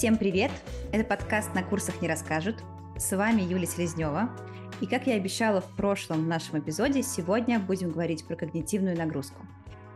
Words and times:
Всем 0.00 0.16
привет! 0.16 0.50
Это 0.92 1.04
подкаст 1.04 1.54
«На 1.54 1.62
курсах 1.62 2.00
не 2.00 2.08
расскажут». 2.08 2.64
С 2.96 3.14
вами 3.14 3.42
Юлия 3.42 3.66
Селезнева. 3.66 4.34
И 4.80 4.86
как 4.86 5.06
я 5.06 5.16
обещала 5.16 5.60
в 5.60 5.76
прошлом 5.76 6.26
нашем 6.26 6.58
эпизоде, 6.58 7.02
сегодня 7.02 7.60
будем 7.60 7.90
говорить 7.90 8.26
про 8.26 8.34
когнитивную 8.34 8.96
нагрузку. 8.96 9.46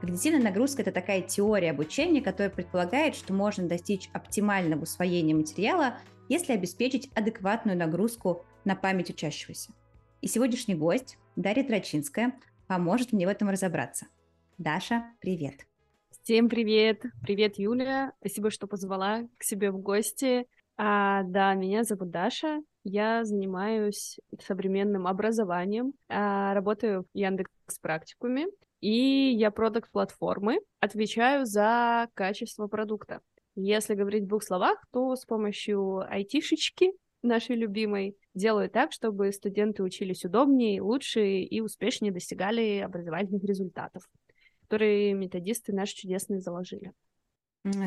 Когнитивная 0.03 0.43
нагрузка– 0.43 0.83
это 0.83 0.93
такая 0.93 1.23
теория 1.23 1.71
обучения, 1.71 2.21
которая 2.21 2.51
предполагает, 2.51 3.17
что 3.17 3.33
можно 3.33 3.67
достичь 3.67 4.11
оптимального 4.13 4.83
усвоения 4.83 5.35
материала, 5.35 5.97
если 6.29 6.53
обеспечить 6.53 7.11
адекватную 7.15 7.79
нагрузку 7.79 8.45
на 8.67 8.77
память 8.77 9.09
учащегося. 9.09 9.73
И 10.21 10.29
сегодняшний 10.29 10.75
гость, 10.75 11.17
Дарья 11.35 11.65
Трачинская, 11.65 12.35
поможет 12.67 13.15
мне 13.15 13.27
в 13.27 13.31
этом 13.31 13.49
разобраться. 13.49 14.05
Даша, 14.59 15.07
привет! 15.23 15.67
Всем 16.25 16.49
привет! 16.49 17.03
Привет, 17.21 17.59
Юлия! 17.59 18.15
Спасибо, 18.21 18.51
что 18.51 18.67
позвала 18.67 19.25
к 19.37 19.45
себе 19.45 19.71
в 19.71 19.77
гости. 19.77 20.47
А, 20.79 21.23
да, 21.23 21.53
меня 21.53 21.85
зовут 21.85 22.09
Даша. 22.09 22.63
Я 22.83 23.27
занимаюсь 23.27 24.19
современным 24.43 25.07
образованием, 25.07 25.93
а, 26.09 26.55
работаю 26.55 27.03
в 27.03 27.09
Яндекс 27.13 27.51
практикуме, 27.83 28.47
и 28.81 29.35
я 29.37 29.51
продукт 29.51 29.91
платформы, 29.93 30.61
отвечаю 30.81 31.45
за 31.45 32.09
качество 32.15 32.69
продукта. 32.69 33.21
Если 33.55 33.95
говорить 33.95 34.25
в 34.25 34.29
двух 34.29 34.45
словах, 34.45 34.83
то 34.95 35.17
с 35.17 35.27
помощью 35.27 36.11
айтишечки 36.11 36.93
нашей 37.21 37.57
любимой 37.57 38.17
делаю 38.33 38.71
так, 38.71 38.93
чтобы 38.93 39.31
студенты 39.31 39.83
учились 39.83 40.25
удобнее, 40.25 40.81
лучше 40.81 41.41
и 41.41 41.61
успешнее 41.61 42.13
достигали 42.13 42.79
образовательных 42.79 43.45
результатов 43.45 44.05
которые 44.75 45.13
методисты 45.15 45.73
наши 45.73 45.95
чудесные 45.95 46.41
заложили. 46.41 46.93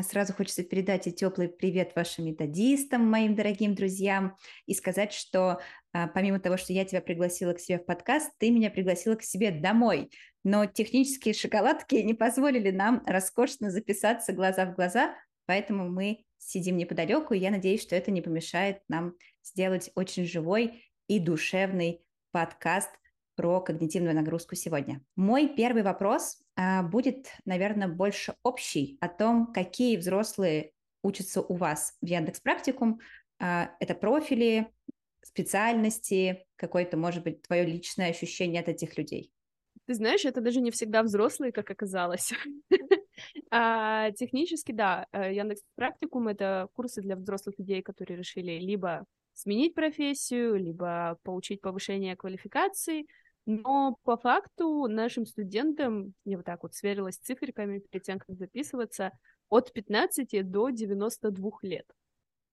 Сразу 0.02 0.32
хочется 0.32 0.64
передать 0.64 1.06
и 1.06 1.12
теплый 1.12 1.46
привет 1.46 1.92
вашим 1.94 2.24
методистам, 2.24 3.06
моим 3.06 3.36
дорогим 3.36 3.74
друзьям, 3.74 4.36
и 4.64 4.72
сказать, 4.72 5.12
что 5.12 5.60
а, 5.92 6.08
помимо 6.08 6.40
того, 6.40 6.56
что 6.56 6.72
я 6.72 6.86
тебя 6.86 7.02
пригласила 7.02 7.52
к 7.52 7.60
себе 7.60 7.78
в 7.78 7.84
подкаст, 7.84 8.32
ты 8.38 8.50
меня 8.50 8.70
пригласила 8.70 9.16
к 9.16 9.22
себе 9.22 9.50
домой. 9.50 10.10
Но 10.44 10.64
технические 10.64 11.34
шоколадки 11.34 11.96
не 11.96 12.14
позволили 12.14 12.70
нам 12.70 13.02
роскошно 13.04 13.70
записаться 13.70 14.32
глаза 14.32 14.64
в 14.64 14.74
глаза, 14.74 15.14
поэтому 15.44 15.90
мы 15.90 16.24
сидим 16.38 16.78
неподалеку, 16.78 17.34
и 17.34 17.38
я 17.38 17.50
надеюсь, 17.50 17.82
что 17.82 17.96
это 17.96 18.10
не 18.10 18.22
помешает 18.22 18.80
нам 18.88 19.14
сделать 19.44 19.90
очень 19.94 20.24
живой 20.24 20.84
и 21.06 21.20
душевный 21.20 22.00
подкаст 22.32 22.90
про 23.38 23.60
когнитивную 23.60 24.16
нагрузку 24.16 24.56
сегодня. 24.56 25.00
Мой 25.14 25.46
первый 25.46 25.84
вопрос 25.84 26.42
а, 26.56 26.82
будет, 26.82 27.28
наверное, 27.44 27.86
больше 27.86 28.34
общий 28.42 28.98
о 29.00 29.06
том, 29.06 29.52
какие 29.52 29.96
взрослые 29.96 30.72
учатся 31.04 31.40
у 31.40 31.54
вас 31.54 31.96
в 32.02 32.06
Яндекс 32.06 32.40
Практикум. 32.40 32.98
А, 33.38 33.70
это 33.78 33.94
профили, 33.94 34.66
специальности, 35.22 36.44
какое-то, 36.56 36.96
может 36.96 37.22
быть, 37.22 37.40
твое 37.42 37.64
личное 37.64 38.10
ощущение 38.10 38.60
от 38.60 38.68
этих 38.68 38.98
людей. 38.98 39.30
Ты 39.86 39.94
знаешь, 39.94 40.24
это 40.24 40.40
даже 40.40 40.60
не 40.60 40.72
всегда 40.72 41.04
взрослые, 41.04 41.52
как 41.52 41.70
оказалось. 41.70 42.32
а, 43.52 44.10
технически, 44.10 44.72
да, 44.72 45.06
э, 45.12 45.32
Яндекс 45.32 45.62
Практикум— 45.76 46.26
это 46.28 46.66
курсы 46.74 47.02
для 47.02 47.14
взрослых 47.14 47.56
людей, 47.60 47.82
которые 47.82 48.18
решили 48.18 48.58
либо 48.58 49.04
сменить 49.32 49.74
профессию, 49.74 50.56
либо 50.56 51.18
получить 51.22 51.60
повышение 51.60 52.16
квалификации— 52.16 53.06
но 53.48 53.96
по 54.04 54.18
факту 54.18 54.86
нашим 54.88 55.24
студентам, 55.24 56.12
я 56.26 56.36
вот 56.36 56.44
так 56.44 56.62
вот 56.62 56.74
сверилась 56.74 57.14
с 57.14 57.20
циферками 57.20 57.78
перед 57.78 58.04
тем, 58.04 58.18
как 58.18 58.36
записываться, 58.36 59.10
от 59.48 59.72
15 59.72 60.50
до 60.50 60.68
92 60.68 61.50
лет. 61.62 61.86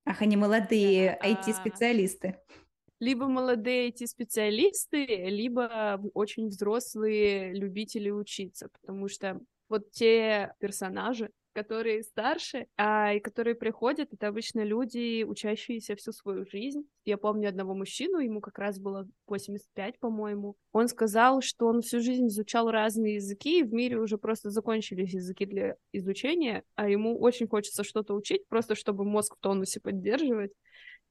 Ах, 0.05 0.21
они 0.21 0.37
молодые 0.37 1.19
IT-специалисты. 1.21 2.39
Либо 3.01 3.27
молодые 3.27 3.89
IT-специалисты, 3.89 5.05
либо 5.05 6.01
очень 6.13 6.47
взрослые 6.47 7.53
любители 7.53 8.09
учиться, 8.09 8.69
потому 8.79 9.09
что 9.09 9.41
вот 9.67 9.91
те 9.91 10.53
персонажи, 10.59 11.29
которые 11.55 12.03
старше, 12.03 12.67
а, 12.75 13.13
и 13.13 13.21
которые 13.21 13.55
приходят, 13.55 14.13
это 14.13 14.27
обычно 14.27 14.63
люди, 14.63 15.23
учащиеся 15.23 15.95
всю 15.95 16.11
свою 16.11 16.45
жизнь. 16.45 16.83
Я 17.05 17.17
помню 17.17 17.47
одного 17.47 17.73
мужчину, 17.73 18.19
ему 18.19 18.41
как 18.41 18.59
раз 18.59 18.77
было 18.77 19.07
85, 19.27 19.97
по-моему. 19.99 20.55
Он 20.73 20.89
сказал, 20.89 21.41
что 21.41 21.67
он 21.67 21.81
всю 21.81 22.01
жизнь 22.01 22.27
изучал 22.27 22.69
разные 22.69 23.15
языки, 23.15 23.59
и 23.59 23.63
в 23.63 23.73
мире 23.73 23.97
уже 23.97 24.17
просто 24.17 24.49
закончились 24.49 25.13
языки 25.13 25.45
для 25.45 25.75
изучения, 25.93 26.63
а 26.75 26.89
ему 26.89 27.17
очень 27.17 27.47
хочется 27.47 27.85
что-то 27.85 28.15
учить, 28.15 28.45
просто 28.49 28.75
чтобы 28.75 29.05
мозг 29.05 29.35
в 29.35 29.39
тонусе 29.39 29.79
поддерживать. 29.79 30.51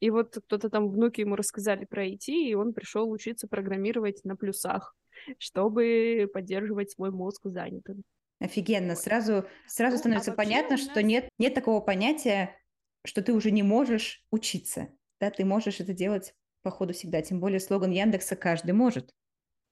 И 0.00 0.10
вот 0.10 0.36
кто-то 0.44 0.68
там 0.68 0.90
внуки 0.90 1.22
ему 1.22 1.36
рассказали 1.36 1.86
про 1.86 2.06
IT, 2.06 2.28
и 2.28 2.54
он 2.54 2.74
пришел 2.74 3.10
учиться 3.10 3.48
программировать 3.48 4.22
на 4.24 4.36
плюсах, 4.36 4.94
чтобы 5.38 6.28
поддерживать 6.34 6.90
свой 6.90 7.10
мозг 7.10 7.40
занятым. 7.44 8.04
Офигенно. 8.40 8.96
Сразу, 8.96 9.46
сразу 9.66 9.96
ну, 9.96 9.98
становится 10.00 10.32
а 10.32 10.34
понятно, 10.34 10.76
нас... 10.76 10.84
что 10.84 11.02
нет, 11.02 11.28
нет 11.38 11.54
такого 11.54 11.80
понятия, 11.80 12.56
что 13.04 13.22
ты 13.22 13.32
уже 13.32 13.50
не 13.50 13.62
можешь 13.62 14.24
учиться. 14.30 14.88
Да, 15.20 15.30
ты 15.30 15.44
можешь 15.44 15.80
это 15.80 15.92
делать 15.92 16.34
по 16.62 16.70
ходу 16.70 16.92
всегда. 16.92 17.22
Тем 17.22 17.40
более 17.40 17.60
слоган 17.60 17.90
Яндекса 17.90 18.36
«каждый 18.36 18.72
может». 18.72 19.14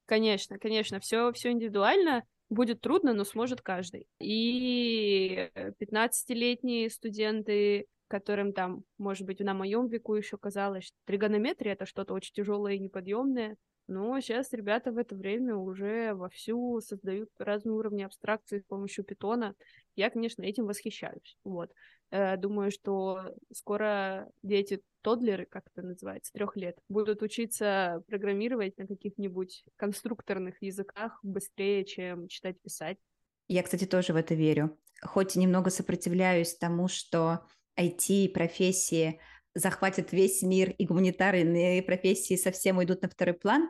Конечно, 0.06 0.58
конечно, 0.58 1.00
все, 1.00 1.32
все 1.32 1.50
индивидуально. 1.50 2.24
Будет 2.50 2.82
трудно, 2.82 3.14
но 3.14 3.24
сможет 3.24 3.62
каждый. 3.62 4.06
И 4.20 5.50
15-летние 5.80 6.90
студенты, 6.90 7.86
которым 8.08 8.52
там, 8.52 8.84
может 8.98 9.26
быть, 9.26 9.40
на 9.40 9.54
моем 9.54 9.88
веку 9.88 10.14
еще 10.14 10.36
казалось, 10.36 10.84
что 10.84 10.96
тригонометрия— 11.06 11.72
это 11.74 11.86
что-то 11.86 12.12
очень 12.12 12.34
тяжелое 12.34 12.74
и 12.74 12.78
неподъемное, 12.78 13.56
но 13.86 14.20
сейчас 14.20 14.52
ребята 14.52 14.92
в 14.92 14.98
это 14.98 15.14
время 15.14 15.56
уже 15.56 16.14
вовсю 16.14 16.80
создают 16.80 17.30
разные 17.38 17.72
уровни 17.72 18.02
абстракции 18.02 18.60
с 18.60 18.64
помощью 18.64 19.04
питона. 19.04 19.54
Я, 19.96 20.10
конечно, 20.10 20.42
этим 20.42 20.66
восхищаюсь. 20.66 21.36
Вот. 21.44 21.70
Э, 22.10 22.36
думаю, 22.36 22.70
что 22.70 23.34
скоро 23.52 24.30
дети 24.42 24.82
тодлеры, 25.02 25.46
как 25.46 25.64
это 25.74 25.86
называется, 25.86 26.32
трех 26.32 26.56
лет, 26.56 26.78
будут 26.88 27.22
учиться 27.22 28.02
программировать 28.06 28.78
на 28.78 28.86
каких-нибудь 28.86 29.64
конструкторных 29.76 30.62
языках 30.62 31.18
быстрее, 31.22 31.84
чем 31.84 32.28
читать, 32.28 32.60
писать. 32.60 32.98
Я, 33.48 33.62
кстати, 33.62 33.86
тоже 33.86 34.12
в 34.12 34.16
это 34.16 34.34
верю. 34.34 34.78
Хоть 35.02 35.36
и 35.36 35.40
немного 35.40 35.70
сопротивляюсь 35.70 36.56
тому, 36.56 36.86
что 36.88 37.44
IT-профессии 37.78 39.20
захватят 39.54 40.12
весь 40.12 40.42
мир, 40.42 40.70
и 40.70 40.86
гуманитарные 40.86 41.82
профессии 41.82 42.36
совсем 42.36 42.78
уйдут 42.78 43.02
на 43.02 43.08
второй 43.08 43.34
план, 43.34 43.68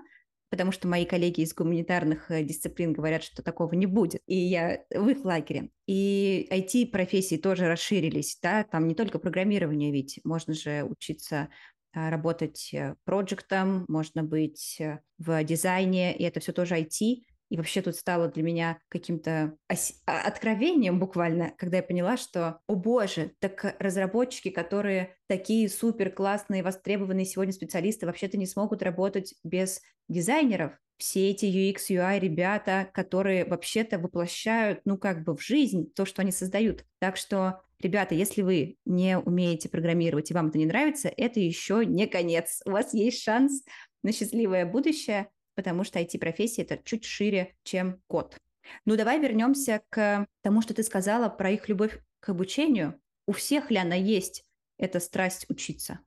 потому 0.51 0.71
что 0.71 0.87
мои 0.87 1.05
коллеги 1.05 1.41
из 1.41 1.55
гуманитарных 1.55 2.31
э, 2.31 2.43
дисциплин 2.43 2.93
говорят, 2.93 3.23
что 3.23 3.43
такого 3.43 3.75
не 3.75 3.87
будет. 3.87 4.21
И 4.27 4.37
я 4.37 4.85
в 4.91 5.09
их 5.09 5.25
лагере. 5.25 5.71
И 5.87 6.47
IT-профессии 6.51 7.37
тоже 7.37 7.69
расширились, 7.69 8.39
да, 8.43 8.63
там 8.65 8.87
не 8.87 8.95
только 8.95 9.19
программирование, 9.19 9.91
ведь 9.93 10.21
можно 10.25 10.53
же 10.53 10.85
учиться 10.85 11.49
а, 11.95 12.11
работать 12.11 12.71
э, 12.73 12.97
проектом, 13.05 13.85
можно 13.89 14.23
быть 14.23 14.77
э, 14.81 15.01
в 15.19 15.43
дизайне, 15.45 16.17
и 16.17 16.23
это 16.23 16.41
все 16.41 16.53
тоже 16.53 16.79
IT. 16.79 17.23
И 17.53 17.57
вообще 17.59 17.83
тут 17.83 17.97
стало 17.97 18.29
для 18.29 18.43
меня 18.43 18.79
каким-то 18.89 19.59
ос- 19.71 20.01
а, 20.07 20.23
откровением 20.23 20.99
буквально, 20.99 21.53
когда 21.59 21.77
я 21.77 21.83
поняла, 21.83 22.17
что, 22.17 22.61
о 22.67 22.77
боже, 22.77 23.33
так 23.41 23.77
разработчики, 23.79 24.49
которые 24.49 25.17
такие 25.27 25.69
супер 25.69 26.11
классные, 26.11 26.63
востребованные 26.63 27.27
сегодня 27.27 27.53
специалисты, 27.53 28.07
вообще-то 28.07 28.39
не 28.39 28.47
смогут 28.47 28.83
работать 28.83 29.35
без 29.45 29.83
дизайнеров. 30.09 30.79
Все 30.97 31.29
эти 31.29 31.45
UX, 31.45 31.91
UI 31.91 32.19
ребята, 32.19 32.89
которые 32.95 33.45
вообще-то 33.45 33.99
воплощают, 33.99 34.81
ну, 34.87 34.97
как 34.97 35.23
бы 35.23 35.37
в 35.37 35.43
жизнь 35.43 35.93
то, 35.95 36.07
что 36.07 36.23
они 36.23 36.33
создают. 36.33 36.87
Так 37.01 37.19
что 37.19 37.61
Ребята, 37.83 38.15
если 38.15 38.43
вы 38.43 38.77
не 38.85 39.19
умеете 39.19 39.69
программировать 39.69 40.31
и 40.31 40.35
вам 40.35 40.51
это 40.51 40.59
не 40.59 40.67
нравится, 40.67 41.13
это 41.17 41.41
еще 41.41 41.85
не 41.85 42.07
конец. 42.07 42.63
У 42.65 42.71
вас 42.71 42.95
есть 42.95 43.21
шанс 43.21 43.65
на 44.05 44.13
счастливое 44.13 44.65
будущее 44.67 45.31
потому 45.55 45.85
что 45.85 46.01
IT-профессия 46.01 46.63
это 46.63 46.79
чуть 46.83 47.05
шире, 47.05 47.55
чем 47.63 48.01
код. 48.07 48.37
Ну, 48.85 48.97
давай 48.97 49.21
вернемся 49.21 49.83
к 49.91 50.27
тому, 50.43 50.63
что 50.63 50.75
ты 50.75 50.83
сказала 50.83 51.29
про 51.29 51.51
их 51.51 51.69
любовь 51.69 51.99
к 52.21 52.29
обучению. 52.29 53.01
У 53.27 53.33
всех 53.33 53.71
ли 53.71 53.77
она 53.77 53.95
есть, 53.95 54.45
эта 54.79 55.01
страсть 55.01 55.47
учиться? 55.49 56.01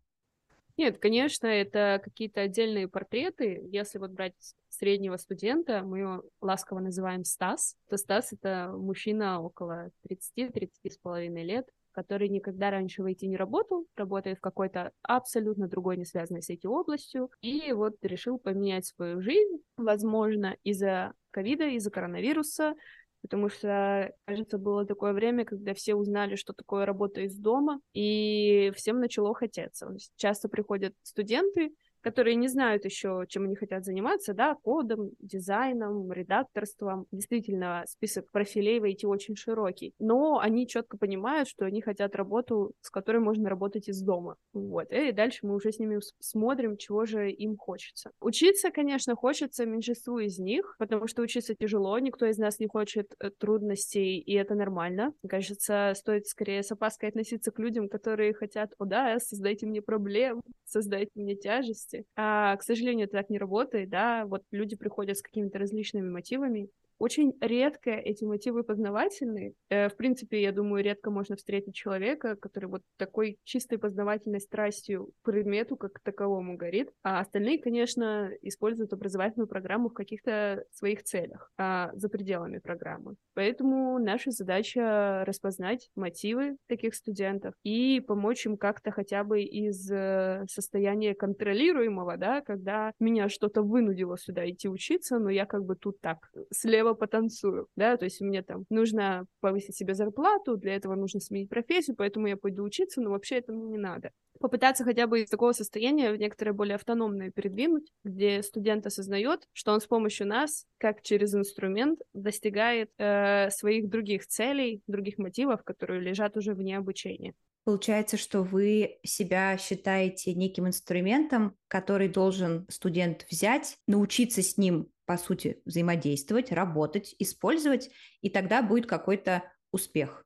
Нет, 0.77 0.97
конечно, 0.97 1.47
это 1.47 2.01
какие-то 2.03 2.41
отдельные 2.41 2.89
портреты. 2.89 3.61
Если 3.71 3.97
вот 3.97 4.11
брать 4.11 4.35
среднего 4.67 5.15
студента, 5.15 5.81
мы 5.83 5.99
его 5.99 6.23
ласково 6.41 6.79
называем 6.79 7.23
Стас, 7.23 7.77
то 7.89 7.95
Стас— 7.95 8.33
это 8.33 8.73
мужчина 8.75 9.41
около 9.41 9.91
30-30 10.09 10.69
с 10.91 10.97
половиной 10.97 11.43
лет, 11.43 11.69
который 11.95 12.27
никогда 12.27 12.71
раньше 12.71 13.01
в 13.01 13.05
IT 13.05 13.25
не 13.25 13.37
работал, 13.37 13.85
работает 13.95 14.37
в 14.37 14.41
какой-то 14.41 14.91
абсолютно 15.01 15.69
другой, 15.69 15.95
не 15.95 16.05
связанной 16.05 16.41
с 16.41 16.49
IT 16.49 16.67
областью, 16.67 17.29
и 17.41 17.71
вот 17.71 17.95
решил 18.01 18.37
поменять 18.37 18.85
свою 18.85 19.21
жизнь, 19.21 19.61
возможно, 19.77 20.57
из-за 20.63 21.13
ковида, 21.31 21.69
из-за 21.69 21.91
коронавируса, 21.91 22.75
потому 23.21 23.49
что, 23.49 24.11
кажется, 24.25 24.57
было 24.57 24.85
такое 24.85 25.13
время, 25.13 25.45
когда 25.45 25.73
все 25.73 25.95
узнали, 25.95 26.35
что 26.35 26.53
такое 26.53 26.85
работа 26.85 27.21
из 27.21 27.37
дома, 27.37 27.79
и 27.93 28.71
всем 28.75 28.99
начало 28.99 29.33
хотеться. 29.33 29.95
Часто 30.17 30.49
приходят 30.49 30.93
студенты, 31.01 31.71
которые 32.05 32.35
не 32.35 32.47
знают 32.47 32.85
еще, 32.85 33.25
чем 33.27 33.45
они 33.45 33.55
хотят 33.55 33.83
заниматься, 33.83 34.35
да, 34.35 34.55
кодом, 34.61 35.09
дизайном, 35.19 36.11
редакторством. 36.11 37.07
Действительно, 37.11 37.83
список 37.87 38.29
профилей 38.31 38.79
в 38.79 38.83
IT 38.83 39.07
очень 39.07 39.35
широкий. 39.35 39.95
Но 39.97 40.37
они 40.37 40.67
четко 40.67 40.99
понимают, 40.99 41.49
что 41.49 41.65
они 41.65 41.81
хотят 41.81 42.15
работу, 42.15 42.73
с 42.81 42.91
которой 42.91 43.17
можно 43.17 43.49
работать 43.49 43.89
из 43.89 44.03
дома. 44.03 44.35
Вот. 44.53 44.91
И 44.91 45.11
дальше 45.13 45.39
мы 45.47 45.55
уже 45.55 45.71
с 45.71 45.79
ними 45.79 45.99
смотрим, 46.19 46.77
чего 46.77 47.05
же 47.05 47.31
им 47.31 47.57
хочется. 47.57 48.11
Учиться, 48.21 48.69
конечно, 48.69 49.15
хочется 49.15 49.65
меньшинству 49.65 50.19
из 50.19 50.37
них, 50.37 50.75
потому 50.77 51.07
что 51.07 51.23
учиться 51.23 51.55
тяжело, 51.55 51.97
никто 51.97 52.27
из 52.27 52.37
нас 52.37 52.59
не 52.59 52.67
хочет 52.67 53.15
э, 53.19 53.31
трудностей, 53.31 54.19
и 54.19 54.33
это 54.35 54.53
нормально. 54.53 55.11
Кажется, 55.27 55.93
стоит 55.95 56.27
скорее 56.27 56.61
с 56.61 56.71
опаской 56.71 57.09
относиться 57.09 57.49
к 57.51 57.57
людям, 57.57 57.89
которые 57.89 58.35
хотят, 58.35 58.73
о 58.77 58.85
да, 58.85 59.17
создайте 59.17 59.65
мне 59.65 59.81
проблем, 59.81 60.41
создайте 60.65 61.09
мне 61.15 61.35
тяжести, 61.35 61.94
ценности. 61.95 62.05
А, 62.15 62.55
к 62.57 62.63
сожалению, 62.63 63.05
это 63.05 63.17
так 63.17 63.29
не 63.29 63.37
работает, 63.37 63.89
да, 63.89 64.25
вот 64.25 64.43
люди 64.51 64.75
приходят 64.75 65.17
с 65.17 65.21
какими-то 65.21 65.59
различными 65.59 66.09
мотивами, 66.09 66.69
очень 66.97 67.33
редко 67.41 67.91
эти 67.91 68.23
мотивы 68.23 68.63
познавательные. 68.63 69.53
Э, 69.69 69.89
в 69.89 69.95
принципе, 69.95 70.41
я 70.41 70.51
думаю, 70.51 70.83
редко 70.83 71.11
можно 71.11 71.35
встретить 71.35 71.75
человека, 71.75 72.35
который 72.35 72.69
вот 72.69 72.81
такой 72.97 73.37
чистой 73.43 73.77
познавательной 73.77 74.39
страстью 74.39 75.11
к 75.21 75.31
предмету 75.31 75.75
как 75.75 75.99
таковому 76.01 76.55
горит. 76.55 76.89
А 77.03 77.19
остальные, 77.19 77.59
конечно, 77.61 78.31
используют 78.41 78.93
образовательную 78.93 79.47
программу 79.47 79.89
в 79.89 79.93
каких-то 79.93 80.63
своих 80.71 81.03
целях, 81.03 81.51
а 81.57 81.91
за 81.93 82.09
пределами 82.09 82.59
программы. 82.59 83.15
Поэтому 83.33 83.99
наша 83.99 84.31
задача 84.31 85.23
распознать 85.25 85.89
мотивы 85.95 86.57
таких 86.67 86.95
студентов 86.95 87.53
и 87.63 87.99
помочь 87.99 88.45
им 88.45 88.57
как-то 88.57 88.91
хотя 88.91 89.23
бы 89.23 89.41
из 89.41 89.91
э, 89.91 90.45
состояния 90.49 91.13
контролируемого, 91.13 92.17
да, 92.17 92.41
когда 92.41 92.91
меня 92.99 93.29
что-то 93.29 93.61
вынудило 93.61 94.17
сюда 94.17 94.49
идти 94.49 94.69
учиться, 94.69 95.19
но 95.19 95.29
я 95.29 95.45
как 95.45 95.65
бы 95.65 95.75
тут 95.75 95.99
так 95.99 96.29
слева 96.51 96.84
слева 96.85 96.93
потанцую, 96.93 97.67
да, 97.75 97.97
то 97.97 98.05
есть 98.05 98.21
мне 98.21 98.41
там 98.43 98.65
нужно 98.69 99.25
повысить 99.41 99.75
себе 99.75 99.95
зарплату, 99.95 100.57
для 100.57 100.75
этого 100.75 100.95
нужно 100.95 101.19
сменить 101.19 101.49
профессию, 101.49 101.95
поэтому 101.95 102.27
я 102.27 102.37
пойду 102.37 102.63
учиться, 102.63 103.01
но 103.01 103.09
вообще 103.09 103.37
это 103.37 103.51
мне 103.51 103.67
не 103.67 103.77
надо. 103.77 104.11
Попытаться 104.39 104.83
хотя 104.83 105.07
бы 105.07 105.21
из 105.21 105.29
такого 105.29 105.53
состояния 105.53 106.11
в 106.11 106.17
некоторое 106.17 106.53
более 106.53 106.75
автономное 106.75 107.31
передвинуть, 107.31 107.91
где 108.03 108.43
студент 108.43 108.85
осознает, 108.85 109.47
что 109.53 109.71
он 109.71 109.81
с 109.81 109.87
помощью 109.87 110.27
нас, 110.27 110.65
как 110.77 111.01
через 111.01 111.33
инструмент, 111.33 111.99
достигает 112.13 112.91
э, 112.97 113.49
своих 113.49 113.89
других 113.89 114.27
целей, 114.27 114.81
других 114.87 115.17
мотивов, 115.17 115.63
которые 115.63 116.01
лежат 116.01 116.37
уже 116.37 116.53
вне 116.53 116.77
обучения. 116.77 117.33
Получается, 117.63 118.17
что 118.17 118.43
вы 118.43 118.99
себя 119.03 119.57
считаете 119.57 120.35
неким 120.35 120.67
инструментом, 120.67 121.55
который 121.67 122.09
должен 122.09 122.67
студент 122.69 123.25
взять, 123.31 123.77
научиться 123.87 124.43
с 124.43 124.57
ним 124.57 124.89
по 125.05 125.17
сути, 125.17 125.61
взаимодействовать, 125.65 126.51
работать, 126.51 127.15
использовать, 127.19 127.91
и 128.21 128.29
тогда 128.29 128.61
будет 128.61 128.87
какой-то 128.87 129.43
успех. 129.71 130.23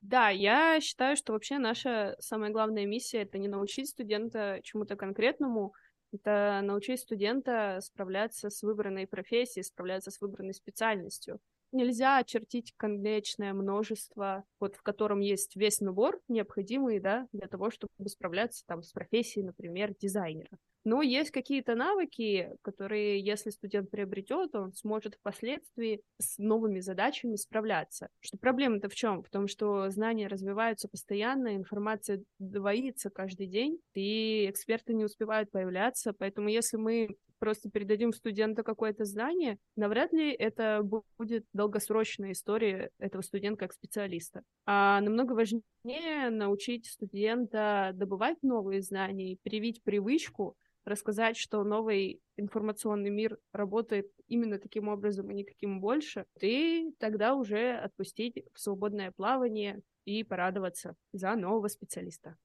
Да, 0.00 0.28
я 0.30 0.80
считаю, 0.80 1.16
что 1.16 1.32
вообще 1.32 1.58
наша 1.58 2.16
самая 2.20 2.50
главная 2.50 2.86
миссия— 2.86 3.22
это 3.22 3.38
не 3.38 3.48
научить 3.48 3.88
студента 3.88 4.60
чему-то 4.62 4.96
конкретному, 4.96 5.74
это 6.12 6.60
научить 6.62 7.00
студента 7.00 7.80
справляться 7.82 8.48
с 8.48 8.62
выбранной 8.62 9.06
профессией, 9.06 9.64
справляться 9.64 10.10
с 10.10 10.20
выбранной 10.20 10.54
специальностью. 10.54 11.40
Нельзя 11.72 12.18
очертить 12.18 12.72
конечное 12.76 13.52
множество, 13.52 14.44
вот 14.60 14.76
в 14.76 14.82
котором 14.82 15.20
есть 15.20 15.56
весь 15.56 15.80
набор 15.80 16.20
необходимый, 16.28 16.98
да, 17.00 17.26
для 17.32 17.46
того, 17.48 17.70
чтобы 17.70 17.90
справляться 18.08 18.64
там 18.66 18.82
с 18.82 18.92
профессией, 18.92 19.44
например, 19.44 19.94
дизайнера. 19.98 20.58
Но 20.88 21.02
есть 21.02 21.32
какие-то 21.32 21.74
навыки, 21.74 22.50
которые, 22.62 23.20
если 23.20 23.50
студент 23.50 23.90
приобретет, 23.90 24.54
он 24.54 24.72
сможет 24.72 25.16
впоследствии 25.16 26.00
с 26.18 26.38
новыми 26.38 26.80
задачами 26.80 27.36
справляться. 27.36 28.08
Что 28.20 28.38
проблема-то 28.38 28.88
в 28.88 28.94
чем? 28.94 29.22
В 29.22 29.28
том, 29.28 29.48
что 29.48 29.90
знания 29.90 30.28
развиваются 30.28 30.88
постоянно, 30.88 31.56
информация 31.56 32.22
двоится 32.38 33.10
каждый 33.10 33.48
день, 33.48 33.78
и 33.92 34.48
эксперты 34.48 34.94
не 34.94 35.04
успевают 35.04 35.50
появляться. 35.50 36.14
Поэтому 36.18 36.48
если 36.48 36.78
мы 36.78 37.16
просто 37.38 37.68
передадим 37.68 38.14
студенту 38.14 38.64
какое-то 38.64 39.04
знание, 39.04 39.58
навряд 39.76 40.14
ли 40.14 40.32
это 40.32 40.80
будет 41.18 41.44
долгосрочная 41.52 42.32
история 42.32 42.88
этого 42.98 43.20
студента 43.20 43.58
как 43.58 43.74
специалиста. 43.74 44.42
А 44.64 45.02
намного 45.02 45.34
важнее 45.34 46.30
научить 46.30 46.86
студента 46.86 47.90
добывать 47.92 48.38
новые 48.42 48.80
знания, 48.80 49.36
привить 49.42 49.82
привычку 49.82 50.56
рассказать, 50.88 51.36
что 51.36 51.62
новый 51.64 52.22
информационный 52.36 53.10
мир 53.10 53.38
работает 53.52 54.12
именно 54.26 54.58
таким 54.58 54.88
образом 54.88 55.30
и 55.30 55.34
никаким 55.34 55.80
больше, 55.80 56.26
и 56.40 56.92
тогда 56.98 57.34
уже 57.34 57.72
отпустить 57.72 58.44
в 58.54 58.60
свободное 58.60 59.12
плавание 59.12 59.82
и 60.04 60.24
порадоваться 60.24 60.96
за 61.12 61.34
нового 61.36 61.68
специалиста. 61.68 62.36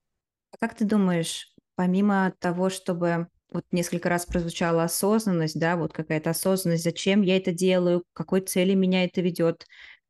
А 0.51 0.57
как 0.57 0.75
ты 0.75 0.85
думаешь, 0.85 1.53
помимо 1.75 2.33
того, 2.39 2.69
чтобы 2.69 3.27
вот 3.51 3.65
несколько 3.71 4.09
раз 4.09 4.25
прозвучала 4.25 4.83
осознанность, 4.83 5.59
да, 5.59 5.75
вот 5.77 5.93
какая-то 5.93 6.31
осознанность, 6.31 6.83
зачем 6.83 7.21
я 7.21 7.37
это 7.37 7.51
делаю, 7.51 8.01
к 8.01 8.05
какой 8.13 8.41
цели 8.41 8.73
меня 8.73 9.03
это 9.05 9.21
ведет, 9.21 9.67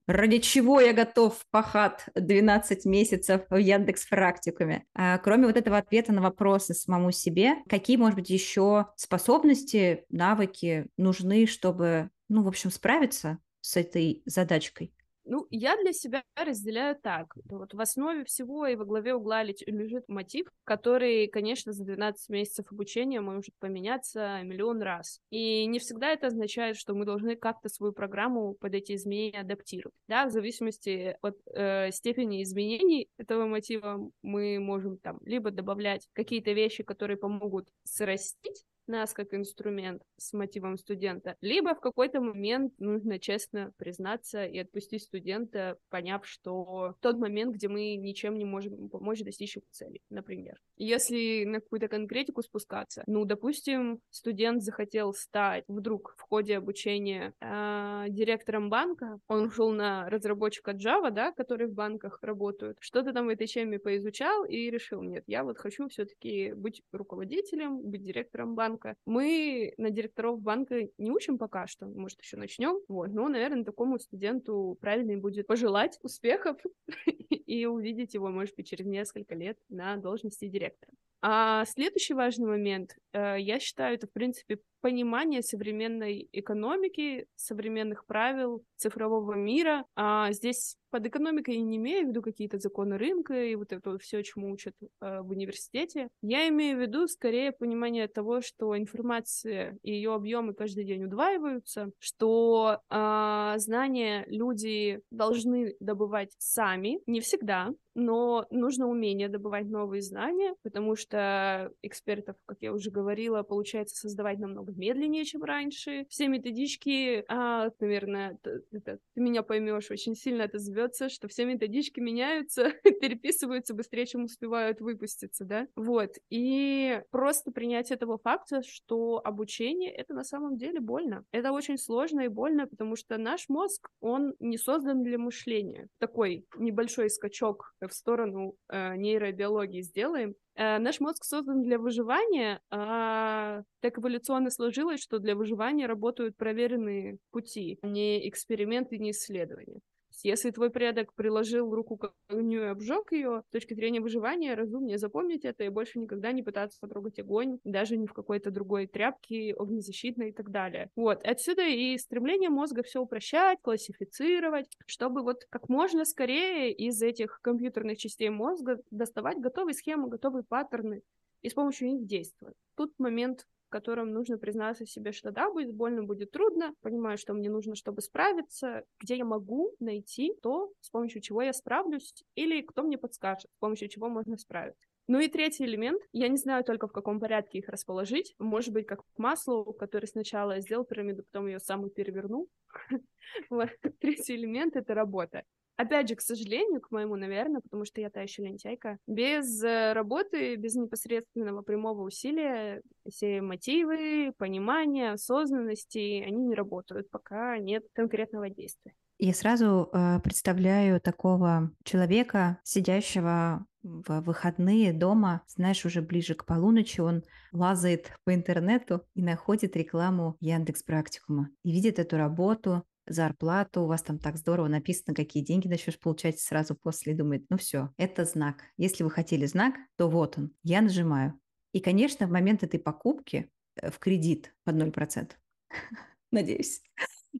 ради 0.07 0.39
чего 0.39 0.79
я 0.79 0.93
готов 0.93 1.45
пахать 1.51 2.05
12 2.15 2.85
месяцев 2.85 3.41
в 3.49 3.55
Яндекс 3.55 4.07
практикуме. 4.07 4.85
А, 4.93 5.17
кроме 5.17 5.47
вот 5.47 5.57
этого 5.57 5.77
ответа 5.77 6.13
на 6.13 6.21
вопросы 6.21 6.73
самому 6.73 7.11
себе, 7.11 7.55
какие, 7.69 7.97
может 7.97 8.15
быть, 8.15 8.29
еще 8.29 8.87
способности, 8.95 10.05
навыки 10.09 10.87
нужны, 10.97 11.45
чтобы, 11.45 12.09
ну, 12.29 12.43
в 12.43 12.47
общем, 12.47 12.71
справиться 12.71 13.39
с 13.61 13.77
этой 13.77 14.21
задачкой? 14.25 14.93
Ну, 15.25 15.47
я 15.49 15.77
для 15.77 15.93
себя 15.93 16.23
разделяю 16.35 16.97
так. 17.01 17.33
Вот 17.45 17.73
в 17.73 17.79
основе 17.79 18.25
всего 18.25 18.67
и 18.67 18.75
во 18.75 18.85
главе 18.85 19.15
угла 19.15 19.43
лежит 19.43 20.07
мотив, 20.07 20.47
который, 20.63 21.27
конечно, 21.27 21.71
за 21.71 21.85
12 21.85 22.29
месяцев 22.29 22.71
обучения 22.71 23.21
может 23.21 23.53
поменяться 23.59 24.41
миллион 24.43 24.81
раз. 24.81 25.21
И 25.29 25.65
не 25.65 25.79
всегда 25.79 26.09
это 26.09 26.27
означает, 26.27 26.75
что 26.77 26.93
мы 26.93 27.05
должны 27.05 27.35
как-то 27.35 27.69
свою 27.69 27.93
программу 27.93 28.55
под 28.55 28.73
эти 28.73 28.95
изменения 28.95 29.39
адаптировать. 29.39 29.95
Да, 30.07 30.25
в 30.25 30.31
зависимости 30.31 31.17
от 31.21 31.37
э, 31.47 31.91
степени 31.91 32.43
изменений 32.43 33.07
этого 33.17 33.45
мотива 33.45 34.11
мы 34.21 34.59
можем 34.59 34.97
там 34.97 35.19
либо 35.23 35.51
добавлять 35.51 36.07
какие-то 36.13 36.51
вещи, 36.51 36.83
которые 36.83 37.17
помогут 37.17 37.69
срастить 37.83 38.65
нас 38.87 39.13
как 39.13 39.33
инструмент 39.33 40.01
с 40.17 40.33
мотивом 40.33 40.77
студента, 40.77 41.35
либо 41.41 41.75
в 41.75 41.79
какой-то 41.79 42.21
момент 42.21 42.73
нужно 42.79 43.19
честно 43.19 43.71
признаться 43.77 44.45
и 44.45 44.57
отпустить 44.59 45.03
студента, 45.03 45.77
поняв, 45.89 46.25
что 46.25 46.95
тот 47.01 47.17
момент, 47.17 47.55
где 47.55 47.67
мы 47.67 47.95
ничем 47.95 48.37
не 48.37 48.45
можем 48.45 48.89
помочь 48.89 49.21
достичь 49.21 49.55
его 49.55 49.65
цели, 49.71 49.99
например. 50.09 50.59
Если 50.77 51.45
на 51.45 51.59
какую-то 51.59 51.87
конкретику 51.87 52.41
спускаться, 52.41 53.03
ну, 53.07 53.25
допустим, 53.25 53.99
студент 54.09 54.61
захотел 54.61 55.13
стать 55.13 55.63
вдруг 55.67 56.15
в 56.17 56.21
ходе 56.21 56.57
обучения 56.57 57.33
э, 57.39 58.05
директором 58.09 58.69
банка, 58.69 59.19
он 59.27 59.47
ушел 59.47 59.71
на 59.71 60.09
разработчика 60.09 60.71
Java, 60.71 61.11
да, 61.11 61.31
который 61.31 61.67
в 61.67 61.73
банках 61.73 62.19
работают, 62.21 62.77
что-то 62.79 63.13
там 63.13 63.27
в 63.27 63.29
этой 63.29 63.47
теме 63.47 63.79
поизучал 63.79 64.45
и 64.45 64.69
решил, 64.69 65.01
нет, 65.01 65.23
я 65.27 65.43
вот 65.43 65.57
хочу 65.57 65.87
все-таки 65.89 66.53
быть 66.53 66.81
руководителем, 66.91 67.81
быть 67.81 68.03
директором 68.03 68.55
банка, 68.55 68.72
банка. 68.73 68.95
Мы 69.05 69.73
на 69.77 69.89
директоров 69.89 70.41
банка 70.41 70.87
не 70.97 71.11
учим 71.11 71.37
пока 71.37 71.67
что, 71.67 71.85
может, 71.85 72.21
еще 72.21 72.37
начнем. 72.37 72.79
Вот. 72.87 73.07
Но, 73.07 73.27
наверное, 73.29 73.63
такому 73.63 73.99
студенту 73.99 74.77
правильно 74.81 75.17
будет 75.17 75.47
пожелать 75.47 75.99
успехов 76.01 76.57
и 77.05 77.65
увидеть 77.65 78.13
его, 78.13 78.29
может 78.29 78.55
быть, 78.55 78.67
через 78.67 78.85
несколько 78.85 79.35
лет 79.35 79.57
на 79.69 79.97
должности 79.97 80.47
директора. 80.47 80.91
А 81.21 81.65
следующий 81.65 82.13
важный 82.13 82.47
момент, 82.47 82.97
э, 83.13 83.39
я 83.39 83.59
считаю, 83.59 83.95
это, 83.95 84.07
в 84.07 84.11
принципе, 84.11 84.59
понимание 84.83 85.41
современной 85.41 86.27
экономики, 86.33 87.25
современных 87.37 88.05
правил 88.05 88.65
цифрового 88.75 89.33
мира. 89.33 89.85
А 89.95 90.33
здесь 90.33 90.75
под 90.91 91.07
экономикой 91.07 91.55
я 91.55 91.61
не 91.61 91.77
имею 91.77 92.05
в 92.05 92.09
виду 92.09 92.21
какие-то 92.21 92.59
законы 92.59 92.97
рынка 92.97 93.33
и 93.33 93.55
вот 93.55 93.71
это 93.71 93.97
все, 93.97 94.21
чему 94.23 94.51
учат 94.51 94.75
э, 94.81 95.21
в 95.21 95.31
университете. 95.31 96.09
Я 96.21 96.49
имею 96.49 96.77
в 96.77 96.81
виду 96.81 97.07
скорее 97.07 97.53
понимание 97.53 98.09
того, 98.09 98.41
что 98.41 98.77
информация 98.77 99.77
и 99.83 99.93
ее 99.93 100.13
объемы 100.13 100.53
каждый 100.53 100.83
день 100.83 101.05
удваиваются, 101.05 101.89
что 101.97 102.81
э, 102.89 103.53
знания 103.57 104.25
люди 104.27 104.99
должны 105.11 105.75
добывать 105.79 106.33
сами, 106.37 106.99
не 107.07 107.21
всегда, 107.21 107.71
но 107.95 108.45
нужно 108.49 108.87
умение 108.87 109.29
добывать 109.29 109.65
новые 109.65 110.01
знания, 110.01 110.55
потому 110.61 110.95
что 110.95 111.71
экспертов, 111.81 112.35
как 112.45 112.57
я 112.61 112.73
уже 112.73 112.91
говорила, 112.91 113.43
получается 113.43 113.95
создавать 113.95 114.39
намного 114.39 114.72
медленнее, 114.77 115.25
чем 115.25 115.43
раньше. 115.43 116.05
Все 116.09 116.27
методички, 116.27 117.23
а, 117.27 117.69
наверное, 117.79 118.37
это, 118.71 118.99
ты 119.13 119.21
меня 119.21 119.43
поймешь, 119.43 119.91
очень 119.91 120.15
сильно 120.15 120.43
это 120.43 120.59
зовется, 120.59 121.09
что 121.09 121.27
все 121.27 121.45
методички 121.45 121.99
меняются, 121.99 122.71
переписываются 123.01 123.73
быстрее, 123.73 124.05
чем 124.05 124.23
успевают 124.23 124.81
выпуститься, 124.81 125.45
да? 125.45 125.67
Вот. 125.75 126.15
И 126.29 127.01
просто 127.11 127.51
принять 127.51 127.91
этого 127.91 128.17
факта, 128.17 128.61
что 128.63 129.21
обучение— 129.23 129.91
это 129.93 130.13
на 130.13 130.23
самом 130.23 130.57
деле 130.57 130.79
больно. 130.79 131.25
Это 131.31 131.51
очень 131.51 131.77
сложно 131.77 132.21
и 132.21 132.27
больно, 132.27 132.67
потому 132.67 132.95
что 132.95 133.17
наш 133.17 133.49
мозг, 133.49 133.89
он 133.99 134.35
не 134.39 134.57
создан 134.57 135.03
для 135.03 135.17
мышления. 135.17 135.87
Такой 135.99 136.45
небольшой 136.57 137.09
скачок 137.09 137.73
в 137.81 137.91
сторону 137.91 138.55
э, 138.69 138.95
нейробиологии 138.95 139.81
сделаем. 139.81 140.35
Э, 140.55 140.77
наш 140.79 140.99
мозг 140.99 141.23
создан 141.23 141.63
для 141.63 141.79
выживания, 141.79 142.61
а 142.69 143.63
так 143.79 143.97
эволюционно 143.97 144.51
сложилось, 144.51 145.01
что 145.01 145.19
для 145.19 145.35
выживания 145.35 145.87
работают 145.87 146.37
проверенные 146.37 147.17
пути, 147.31 147.79
не 147.81 148.27
эксперименты, 148.29 148.97
не 148.99 149.11
исследования. 149.11 149.79
Если 150.23 150.51
твой 150.51 150.69
предок 150.69 151.13
приложил 151.13 151.73
руку 151.75 151.97
к 151.97 152.13
огню 152.29 152.61
и 152.61 152.67
обжег 152.67 153.11
ее, 153.11 153.43
с 153.49 153.51
точки 153.51 153.73
зрения 153.73 153.99
выживания, 153.99 154.55
разумнее 154.55 154.97
запомнить 154.97 155.43
это 155.43 155.65
и 155.65 155.69
больше 155.69 155.99
никогда 155.99 156.31
не 156.31 156.43
пытаться 156.43 156.79
потрогать 156.79 157.19
огонь, 157.19 157.59
даже 157.65 157.97
не 157.97 158.07
в 158.07 158.13
какой-то 158.13 158.49
другой 158.49 158.87
тряпке, 158.87 159.53
огнезащитной 159.53 160.29
и 160.29 160.31
так 160.33 160.49
далее. 160.49 160.89
Вот, 160.95 161.21
отсюда 161.23 161.63
и 161.63 161.97
стремление 161.97 162.49
мозга 162.49 162.83
все 162.83 163.01
упрощать, 163.01 163.59
классифицировать, 163.61 164.67
чтобы 164.85 165.23
вот 165.23 165.43
как 165.49 165.67
можно 165.67 166.05
скорее 166.05 166.71
из 166.71 167.01
этих 167.01 167.39
компьютерных 167.41 167.97
частей 167.97 168.29
мозга 168.29 168.77
доставать 168.91 169.39
готовые 169.39 169.73
схемы, 169.73 170.07
готовые 170.07 170.43
паттерны 170.43 171.01
и 171.41 171.49
с 171.49 171.53
помощью 171.53 171.89
них 171.89 172.07
действовать. 172.07 172.55
Тут 172.75 172.93
момент 172.97 173.45
котором 173.73 174.11
нужно 174.11 174.37
признаться 174.37 174.85
себе, 174.85 175.11
что 175.11 175.31
да, 175.31 175.49
будет 175.49 175.73
больно, 175.73 176.03
будет 176.03 176.29
трудно, 176.29 176.75
понимаю, 176.81 177.17
что 177.17 177.33
мне 177.33 177.49
нужно, 177.49 177.75
чтобы 177.75 178.01
справиться, 178.01 178.83
где 178.99 179.17
я 179.17 179.25
могу 179.25 179.73
найти 179.79 180.35
то, 180.43 180.71
с 180.79 180.91
помощью 180.91 181.21
чего 181.21 181.41
я 181.41 181.53
справлюсь, 181.53 182.23
или 182.35 182.61
кто 182.61 182.83
мне 182.83 182.99
подскажет, 182.99 183.49
с 183.51 183.59
помощью 183.59 183.89
чего 183.89 184.09
можно 184.09 184.37
справиться. 184.37 184.87
Ну 185.07 185.19
и 185.19 185.27
третий 185.27 185.65
элемент, 185.65 186.01
я 186.11 186.27
не 186.27 186.37
знаю 186.37 186.63
только 186.63 186.87
в 186.87 186.91
каком 186.91 187.19
порядке 187.19 187.57
их 187.57 187.67
расположить, 187.67 188.35
может 188.37 188.71
быть, 188.71 188.85
как 188.85 189.01
масло, 189.17 189.63
который 189.73 190.05
сначала 190.05 190.61
сделал 190.61 190.85
пирамиду, 190.85 191.23
потом 191.23 191.47
ее 191.47 191.59
сам 191.59 191.87
и 191.87 191.89
перевернул. 191.89 192.47
Третий 193.99 194.35
элемент— 194.35 194.75
это 194.77 194.93
работа. 194.93 195.43
Опять 195.75 196.07
же, 196.07 196.15
к 196.15 196.21
сожалению, 196.21 196.81
к 196.81 196.91
моему, 196.91 197.15
наверное, 197.15 197.59
потому 197.59 197.83
что 197.85 197.99
я 197.99 198.11
та 198.11 198.21
еще 198.21 198.43
лентяйка, 198.43 198.99
без 199.07 199.63
э, 199.63 199.93
работы, 199.93 200.55
без 200.55 200.75
непосредственного 200.75 201.63
прямого 201.63 202.03
усилия, 202.03 202.83
все 203.09 203.41
мотивы, 203.41 204.33
понимание, 204.37 205.11
осознанности, 205.11 206.23
они 206.25 206.45
не 206.45 206.55
работают, 206.55 207.09
пока 207.09 207.57
нет 207.57 207.83
конкретного 207.93 208.49
действия. 208.49 208.93
Я 209.19 209.33
сразу 209.33 209.89
э, 209.93 210.19
представляю 210.21 210.99
такого 210.99 211.71
человека, 211.83 212.59
сидящего 212.63 213.65
в 213.83 214.21
выходные 214.21 214.93
дома, 214.93 215.43
знаешь, 215.47 215.85
уже 215.85 216.01
ближе 216.01 216.35
к 216.35 216.45
полуночи, 216.45 217.01
он 217.01 217.23
лазает 217.51 218.11
по 218.23 218.33
интернету 218.33 219.05
и 219.13 219.21
находит 219.21 219.75
рекламу 219.75 220.35
Яндекс 220.39 220.83
Практикума 220.83 221.49
и 221.63 221.71
видит 221.71 221.99
эту 221.99 222.17
работу, 222.17 222.83
зарплату, 223.05 223.81
у 223.81 223.87
вас 223.87 224.01
там 224.01 224.17
так 224.17 224.37
здорово 224.37 224.67
написано, 224.67 225.13
какие 225.13 225.43
деньги 225.43 225.67
начнешь 225.67 225.99
получать 225.99 226.39
сразу 226.39 226.75
после, 226.75 227.13
думает, 227.13 227.45
ну 227.49 227.57
все, 227.57 227.91
это 227.97 228.25
знак. 228.25 228.63
Если 228.77 229.03
вы 229.03 229.09
хотели 229.09 229.45
знак, 229.45 229.75
то 229.97 230.09
вот 230.09 230.37
он, 230.37 230.51
я 230.63 230.81
нажимаю. 230.81 231.39
И, 231.73 231.79
конечно, 231.79 232.27
в 232.27 232.31
момент 232.31 232.63
этой 232.63 232.79
покупки 232.79 233.49
э, 233.75 233.91
в 233.91 233.99
кредит 233.99 234.53
под 234.63 234.75
0%, 234.75 235.31
надеюсь, 236.31 236.81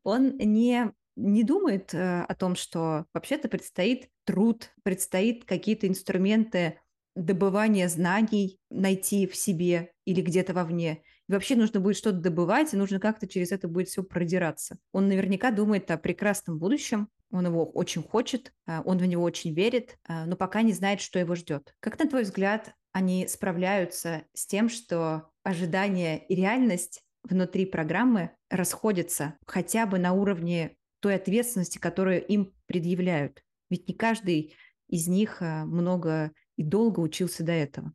он 0.04 0.36
не, 0.38 0.92
не 1.16 1.44
думает 1.44 1.94
э, 1.94 2.24
о 2.24 2.36
том, 2.36 2.56
что 2.56 3.06
вообще-то 3.14 3.48
предстоит 3.48 4.10
труд, 4.26 4.72
предстоит 4.82 5.46
какие-то 5.46 5.88
инструменты 5.88 6.80
добывания 7.16 7.88
знаний 7.88 8.60
найти 8.72 9.28
в 9.28 9.36
себе 9.36 9.92
или 10.04 10.22
где-то 10.22 10.54
вовне. 10.54 11.04
И 11.30 11.32
вообще 11.32 11.56
нужно 11.56 11.80
будет 11.80 11.96
что-то 11.96 12.18
добывать, 12.18 12.74
и 12.74 12.78
нужно 12.78 13.00
как-то 13.00 13.28
через 13.28 13.52
это 13.52 13.68
будет 13.68 13.88
все 13.88 14.04
продираться. 14.04 14.80
Он 14.92 15.08
наверняка 15.08 15.52
думает 15.52 15.92
о 15.92 15.98
прекрасном 16.00 16.58
будущем, 16.58 17.08
он 17.32 17.46
его 17.46 17.66
очень 17.66 18.02
хочет, 18.02 18.52
а, 18.66 18.82
он 18.82 18.98
в 18.98 19.06
него 19.06 19.24
очень 19.24 19.54
верит, 19.54 19.98
но 20.08 20.36
пока 20.36 20.64
не 20.64 20.74
знает, 20.74 21.02
что 21.02 21.20
его 21.20 21.36
ждет. 21.36 21.74
Как, 21.80 21.98
на 21.98 22.08
твой 22.10 22.24
взгляд, 22.24 22.74
они 22.94 23.28
справляются 23.28 24.24
с 24.34 24.46
тем, 24.46 24.70
что 24.70 25.32
ожидания 25.44 26.26
и 26.26 26.36
реальность 26.36 27.04
внутри 27.24 27.66
программы 27.66 28.32
расходятся 28.50 29.38
хотя 29.46 29.86
бы 29.86 30.00
на 30.00 30.14
уровне 30.14 30.78
той 31.00 31.16
ответственности, 31.16 31.80
которую 31.80 32.26
им 32.26 32.54
предъявляют? 32.68 33.44
Ведь 33.70 33.88
не 33.88 33.94
каждый 33.94 34.56
из 34.88 35.08
них 35.08 35.42
а, 35.42 35.66
много 35.66 36.32
и 36.56 36.64
долго 36.64 37.00
учился 37.00 37.44
до 37.44 37.52
этого. 37.52 37.94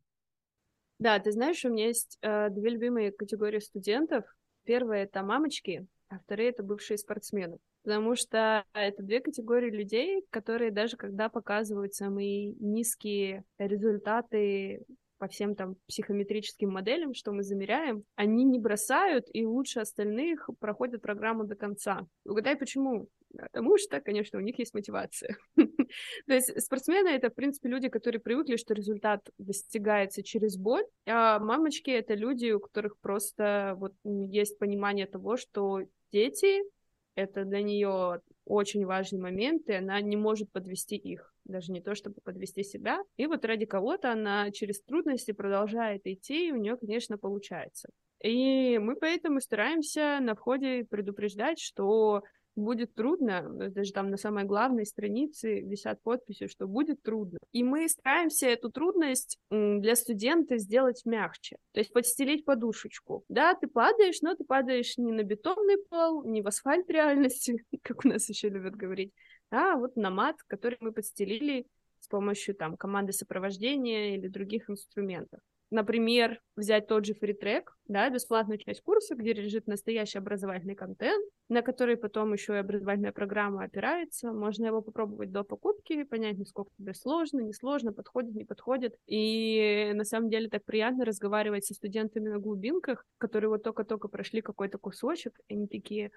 Да, 0.99 1.19
ты 1.21 1.31
знаешь, 1.31 1.65
у 1.65 1.69
меня 1.69 1.87
есть 1.87 2.19
э, 2.23 2.51
две 2.51 2.71
любимые 2.71 3.13
категории 3.13 3.61
студентов. 3.61 4.25
Первая 4.65 5.05
это 5.05 5.23
мамочки, 5.23 5.87
а 6.09 6.19
вторые 6.19 6.51
это 6.51 6.63
бывшие 6.63 6.99
спортсмены. 6.99 7.59
Потому 7.83 8.17
что 8.17 8.65
это 8.73 9.03
две 9.03 9.21
категории 9.21 9.71
людей, 9.71 10.25
которые 10.31 10.71
даже 10.71 10.97
когда 10.97 11.29
показывают 11.29 11.95
самые 11.95 12.53
низкие 12.55 13.45
результаты 13.59 14.85
по 15.19 15.29
всем 15.29 15.55
там 15.55 15.77
психометрическим 15.89 16.71
моделям, 16.71 17.13
что 17.13 17.33
мы 17.33 17.43
замеряем, 17.43 18.05
они 18.15 18.45
не 18.45 18.59
бросают 18.59 19.27
и 19.33 19.45
лучше 19.45 19.81
остальных 19.81 20.49
проходят 20.61 21.03
программу 21.03 21.45
до 21.45 21.57
конца. 21.57 22.07
Угадай, 22.25 22.57
почему? 22.57 23.09
Потому 23.37 23.77
что, 23.77 24.01
конечно, 24.01 24.39
у 24.39 24.43
них 24.43 24.59
есть 24.59 24.75
мотивация. 24.75 25.37
То 25.57 26.33
есть 26.33 26.61
спортсмены— 26.63 27.09
это, 27.11 27.31
в 27.31 27.35
принципе, 27.35 27.69
люди, 27.69 27.89
которые 27.89 28.21
привыкли, 28.21 28.57
что 28.57 28.75
результат 28.75 29.29
достигается 29.37 30.23
через 30.23 30.57
боль, 30.57 30.85
а 31.07 31.39
мамочки— 31.39 31.91
это 31.93 32.15
люди, 32.15 32.51
у 32.53 32.61
которых 32.61 32.99
просто 33.01 33.75
вот 33.77 33.93
есть 34.05 34.59
понимание 34.59 35.07
того, 35.07 35.37
что 35.37 35.83
дети— 36.13 36.63
это 37.15 37.45
для 37.45 37.63
нее 37.63 38.21
очень 38.45 38.87
важный 38.87 39.21
момент, 39.21 39.69
и 39.69 39.75
она 39.75 40.01
не 40.01 40.17
может 40.17 40.51
подвести 40.53 40.97
их 40.97 41.35
даже 41.49 41.73
не 41.73 41.81
то, 41.81 41.95
чтобы 41.95 42.17
подвести 42.23 42.63
себя. 42.63 43.03
И 43.17 43.27
вот 43.27 43.45
ради 43.45 43.67
кого-то 43.67 44.13
она 44.13 44.51
через 44.51 44.83
трудности 44.83 45.33
продолжает 45.33 46.03
идти, 46.07 46.49
и 46.49 46.53
у 46.53 46.57
нее, 46.57 46.77
конечно, 46.77 47.19
получается. 47.19 47.89
И 48.23 48.79
мы 48.79 48.97
поэтому 48.97 49.41
стараемся 49.41 50.19
на 50.21 50.35
входе 50.35 50.85
предупреждать, 50.85 51.59
что 51.59 52.23
будет 52.59 52.95
трудно, 52.95 53.43
даже 53.71 53.93
там 53.93 54.11
на 54.11 54.17
самой 54.17 54.45
главной 54.45 54.87
странице 54.87 55.61
висят 55.61 56.03
подписи, 56.03 56.49
что 56.49 56.67
будет 56.67 57.03
трудно. 57.03 57.39
И 57.53 57.63
мы 57.63 57.89
стараемся 57.89 58.47
эту 58.47 58.71
трудность 58.71 59.39
для 59.51 59.97
студента 59.97 60.59
сделать 60.59 61.03
мягче, 61.05 61.57
то 61.73 61.81
есть 61.81 61.93
подстелить 61.93 62.45
подушечку. 62.45 63.25
Да, 63.29 63.55
ты 63.55 63.67
падаешь, 63.69 64.21
но 64.23 64.35
ты 64.35 64.45
падаешь 64.45 64.99
не 64.99 65.13
на 65.13 65.23
бетонный 65.23 65.79
пол, 65.89 66.25
не 66.25 66.43
в 66.43 66.47
асфальт 66.49 66.91
реальности, 66.91 67.65
как 67.83 68.05
у 68.05 68.09
нас 68.09 68.29
еще 68.29 68.49
любят 68.49 68.75
говорить, 68.75 69.13
а 69.51 69.77
вот 69.77 69.97
на 69.97 70.11
мат, 70.11 70.37
который 70.47 70.77
мы 70.81 70.93
подстелили 70.93 71.67
с 72.01 72.09
помощью 72.09 72.55
там 72.55 72.77
команды 72.77 73.13
сопровождения 73.13 74.17
или 74.17 74.29
других 74.29 74.71
инструментов. 74.71 75.41
Например, 75.71 76.41
взять 76.57 76.87
тот 76.87 77.05
же 77.05 77.15
фритрек, 77.15 77.77
да, 77.87 78.09
бесплатную 78.09 78.59
часть 78.59 78.81
курса, 78.81 79.15
где 79.15 79.35
лежит 79.35 79.67
настоящий 79.67 80.17
образовательный 80.19 80.75
контент, 80.75 81.23
на 81.49 81.63
который 81.63 81.97
потом 81.97 82.33
еще 82.33 82.55
и 82.55 82.59
образовательная 82.59 83.13
программа 83.13 83.65
опирается. 83.65 84.33
Можно 84.33 84.67
его 84.67 84.83
попробовать 84.83 85.33
до 85.33 85.45
покупки, 85.45 86.03
понять, 86.05 86.39
насколько 86.39 86.71
тебе 86.79 86.95
сложно, 86.95 87.41
не 87.41 87.53
сложно, 87.53 87.93
подходит, 87.93 88.35
не 88.35 88.45
подходит. 88.45 88.95
И 89.07 89.93
на 89.95 90.05
самом 90.05 90.29
деле 90.29 90.49
так 90.49 90.65
приятно 90.65 91.05
разговаривать 91.05 91.65
со 91.65 91.75
студентами 91.75 92.29
на 92.29 92.39
глубинках, 92.39 93.05
которые 93.19 93.49
вот 93.49 93.63
только-только 93.63 94.09
прошли 94.09 94.43
какой-то 94.43 94.79
кусочек, 94.79 95.39
и 95.49 95.55
они 95.55 95.67
такие, 95.69 96.11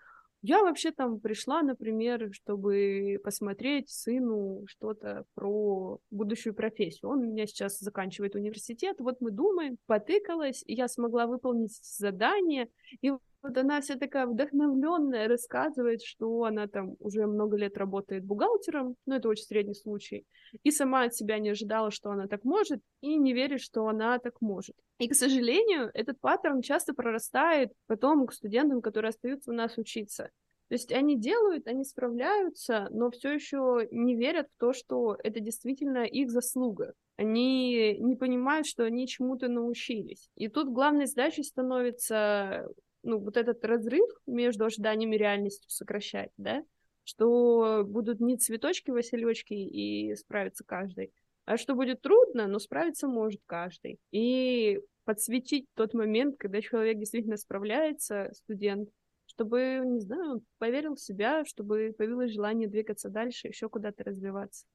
я 0.44 0.64
вообще 0.64 0.92
там 0.92 1.20
пришла, 1.20 1.62
например, 1.62 2.30
чтобы 2.34 3.20
посмотреть 3.24 3.90
сыну 3.90 4.64
что-то 4.66 5.26
про 5.36 6.00
будущую 6.10 6.56
профессию. 6.56 7.12
Он 7.12 7.20
у 7.20 7.32
меня 7.32 7.46
сейчас 7.46 7.78
заканчивает 7.80 8.36
университет, 8.36 8.98
вот 9.00 9.22
мы 9.22 9.32
думаем, 9.32 9.78
потыкалась, 9.86 10.64
и 10.66 10.74
я 10.74 10.88
смогла 10.88 11.28
выполнить 11.28 11.80
задание, 11.84 12.70
и 13.02 13.12
вот 13.42 13.58
она 13.58 13.82
вся 13.82 13.96
такая 13.96 14.28
вдохновленная, 14.28 15.28
рассказывает, 15.28 16.02
что 16.02 16.44
она 16.44 16.68
там 16.68 16.96
уже 17.00 17.26
много 17.26 17.58
лет 17.58 17.78
работает 17.78 18.24
бухгалтером, 18.24 18.96
ну 19.06 19.16
это 19.16 19.30
очень 19.30 19.46
средний 19.46 19.76
случай, 19.76 20.26
и 20.64 20.72
сама 20.72 21.04
от 21.04 21.16
себя 21.16 21.40
не 21.40 21.50
ожидала, 21.50 21.92
что 21.92 22.12
она 22.12 22.28
так 22.28 22.44
может, 22.44 22.82
и 23.02 23.16
не 23.18 23.34
верит, 23.34 23.62
что 23.62 23.88
она 23.88 24.20
так 24.20 24.42
может. 24.42 24.76
И, 25.00 25.08
к 25.08 25.16
сожалению, 25.16 25.90
этот 25.94 26.20
паттерн 26.20 26.62
часто 26.62 26.94
прорастает 26.94 27.72
потом 27.88 28.28
к 28.28 28.34
студентам, 28.34 28.82
которые 28.82 29.10
остаются 29.10 29.52
у 29.52 29.54
нас 29.54 29.78
учиться. 29.78 30.30
То 30.72 30.76
есть 30.76 30.94
они 30.94 31.18
делают, 31.18 31.68
они 31.68 31.84
справляются, 31.84 32.88
но 32.92 33.12
все 33.12 33.34
еще 33.34 33.90
не 33.92 34.16
верят 34.16 34.48
в 34.48 34.58
то, 34.58 34.72
что 34.72 35.18
это 35.22 35.42
действительно 35.42 36.06
их 36.06 36.32
заслуга. 36.32 36.94
Они 37.18 37.98
не 38.00 38.16
понимают, 38.16 38.66
что 38.66 38.86
они 38.86 39.06
чему-то 39.06 39.50
научились. 39.50 40.30
И 40.38 40.48
тут 40.48 40.70
главной 40.70 41.08
задачей 41.08 41.44
становится 41.44 42.70
ну, 43.04 43.20
вот 43.20 43.38
этот 43.38 43.64
разрыв 43.66 44.08
между 44.26 44.66
ожиданиями 44.66 45.16
и 45.16 45.20
реальностью 45.20 45.70
сокращать, 45.70 46.32
да, 46.38 46.64
что 47.04 47.84
будут 47.86 48.20
не 48.20 48.38
цветочки, 48.38 48.92
василечки 48.92 49.54
и 49.54 50.16
справится 50.16 50.64
каждый, 50.64 51.12
а 51.46 51.58
что 51.58 51.76
будет 51.76 52.02
трудно, 52.02 52.48
но 52.48 52.60
справиться 52.60 53.08
может 53.08 53.42
каждый. 53.46 54.00
И 54.12 54.80
подсветить 55.04 55.66
тот 55.74 55.94
момент, 55.94 56.36
когда 56.38 56.62
человек 56.62 56.98
действительно 56.98 57.38
справляется, 57.38 58.32
студент, 58.34 58.90
чтобы, 59.26 59.82
не 59.86 60.00
знаю, 60.00 60.44
поверил 60.60 60.96
в 60.96 61.02
себя, 61.02 61.44
чтобы 61.46 61.94
появилось 61.98 62.32
желание 62.32 62.68
двигаться 62.68 63.10
дальше, 63.10 63.48
еще 63.48 63.70
куда-то 63.70 64.04
развиваться. 64.04 64.66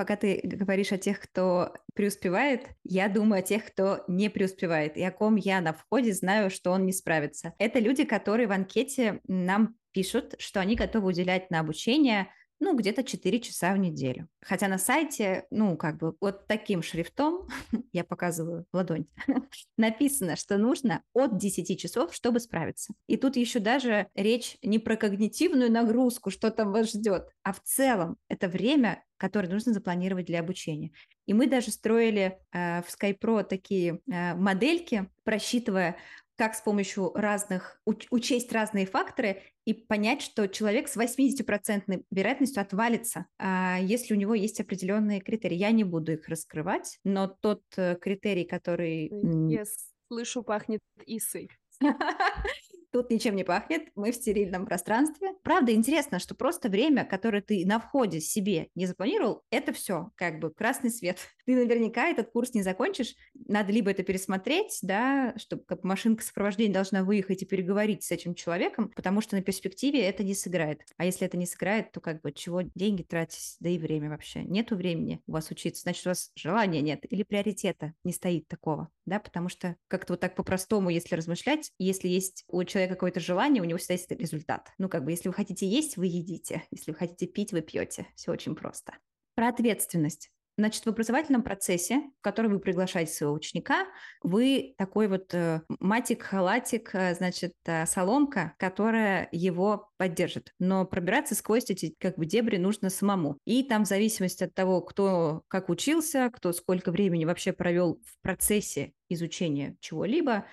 Пока 0.00 0.16
ты 0.16 0.40
говоришь 0.42 0.92
о 0.92 0.96
тех, 0.96 1.20
кто 1.20 1.74
преуспевает, 1.92 2.68
я 2.84 3.06
думаю 3.10 3.40
о 3.40 3.42
тех, 3.42 3.66
кто 3.66 4.02
не 4.08 4.30
преуспевает, 4.30 4.96
и 4.96 5.02
о 5.02 5.10
ком 5.10 5.36
я 5.36 5.60
на 5.60 5.74
входе 5.74 6.14
знаю, 6.14 6.48
что 6.48 6.70
он 6.70 6.86
не 6.86 6.92
справится. 6.94 7.52
Это 7.58 7.80
люди, 7.80 8.04
которые 8.04 8.48
в 8.48 8.52
анкете 8.52 9.20
нам 9.28 9.76
пишут, 9.92 10.36
что 10.38 10.58
они 10.60 10.74
готовы 10.74 11.08
уделять 11.08 11.50
на 11.50 11.60
обучение 11.60 12.28
ну, 12.60 12.76
где-то 12.76 13.02
4 13.02 13.40
часа 13.40 13.72
в 13.72 13.78
неделю. 13.78 14.28
Хотя 14.42 14.68
на 14.68 14.78
сайте, 14.78 15.46
ну, 15.50 15.76
как 15.76 15.96
бы 15.96 16.14
вот 16.20 16.46
таким 16.46 16.82
шрифтом, 16.82 17.48
я 17.92 18.04
показываю 18.04 18.66
ладонь, 18.72 19.06
написано, 19.76 20.36
что 20.36 20.58
нужно 20.58 21.02
от 21.14 21.38
10 21.38 21.80
часов, 21.80 22.14
чтобы 22.14 22.38
справиться. 22.38 22.94
И 23.06 23.16
тут 23.16 23.36
еще 23.36 23.58
даже 23.58 24.08
речь 24.14 24.58
не 24.62 24.78
про 24.78 24.96
когнитивную 24.96 25.72
нагрузку, 25.72 26.30
что 26.30 26.50
там 26.50 26.70
вас 26.72 26.92
ждет, 26.92 27.28
а 27.42 27.52
в 27.52 27.62
целом 27.62 28.16
это 28.28 28.48
время, 28.48 29.02
которое 29.16 29.48
нужно 29.48 29.72
запланировать 29.72 30.26
для 30.26 30.40
обучения. 30.40 30.92
И 31.26 31.32
мы 31.32 31.46
даже 31.46 31.70
строили 31.70 32.38
э, 32.52 32.82
в 32.82 32.86
SkyPro 32.88 33.44
такие 33.44 34.00
э, 34.10 34.34
модельки, 34.34 35.08
просчитывая, 35.24 35.96
как 36.40 36.54
с 36.54 36.62
помощью 36.62 37.12
разных, 37.12 37.78
уч, 37.84 38.06
учесть 38.10 38.50
разные 38.50 38.86
факторы 38.86 39.42
и 39.66 39.74
понять, 39.74 40.22
что 40.22 40.48
человек 40.48 40.88
с 40.88 40.96
80% 40.96 42.02
вероятностью 42.10 42.62
отвалится, 42.62 43.26
а 43.38 43.76
если 43.78 44.14
у 44.14 44.16
него 44.16 44.32
есть 44.32 44.58
определенные 44.58 45.20
критерии. 45.20 45.58
Я 45.58 45.70
не 45.70 45.84
буду 45.84 46.12
их 46.14 46.26
раскрывать, 46.28 46.98
но 47.04 47.28
тот 47.28 47.62
э, 47.76 47.94
критерий, 48.00 48.46
который... 48.46 49.12
Я 49.52 49.64
слышу, 50.08 50.42
пахнет 50.42 50.80
Исой. 51.04 51.50
Тут 52.92 53.10
ничем 53.10 53.36
не 53.36 53.44
пахнет, 53.44 53.88
мы 53.94 54.10
в 54.10 54.16
стерильном 54.16 54.66
пространстве. 54.66 55.32
Правда, 55.44 55.72
интересно, 55.72 56.18
что 56.18 56.34
просто 56.34 56.68
время, 56.68 57.04
которое 57.04 57.40
ты 57.40 57.64
на 57.64 57.78
входе 57.78 58.20
себе 58.20 58.68
не 58.74 58.86
запланировал, 58.86 59.42
это 59.50 59.72
все 59.72 60.10
как 60.16 60.40
бы 60.40 60.50
красный 60.50 60.90
свет. 60.90 61.18
Ты 61.46 61.56
наверняка 61.56 62.08
этот 62.08 62.30
курс 62.30 62.54
не 62.54 62.62
закончишь. 62.62 63.14
Надо 63.34 63.72
либо 63.72 63.90
это 63.90 64.02
пересмотреть, 64.04 64.78
да, 64.82 65.34
чтобы 65.36 65.64
как 65.64 65.82
машинка 65.82 66.22
сопровождения 66.22 66.72
должна 66.72 67.02
выехать 67.02 67.42
и 67.42 67.46
переговорить 67.46 68.04
с 68.04 68.10
этим 68.12 68.34
человеком, 68.34 68.90
потому 68.94 69.20
что 69.20 69.36
на 69.36 69.42
перспективе 69.42 70.02
это 70.02 70.22
не 70.22 70.34
сыграет. 70.34 70.82
А 70.96 71.04
если 71.04 71.26
это 71.26 71.36
не 71.36 71.46
сыграет, 71.46 71.90
то 71.92 72.00
как 72.00 72.20
бы 72.20 72.32
чего 72.32 72.62
деньги 72.62 73.02
тратить, 73.02 73.56
да 73.58 73.68
и 73.68 73.78
время 73.78 74.10
вообще. 74.10 74.42
Нету 74.44 74.76
времени 74.76 75.20
у 75.26 75.32
вас 75.32 75.50
учиться, 75.50 75.82
значит, 75.82 76.06
у 76.06 76.10
вас 76.10 76.30
желания 76.36 76.80
нет 76.80 77.00
или 77.10 77.22
приоритета 77.22 77.94
не 78.04 78.12
стоит 78.12 78.46
такого, 78.46 78.88
да, 79.06 79.18
потому 79.18 79.48
что 79.48 79.76
как-то 79.88 80.12
вот 80.12 80.20
так 80.20 80.36
по-простому, 80.36 80.90
если 80.90 81.14
размышлять, 81.16 81.72
если 81.78 82.08
есть 82.08 82.44
у 82.48 82.62
человека 82.64 82.79
человека 82.80 82.94
какое-то 82.94 83.20
желание, 83.20 83.62
у 83.62 83.66
него 83.66 83.78
всегда 83.78 83.94
есть 83.94 84.10
результат. 84.10 84.72
Ну, 84.78 84.88
как 84.88 85.04
бы, 85.04 85.10
если 85.10 85.28
вы 85.28 85.34
хотите 85.34 85.66
есть, 85.66 85.96
вы 85.96 86.06
едите. 86.06 86.64
Если 86.70 86.90
вы 86.90 86.96
хотите 86.96 87.26
пить, 87.26 87.52
вы 87.52 87.60
пьете. 87.60 88.06
Все 88.14 88.32
очень 88.32 88.54
просто. 88.54 88.94
Про 89.34 89.48
ответственность. 89.48 90.30
Значит, 90.58 90.84
в 90.84 90.88
образовательном 90.88 91.42
процессе, 91.42 92.02
в 92.18 92.22
который 92.22 92.50
вы 92.50 92.58
приглашаете 92.58 93.12
своего 93.12 93.32
ученика, 93.32 93.86
вы 94.22 94.74
такой 94.76 95.08
вот 95.08 95.32
э, 95.32 95.62
матик, 95.78 96.22
халатик, 96.22 96.90
э, 96.92 97.14
значит, 97.14 97.54
э, 97.64 97.86
соломка, 97.86 98.52
которая 98.58 99.28
его 99.32 99.90
поддержит. 99.96 100.52
Но 100.58 100.84
пробираться 100.84 101.34
сквозь 101.34 101.70
эти 101.70 101.94
как 101.98 102.18
бы 102.18 102.26
дебри 102.26 102.58
нужно 102.58 102.90
самому. 102.90 103.38
И 103.46 103.62
там 103.62 103.84
в 103.84 103.88
зависимости 103.88 104.44
от 104.44 104.54
того, 104.54 104.82
кто 104.82 105.44
как 105.48 105.70
учился, 105.70 106.30
кто 106.30 106.52
сколько 106.52 106.90
времени 106.90 107.24
вообще 107.24 107.54
провел 107.54 107.98
в 108.04 108.20
процессе 108.20 108.92
изучения 109.08 109.76
чего-либо, 109.80 110.44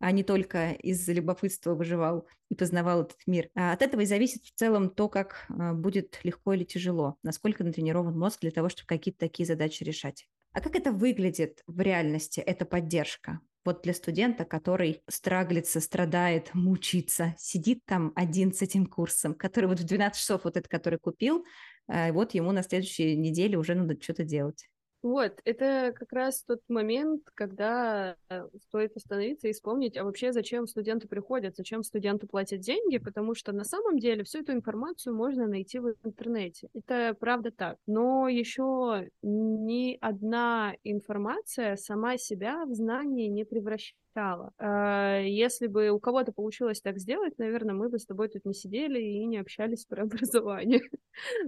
а 0.00 0.10
не 0.10 0.24
только 0.24 0.72
из-за 0.72 1.12
любопытства 1.12 1.74
выживал 1.74 2.26
и 2.48 2.54
познавал 2.54 3.02
этот 3.02 3.18
мир. 3.26 3.48
А 3.54 3.72
от 3.72 3.82
этого 3.82 4.00
и 4.00 4.06
зависит 4.06 4.44
в 4.44 4.52
целом 4.54 4.90
то, 4.90 5.08
как 5.08 5.46
а, 5.48 5.74
будет 5.74 6.18
легко 6.24 6.54
или 6.54 6.64
тяжело, 6.64 7.16
насколько 7.22 7.62
натренирован 7.62 8.18
мозг 8.18 8.40
для 8.40 8.50
того, 8.50 8.68
чтобы 8.68 8.86
какие-то 8.86 9.20
такие 9.20 9.46
задачи 9.46 9.84
решать. 9.84 10.26
А 10.52 10.60
как 10.60 10.74
это 10.74 10.90
выглядит 10.90 11.62
в 11.66 11.80
реальности, 11.80 12.40
эта 12.40 12.64
поддержка? 12.64 13.40
Вот 13.64 13.82
для 13.82 13.92
студента, 13.92 14.46
который 14.46 15.02
страглится, 15.06 15.80
страдает, 15.80 16.54
мучится, 16.54 17.34
сидит 17.38 17.84
там 17.84 18.12
один 18.16 18.54
с 18.54 18.62
этим 18.62 18.86
курсом, 18.86 19.34
который 19.34 19.66
вот 19.66 19.80
в 19.80 19.84
12 19.84 20.18
часов 20.18 20.44
вот 20.44 20.56
этот, 20.56 20.68
который 20.68 20.98
купил, 20.98 21.44
а, 21.86 22.10
вот 22.12 22.32
ему 22.32 22.52
на 22.52 22.62
следующей 22.62 23.16
неделе 23.16 23.58
уже 23.58 23.74
надо 23.74 24.00
что-то 24.00 24.24
делать. 24.24 24.69
Вот, 25.02 25.40
это 25.44 25.94
как 25.96 26.12
раз 26.12 26.42
тот 26.42 26.60
момент, 26.68 27.22
когда 27.34 28.16
э, 28.28 28.48
стоит 28.68 28.94
остановиться 28.96 29.48
и 29.48 29.52
вспомнить, 29.52 29.96
а 29.96 30.04
вообще 30.04 30.32
зачем 30.32 30.66
студенты 30.66 31.08
приходят, 31.08 31.56
зачем 31.56 31.82
студенты 31.82 32.26
платят 32.26 32.60
деньги, 32.60 32.98
потому 32.98 33.34
что 33.34 33.52
на 33.52 33.64
самом 33.64 33.98
деле 33.98 34.24
всю 34.24 34.40
эту 34.40 34.52
информацию 34.52 35.14
можно 35.16 35.46
найти 35.46 35.78
в 35.78 35.94
интернете. 36.04 36.68
Это 36.74 37.16
правда 37.18 37.50
так. 37.50 37.78
Но 37.86 38.28
еще 38.28 39.08
ни 39.22 39.96
одна 40.02 40.74
информация 40.84 41.76
сама 41.76 42.18
себя 42.18 42.66
в 42.66 42.74
знание 42.74 43.28
не 43.28 43.44
превращает 43.44 43.96
читала. 44.10 44.52
А, 44.58 45.18
если 45.20 45.66
бы 45.66 45.90
у 45.90 46.00
кого-то 46.00 46.32
получилось 46.32 46.80
так 46.80 46.98
сделать, 46.98 47.38
наверное, 47.38 47.74
мы 47.74 47.88
бы 47.88 47.98
с 47.98 48.06
тобой 48.06 48.28
тут 48.28 48.44
не 48.44 48.54
сидели 48.54 49.00
и 49.00 49.24
не 49.26 49.38
общались 49.38 49.84
про 49.84 50.02
образование. 50.02 50.82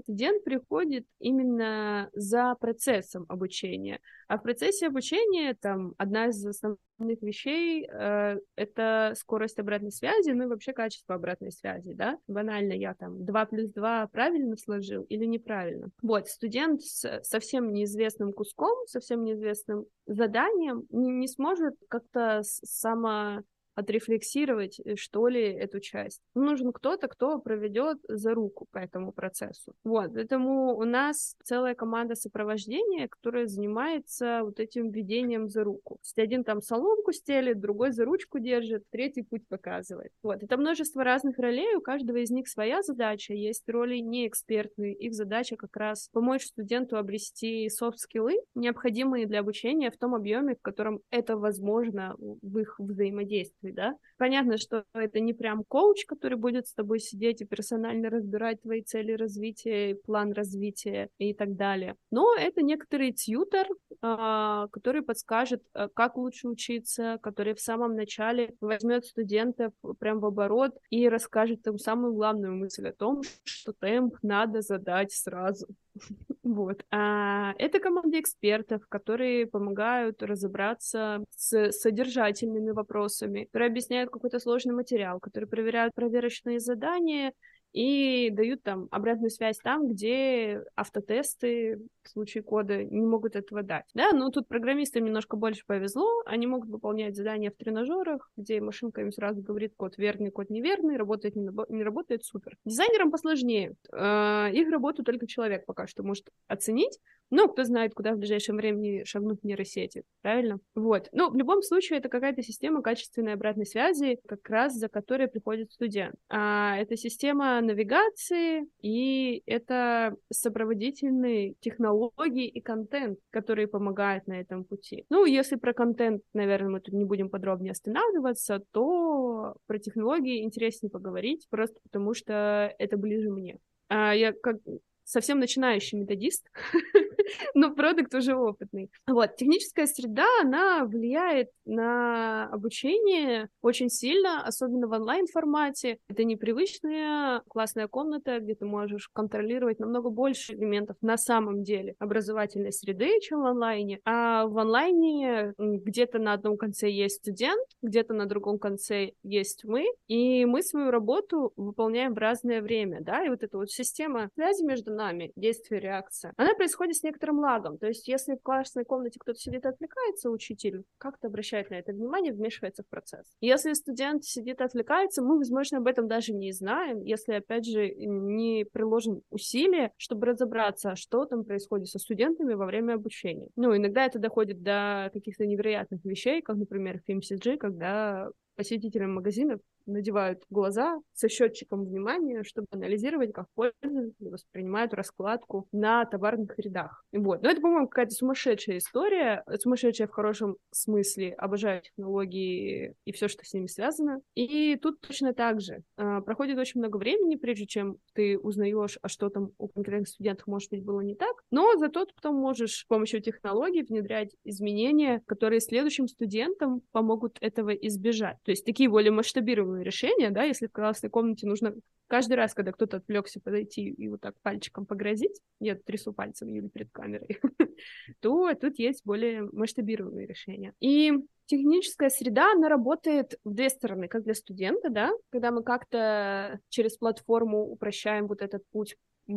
Студент 0.02 0.44
приходит 0.44 1.06
именно 1.18 2.10
за 2.12 2.54
процессом 2.60 3.24
обучения. 3.28 4.00
А 4.28 4.38
в 4.38 4.42
процессе 4.42 4.86
обучения 4.86 5.54
там 5.54 5.94
одна 5.98 6.26
из 6.26 6.44
основных 6.44 7.22
вещей 7.22 7.86
э, 7.86 8.38
это 8.56 9.12
скорость 9.16 9.58
обратной 9.58 9.92
связи, 9.92 10.30
ну 10.30 10.44
и 10.44 10.46
вообще 10.46 10.72
качество 10.72 11.14
обратной 11.14 11.52
связи, 11.52 11.92
да. 11.92 12.18
Банально 12.26 12.72
я 12.72 12.94
там 12.94 13.24
2 13.24 13.46
плюс 13.46 13.70
2 13.70 14.08
правильно 14.08 14.56
сложил 14.56 15.02
или 15.04 15.24
неправильно. 15.24 15.90
Вот, 16.02 16.28
студент 16.28 16.82
с 16.82 17.20
совсем 17.22 17.72
неизвестным 17.72 18.32
куском, 18.32 18.86
совсем 18.86 19.24
неизвестным 19.24 19.86
заданием 20.06 20.86
не, 20.90 21.10
не 21.10 21.28
сможет 21.28 21.74
как-то 21.88 22.42
само 22.64 23.42
отрефлексировать, 23.74 24.80
э, 24.80 24.96
что 24.96 25.28
ли, 25.28 25.42
эту 25.42 25.80
часть. 25.80 26.20
Нужен 26.34 26.72
кто-то, 26.72 27.08
кто 27.08 27.38
проведет 27.38 27.98
за 28.08 28.34
руку 28.34 28.66
по 28.70 28.78
этому 28.78 29.12
процессу. 29.12 29.72
Вот, 29.84 30.12
поэтому 30.14 30.76
у 30.76 30.84
нас 30.84 31.36
целая 31.42 31.74
команда 31.74 32.14
сопровождения, 32.14 33.08
которая 33.08 33.46
занимается 33.46 34.40
вот 34.42 34.60
этим 34.60 34.90
ведением 34.90 35.48
за 35.48 35.64
руку. 35.64 35.94
То 35.96 36.04
есть 36.04 36.18
один 36.18 36.44
там 36.44 36.60
соломку 36.60 37.12
стелит, 37.12 37.60
другой 37.60 37.92
за 37.92 38.04
ручку 38.04 38.38
держит, 38.38 38.84
третий 38.90 39.22
путь 39.22 39.46
показывает. 39.48 40.12
Вот, 40.22 40.42
это 40.42 40.56
множество 40.56 41.04
разных 41.04 41.38
ролей, 41.38 41.74
у 41.76 41.80
каждого 41.80 42.18
из 42.18 42.30
них 42.30 42.48
своя 42.48 42.82
задача. 42.82 43.34
Есть 43.34 43.68
роли 43.68 43.98
неэкспертные, 43.98 44.94
их 44.94 45.14
задача 45.14 45.56
как 45.56 45.76
раз 45.76 46.08
помочь 46.12 46.44
студенту 46.44 46.96
обрести 46.96 47.68
софт-скиллы, 47.68 48.34
необходимые 48.54 49.26
для 49.26 49.40
обучения 49.40 49.90
в 49.90 49.96
том 49.96 50.14
объеме, 50.14 50.56
в 50.56 50.62
котором 50.62 51.00
это 51.10 51.36
возможно 51.36 52.14
в 52.18 52.58
их 52.58 52.76
взаимодействии 52.78 53.61
действий, 53.62 53.72
да. 53.72 53.94
Понятно, 54.18 54.58
что 54.58 54.84
это 54.94 55.20
не 55.20 55.32
прям 55.32 55.64
коуч, 55.64 56.04
который 56.06 56.36
будет 56.36 56.66
с 56.66 56.74
тобой 56.74 57.00
сидеть 57.00 57.40
и 57.40 57.44
персонально 57.44 58.10
разбирать 58.10 58.62
твои 58.62 58.82
цели 58.82 59.12
развития, 59.12 59.96
план 60.04 60.32
развития 60.32 61.08
и 61.18 61.34
так 61.34 61.56
далее. 61.56 61.96
Но 62.10 62.34
это 62.36 62.62
некоторый 62.62 63.12
тьютер, 63.12 63.66
а, 64.00 64.68
который 64.68 65.02
подскажет, 65.02 65.62
а, 65.74 65.88
как 65.88 66.16
лучше 66.16 66.48
учиться, 66.48 67.18
который 67.22 67.54
в 67.54 67.60
самом 67.60 67.96
начале 67.96 68.54
возьмет 68.60 69.04
студентов 69.04 69.72
прям 69.98 70.20
в 70.20 70.26
оборот 70.26 70.72
и 70.90 71.08
расскажет 71.08 71.66
им 71.66 71.78
самую 71.78 72.14
главную 72.14 72.54
мысль 72.56 72.88
о 72.88 72.92
том, 72.92 73.22
что 73.44 73.72
темп 73.72 74.16
надо 74.22 74.60
задать 74.60 75.12
сразу. 75.12 75.66
Вот. 76.42 76.84
А 76.90 77.54
это 77.58 77.78
команда 77.78 78.20
экспертов, 78.20 78.82
которые 78.88 79.46
помогают 79.46 80.22
разобраться 80.22 81.24
с 81.36 81.72
содержательными 81.72 82.70
вопросами, 82.70 83.44
которые 83.44 83.68
объясняют 83.68 84.10
какой-то 84.10 84.38
сложный 84.38 84.74
материал, 84.74 85.20
которые 85.20 85.48
проверяют 85.48 85.94
проверочные 85.94 86.60
задания, 86.60 87.32
и 87.72 88.30
дают 88.30 88.62
там 88.62 88.88
обратную 88.90 89.30
связь 89.30 89.58
там, 89.58 89.88
где 89.88 90.62
автотесты 90.76 91.80
в 92.02 92.08
случае 92.08 92.42
кода 92.42 92.84
не 92.84 93.00
могут 93.00 93.36
этого 93.36 93.62
дать. 93.62 93.84
Да, 93.94 94.12
но 94.12 94.30
тут 94.30 94.48
программистам 94.48 95.04
немножко 95.04 95.36
больше 95.36 95.62
повезло, 95.66 96.22
они 96.26 96.46
могут 96.46 96.68
выполнять 96.68 97.16
задания 97.16 97.50
в 97.50 97.56
тренажерах, 97.56 98.30
где 98.36 98.60
машинка 98.60 99.00
им 99.00 99.12
сразу 99.12 99.42
говорит 99.42 99.74
код 99.76 99.96
верный, 99.96 100.30
код 100.30 100.50
неверный, 100.50 100.96
работает, 100.96 101.36
не, 101.36 101.50
не 101.68 101.82
работает, 101.82 102.24
супер. 102.24 102.56
Дизайнерам 102.64 103.10
посложнее. 103.10 103.74
Э, 103.92 104.50
их 104.52 104.70
работу 104.70 105.02
только 105.02 105.26
человек 105.26 105.64
пока 105.66 105.86
что 105.86 106.02
может 106.02 106.28
оценить, 106.48 106.98
Ну, 107.34 107.48
кто 107.48 107.64
знает, 107.64 107.94
куда 107.94 108.12
в 108.12 108.18
ближайшем 108.18 108.56
времени 108.56 109.04
шагнут 109.04 109.42
нейросети, 109.42 110.02
правильно? 110.20 110.60
Вот. 110.74 111.08
Ну, 111.12 111.30
в 111.30 111.34
любом 111.34 111.62
случае, 111.62 111.98
это 111.98 112.10
какая-то 112.10 112.42
система 112.42 112.82
качественной 112.82 113.32
обратной 113.32 113.64
связи, 113.64 114.18
как 114.28 114.46
раз 114.50 114.74
за 114.74 114.90
которой 114.90 115.28
приходит 115.28 115.72
студент. 115.72 116.14
А 116.28 116.76
это 116.76 116.94
система 116.94 117.58
навигации, 117.62 118.68
и 118.82 119.42
это 119.46 120.14
сопроводительные 120.30 121.54
технологии 121.60 122.46
и 122.46 122.60
контент, 122.60 123.18
которые 123.30 123.66
помогают 123.66 124.26
на 124.26 124.38
этом 124.38 124.64
пути. 124.64 125.06
Ну, 125.08 125.24
если 125.24 125.56
про 125.56 125.72
контент, 125.72 126.20
наверное, 126.34 126.72
мы 126.72 126.80
тут 126.80 126.92
не 126.92 127.06
будем 127.06 127.30
подробнее 127.30 127.72
останавливаться, 127.72 128.60
то 128.72 129.56
про 129.66 129.78
технологии 129.78 130.44
интереснее 130.44 130.90
поговорить, 130.90 131.46
просто 131.48 131.80
потому 131.82 132.12
что 132.12 132.74
это 132.78 132.98
ближе 132.98 133.30
мне. 133.30 133.56
А 133.88 134.14
я 134.14 134.34
как 134.34 134.56
совсем 135.04 135.38
начинающий 135.38 135.98
методист, 135.98 136.48
но 137.54 137.74
продукт 137.74 138.14
уже 138.14 138.34
опытный. 138.34 138.90
Вот, 139.06 139.36
техническая 139.36 139.86
среда, 139.86 140.26
она 140.40 140.84
влияет 140.84 141.48
на 141.64 142.48
обучение 142.48 143.48
очень 143.60 143.88
сильно, 143.88 144.44
особенно 144.44 144.86
в 144.86 144.92
онлайн-формате. 144.92 145.98
Это 146.08 146.24
непривычная 146.24 147.42
классная 147.48 147.88
комната, 147.88 148.40
где 148.40 148.54
ты 148.54 148.64
можешь 148.64 149.08
контролировать 149.12 149.78
намного 149.78 150.10
больше 150.10 150.54
элементов 150.54 150.96
на 151.00 151.16
самом 151.16 151.62
деле 151.62 151.94
образовательной 151.98 152.72
среды, 152.72 153.20
чем 153.20 153.42
в 153.42 153.46
онлайне. 153.46 154.00
А 154.04 154.46
в 154.46 154.58
онлайне 154.58 155.54
где-то 155.58 156.18
на 156.18 156.32
одном 156.32 156.56
конце 156.56 156.90
есть 156.90 157.16
студент, 157.16 157.66
где-то 157.82 158.14
на 158.14 158.26
другом 158.26 158.58
конце 158.58 159.12
есть 159.22 159.64
мы, 159.64 159.86
и 160.08 160.44
мы 160.44 160.62
свою 160.62 160.90
работу 160.90 161.52
выполняем 161.56 162.14
в 162.14 162.18
разное 162.18 162.62
время, 162.62 163.00
да, 163.00 163.24
и 163.24 163.28
вот 163.28 163.42
эта 163.42 163.56
вот 163.56 163.70
система 163.70 164.28
связи 164.34 164.64
между 164.64 164.92
нами, 164.92 165.32
действие, 165.36 165.80
реакция, 165.80 166.32
она 166.36 166.54
происходит 166.54 166.96
с 166.96 167.02
некоторым 167.02 167.11
лагом. 167.38 167.78
То 167.78 167.86
есть, 167.86 168.08
если 168.08 168.34
в 168.34 168.42
классной 168.42 168.84
комнате 168.84 169.18
кто-то 169.18 169.38
сидит 169.38 169.64
и 169.64 169.68
отвлекается, 169.68 170.30
учитель 170.30 170.84
как-то 170.98 171.28
обращает 171.28 171.70
на 171.70 171.74
это 171.74 171.92
внимание, 171.92 172.32
вмешивается 172.32 172.82
в 172.82 172.88
процесс. 172.88 173.26
Если 173.40 173.72
студент 173.72 174.24
сидит 174.24 174.60
и 174.60 174.64
отвлекается, 174.64 175.22
мы, 175.22 175.38
возможно, 175.38 175.78
об 175.78 175.86
этом 175.86 176.08
даже 176.08 176.32
не 176.32 176.52
знаем, 176.52 177.00
если, 177.00 177.34
опять 177.34 177.66
же, 177.66 177.90
не 177.94 178.64
приложим 178.72 179.22
усилия, 179.30 179.92
чтобы 179.96 180.26
разобраться, 180.26 180.96
что 180.96 181.24
там 181.24 181.44
происходит 181.44 181.88
со 181.88 181.98
студентами 181.98 182.54
во 182.54 182.66
время 182.66 182.94
обучения. 182.94 183.48
Ну, 183.56 183.76
иногда 183.76 184.06
это 184.06 184.18
доходит 184.18 184.62
до 184.62 185.10
каких-то 185.12 185.46
невероятных 185.46 186.04
вещей, 186.04 186.42
как, 186.42 186.56
например, 186.56 187.00
в 187.00 187.10
FMCG, 187.10 187.56
когда 187.56 188.28
посетителям 188.56 189.14
магазинов 189.14 189.60
надевают 189.86 190.42
глаза 190.50 190.98
со 191.12 191.28
счетчиком 191.28 191.84
внимания, 191.84 192.42
чтобы 192.44 192.66
анализировать, 192.70 193.32
как 193.32 193.46
пользователи 193.54 194.28
воспринимают 194.28 194.94
раскладку 194.94 195.66
на 195.72 196.04
товарных 196.04 196.58
рядах. 196.58 197.04
Вот. 197.12 197.42
Но 197.42 197.50
это, 197.50 197.60
по-моему, 197.60 197.88
какая-то 197.88 198.14
сумасшедшая 198.14 198.78
история, 198.78 199.44
сумасшедшая 199.58 200.08
в 200.08 200.12
хорошем 200.12 200.56
смысле. 200.70 201.32
Обожаю 201.34 201.82
технологии 201.82 202.94
и 203.04 203.12
все, 203.12 203.28
что 203.28 203.44
с 203.44 203.52
ними 203.52 203.66
связано. 203.66 204.20
И 204.34 204.76
тут 204.76 205.00
точно 205.00 205.34
так 205.34 205.60
же. 205.60 205.82
А, 205.96 206.20
проходит 206.20 206.58
очень 206.58 206.80
много 206.80 206.96
времени, 206.96 207.36
прежде 207.36 207.66
чем 207.66 207.96
ты 208.14 208.38
узнаешь, 208.38 208.98
а 209.02 209.08
что 209.08 209.28
там 209.28 209.50
у 209.58 209.68
конкретных 209.68 210.08
студентов, 210.08 210.46
может 210.46 210.70
быть, 210.70 210.84
было 210.84 211.00
не 211.00 211.14
так. 211.14 211.42
Но 211.50 211.76
зато 211.76 212.04
ты 212.04 212.12
потом 212.14 212.36
можешь 212.36 212.80
с 212.80 212.84
помощью 212.84 213.20
технологий 213.20 213.82
внедрять 213.82 214.34
изменения, 214.44 215.22
которые 215.26 215.60
следующим 215.60 216.08
студентам 216.08 216.82
помогут 216.92 217.38
этого 217.40 217.70
избежать. 217.70 218.36
То 218.44 218.50
есть 218.50 218.64
такие 218.64 218.88
более 218.88 219.12
масштабированные 219.12 219.71
правильное 219.72 219.82
решение, 219.82 220.30
да, 220.30 220.44
если 220.44 220.66
в 220.66 220.72
классной 220.72 221.10
комнате 221.10 221.46
нужно 221.46 221.74
каждый 222.08 222.34
раз, 222.34 222.54
когда 222.54 222.72
кто-то 222.72 222.98
отвлекся, 222.98 223.40
подойти 223.40 223.88
и 223.88 224.08
вот 224.08 224.20
так 224.20 224.34
пальчиком 224.42 224.86
погрозить, 224.86 225.40
я 225.60 225.74
трясу 225.74 226.12
пальцем 226.12 226.48
или 226.48 226.68
перед 226.68 226.90
камерой, 226.92 227.40
то 228.20 228.54
тут 228.54 228.78
есть 228.78 229.02
более 229.04 229.48
масштабированные 229.52 230.26
решения. 230.26 230.74
И 230.80 231.12
техническая 231.46 232.10
среда, 232.10 232.52
она 232.52 232.68
работает 232.68 233.38
в 233.44 233.54
две 233.54 233.70
стороны, 233.70 234.08
как 234.08 234.24
для 234.24 234.34
студента, 234.34 234.90
да, 234.90 235.10
когда 235.30 235.50
мы 235.50 235.62
как-то 235.62 236.60
через 236.68 236.96
платформу 236.96 237.62
упрощаем 237.62 238.26
вот 238.26 238.42
этот 238.42 238.62
путь 238.72 238.96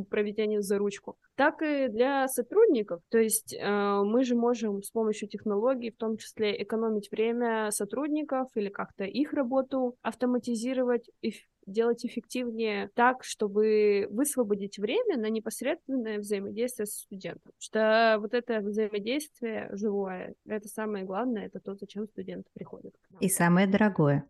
проведения 0.09 0.61
за 0.61 0.77
ручку, 0.77 1.17
так 1.35 1.61
и 1.61 1.87
для 1.87 2.27
сотрудников. 2.27 3.01
То 3.09 3.17
есть 3.17 3.53
э, 3.53 4.01
мы 4.03 4.23
же 4.23 4.35
можем 4.35 4.81
с 4.81 4.89
помощью 4.89 5.27
технологий, 5.27 5.91
в 5.91 5.97
том 5.97 6.17
числе, 6.17 6.61
экономить 6.61 7.11
время 7.11 7.71
сотрудников 7.71 8.49
или 8.55 8.69
как-то 8.69 9.03
их 9.03 9.33
работу 9.33 9.95
автоматизировать 10.01 11.09
и 11.21 11.33
делать 11.65 12.05
эффективнее 12.05 12.89
так, 12.93 13.23
чтобы 13.23 14.07
высвободить 14.09 14.77
время 14.77 15.17
на 15.17 15.29
непосредственное 15.29 16.19
взаимодействие 16.19 16.85
с 16.85 16.99
студентом. 16.99 17.51
Что 17.57 18.17
вот 18.19 18.33
это 18.33 18.59
взаимодействие 18.59 19.69
живое, 19.73 20.35
это 20.45 20.67
самое 20.67 21.05
главное, 21.05 21.47
это 21.47 21.59
то, 21.59 21.75
зачем 21.75 22.07
студент 22.07 22.45
приходит. 22.53 22.93
И 23.19 23.29
самое 23.29 23.67
дорогое. 23.67 24.27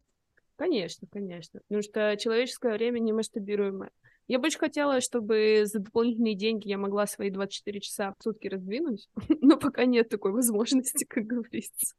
Конечно, 0.56 1.08
конечно. 1.12 1.60
Потому 1.68 1.82
что 1.82 2.16
человеческое 2.18 2.74
время 2.74 3.00
не 3.00 3.12
масштабируемое. 3.12 3.92
Я 4.28 4.40
бы 4.40 4.48
очень 4.48 4.60
хотела, 4.60 5.02
чтобы 5.02 5.64
за 5.66 5.80
дополнительные 5.80 6.36
деньги 6.36 6.68
я 6.68 6.78
могла 6.78 7.06
свои 7.06 7.30
24 7.30 7.80
часа 7.80 8.14
в 8.18 8.24
сутки 8.24 8.48
раздвинуть, 8.48 9.08
но 9.42 9.58
пока 9.58 9.86
нет 9.86 10.10
такой 10.10 10.32
возможности, 10.32 11.06
как 11.10 11.26
говорится. 11.26 11.96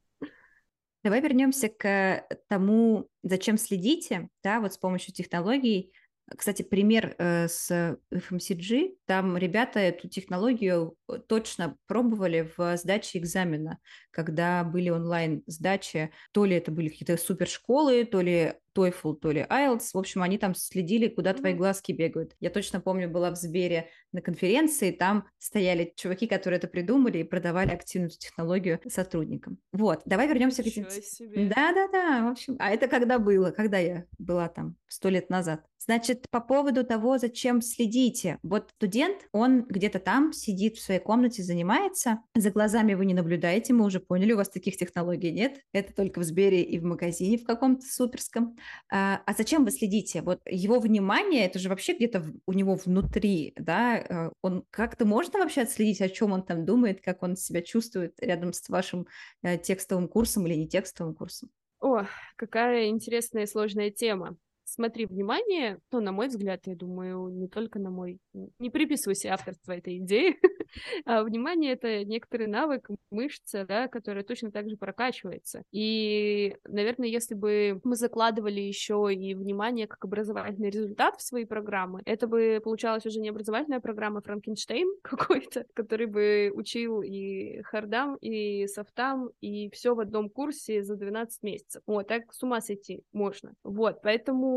Давай 1.04 1.20
вернемся 1.20 1.68
к 1.68 2.26
тому, 2.48 3.08
зачем 3.22 3.58
следите, 3.58 4.28
да, 4.42 4.60
вот 4.60 4.72
с 4.72 4.78
помощью 4.78 5.14
технологий. 5.14 5.92
Кстати, 6.36 6.62
пример 6.62 7.14
э, 7.18 7.46
с 7.46 7.96
FMCG, 8.10 8.96
там 9.04 9.36
ребята 9.36 9.78
эту 9.78 10.08
технологию 10.08 10.96
э, 11.08 11.18
точно 11.28 11.76
пробовали 11.86 12.50
в 12.56 12.76
сдаче 12.76 13.18
экзамена, 13.18 13.78
когда 14.10 14.64
были 14.64 14.88
онлайн 14.88 15.44
сдачи, 15.46 16.10
то 16.32 16.44
ли 16.44 16.56
это 16.56 16.72
были 16.72 16.88
какие-то 16.88 17.16
супершколы, 17.16 18.04
то 18.04 18.20
ли 18.20 18.54
TOEFL, 18.76 19.16
то 19.16 19.30
ли 19.30 19.46
IELTS. 19.48 19.90
В 19.94 19.98
общем, 19.98 20.22
они 20.22 20.38
там 20.38 20.54
следили, 20.54 21.08
куда 21.08 21.32
твои 21.32 21.54
глазки 21.54 21.92
бегают. 21.92 22.34
Я 22.40 22.50
точно 22.50 22.80
помню, 22.80 23.08
была 23.08 23.30
в 23.30 23.36
Сбере 23.36 23.88
на 24.12 24.20
конференции, 24.20 24.90
там 24.90 25.26
стояли 25.38 25.92
чуваки, 25.96 26.26
которые 26.26 26.58
это 26.58 26.68
придумали 26.68 27.18
и 27.18 27.24
продавали 27.24 27.70
активную 27.70 28.10
технологию 28.10 28.80
сотрудникам. 28.88 29.58
Вот, 29.72 30.02
давай 30.04 30.28
вернемся 30.28 30.62
к 30.62 30.66
этим... 30.66 30.86
Да-да-да, 31.48 32.26
в 32.28 32.32
общем, 32.32 32.56
а 32.58 32.70
это 32.70 32.88
когда 32.88 33.18
было? 33.18 33.50
Когда 33.50 33.78
я 33.78 34.04
была 34.18 34.48
там? 34.48 34.76
Сто 34.88 35.08
лет 35.08 35.30
назад. 35.30 35.64
Значит, 35.78 36.26
по 36.30 36.40
поводу 36.40 36.84
того, 36.84 37.18
зачем 37.18 37.60
следите. 37.60 38.38
Вот 38.42 38.70
студент, 38.76 39.18
он 39.30 39.64
где-то 39.68 40.00
там 40.00 40.32
сидит 40.32 40.76
в 40.76 40.82
своей 40.82 41.00
комнате, 41.00 41.44
занимается. 41.44 42.20
За 42.34 42.50
глазами 42.50 42.94
вы 42.94 43.06
не 43.06 43.14
наблюдаете, 43.14 43.72
мы 43.72 43.84
уже 43.84 44.00
поняли, 44.00 44.32
у 44.32 44.36
вас 44.36 44.48
таких 44.48 44.76
технологий 44.76 45.30
нет. 45.30 45.60
Это 45.72 45.92
только 45.92 46.20
в 46.20 46.24
Сбере 46.24 46.62
и 46.62 46.78
в 46.80 46.84
магазине 46.84 47.38
в 47.38 47.44
каком-то 47.44 47.86
суперском. 47.86 48.56
А, 48.90 49.22
а 49.26 49.33
зачем 49.33 49.64
вы 49.64 49.70
следите? 49.70 50.22
Вот 50.22 50.40
его 50.46 50.79
внимание, 50.81 51.46
это 51.46 51.59
же 51.59 51.68
вообще 51.68 51.94
где-то 51.94 52.24
у 52.46 52.52
него 52.52 52.74
внутри, 52.74 53.52
да? 53.57 53.98
Э, 53.98 54.31
он 54.42 54.64
как-то 54.70 55.05
можно 55.05 55.38
вообще 55.38 55.62
отследить, 55.62 56.00
о 56.00 56.09
чем 56.09 56.33
он 56.33 56.44
там 56.44 56.64
думает, 56.64 57.00
как 57.00 57.22
он 57.22 57.37
себя 57.37 57.62
чувствует 57.62 58.14
рядом 58.20 58.52
с 58.52 58.68
вашим 58.68 59.07
э, 59.42 59.59
текстовым 59.59 60.09
курсом 60.09 60.46
или 60.46 60.55
не 60.55 60.68
текстовым 60.68 61.14
курсом? 61.14 61.50
О, 61.81 62.07
какая 62.37 62.87
интересная 62.87 63.44
и 63.44 63.46
сложная 63.46 63.90
тема 63.90 64.37
смотри, 64.66 65.07
внимание, 65.07 65.79
ну, 65.92 66.00
на 66.00 66.12
мой 66.12 66.26
взгляд, 66.26 66.66
я 66.66 66.74
думаю, 66.74 67.29
не 67.29 67.48
только 67.48 67.79
на 67.79 67.90
мой, 67.90 68.18
не 68.59 68.68
приписывай 68.68 69.14
себе 69.14 69.33
авторство 69.33 69.72
этой 69.72 69.98
идеи, 69.98 70.38
а 71.07 71.22
внимание— 71.22 71.72
это 71.74 72.05
некоторый 72.05 72.48
навык, 72.48 72.90
мышца, 73.11 73.64
да, 73.64 73.88
которая 73.88 74.24
точно 74.24 74.50
так 74.50 74.68
же 74.68 74.76
прокачивается. 74.76 75.62
И, 75.72 76.57
наверное, 76.64 77.09
если 77.09 77.35
бы 77.35 77.81
мы 77.85 77.94
закладывали 77.94 78.61
еще 78.61 79.09
и 79.12 79.35
внимание 79.35 79.87
как 79.87 80.05
образовательный 80.05 80.70
результат 80.70 81.16
в 81.16 81.22
свои 81.22 81.44
программы, 81.44 82.02
это 82.05 82.26
бы 82.26 82.61
получалась 82.62 83.07
уже 83.07 83.20
не 83.20 83.29
образовательная 83.29 83.81
программа 83.81 84.20
Франкенштейн 84.20 84.88
какой-то, 85.02 85.64
который 85.74 86.07
бы 86.07 86.50
учил 86.52 87.02
и 87.02 87.62
хардам, 87.62 88.16
и 88.16 88.66
софтам, 88.66 89.31
и 89.40 89.70
все 89.70 89.94
в 89.94 90.00
одном 90.00 90.29
курсе 90.29 90.83
за 90.83 90.96
12 90.96 91.42
месяцев. 91.42 91.83
Вот, 91.87 92.09
так 92.09 92.33
с 92.33 92.42
ума 92.42 92.61
сойти 92.61 93.05
можно. 93.12 93.55
Вот, 93.62 94.02
поэтому 94.02 94.56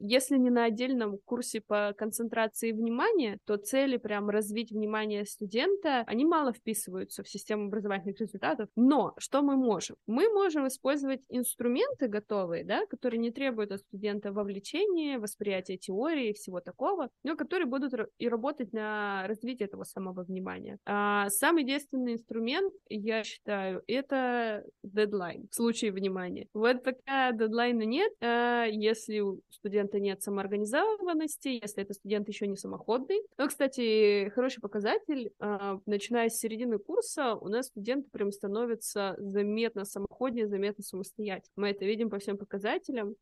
если 0.00 0.36
не 0.38 0.50
на 0.50 0.64
отдельном 0.64 1.18
курсе 1.24 1.60
по 1.60 1.94
концентрации 1.96 2.72
внимания, 2.72 3.38
то 3.46 3.56
цели 3.56 3.96
прям 3.96 4.30
развить 4.30 4.70
внимание 4.70 5.24
студента, 5.24 6.04
они 6.06 6.24
мало 6.24 6.52
вписываются 6.52 7.22
в 7.22 7.28
систему 7.28 7.66
образовательных 7.66 8.20
результатов. 8.20 8.68
Но 8.76 9.14
что 9.18 9.42
мы 9.42 9.56
можем? 9.56 9.96
Мы 10.06 10.28
можем 10.32 10.66
использовать 10.68 11.20
инструменты 11.28 12.08
готовые, 12.08 12.64
да, 12.64 12.86
которые 12.86 13.18
не 13.18 13.30
требуют 13.30 13.72
от 13.72 13.80
студента 13.80 14.32
вовлечения, 14.32 15.18
восприятия 15.18 15.76
теории 15.76 16.30
и 16.30 16.34
всего 16.34 16.60
такого, 16.60 17.08
но 17.22 17.36
которые 17.36 17.66
будут 17.66 17.92
и 18.18 18.28
работать 18.28 18.72
на 18.72 19.26
развитие 19.26 19.66
этого 19.66 19.84
самого 19.84 20.24
внимания. 20.24 20.78
А 20.86 21.28
самый 21.30 21.64
действенный 21.64 22.14
инструмент, 22.14 22.72
я 22.88 23.24
считаю, 23.24 23.82
это 23.86 24.64
дедлайн 24.82 25.48
в 25.50 25.54
случае 25.54 25.92
внимания. 25.92 26.46
Вот 26.54 26.82
пока 26.82 27.32
дедлайна 27.32 27.82
нет, 27.82 28.12
а 28.20 28.64
если 28.66 29.20
у 29.24 29.40
студента 29.50 29.98
нет 30.00 30.22
самоорганизованности, 30.22 31.60
если 31.62 31.82
это 31.82 31.94
студент 31.94 32.28
еще 32.28 32.46
не 32.46 32.56
самоходный. 32.56 33.20
Но, 33.38 33.48
кстати, 33.48 34.30
хороший 34.34 34.60
показатель, 34.60 35.32
а, 35.38 35.80
начиная 35.86 36.28
с 36.28 36.38
середины 36.38 36.78
курса, 36.78 37.34
у 37.34 37.48
нас 37.48 37.66
студенты 37.66 38.08
прям 38.10 38.32
становятся 38.32 39.16
заметно 39.18 39.84
самоходнее, 39.84 40.48
заметно 40.48 40.82
самостоятельнее. 40.82 41.52
Мы 41.56 41.70
это 41.70 41.84
видим 41.84 42.10
по 42.10 42.18
всем 42.18 42.38
показателям. 42.38 43.16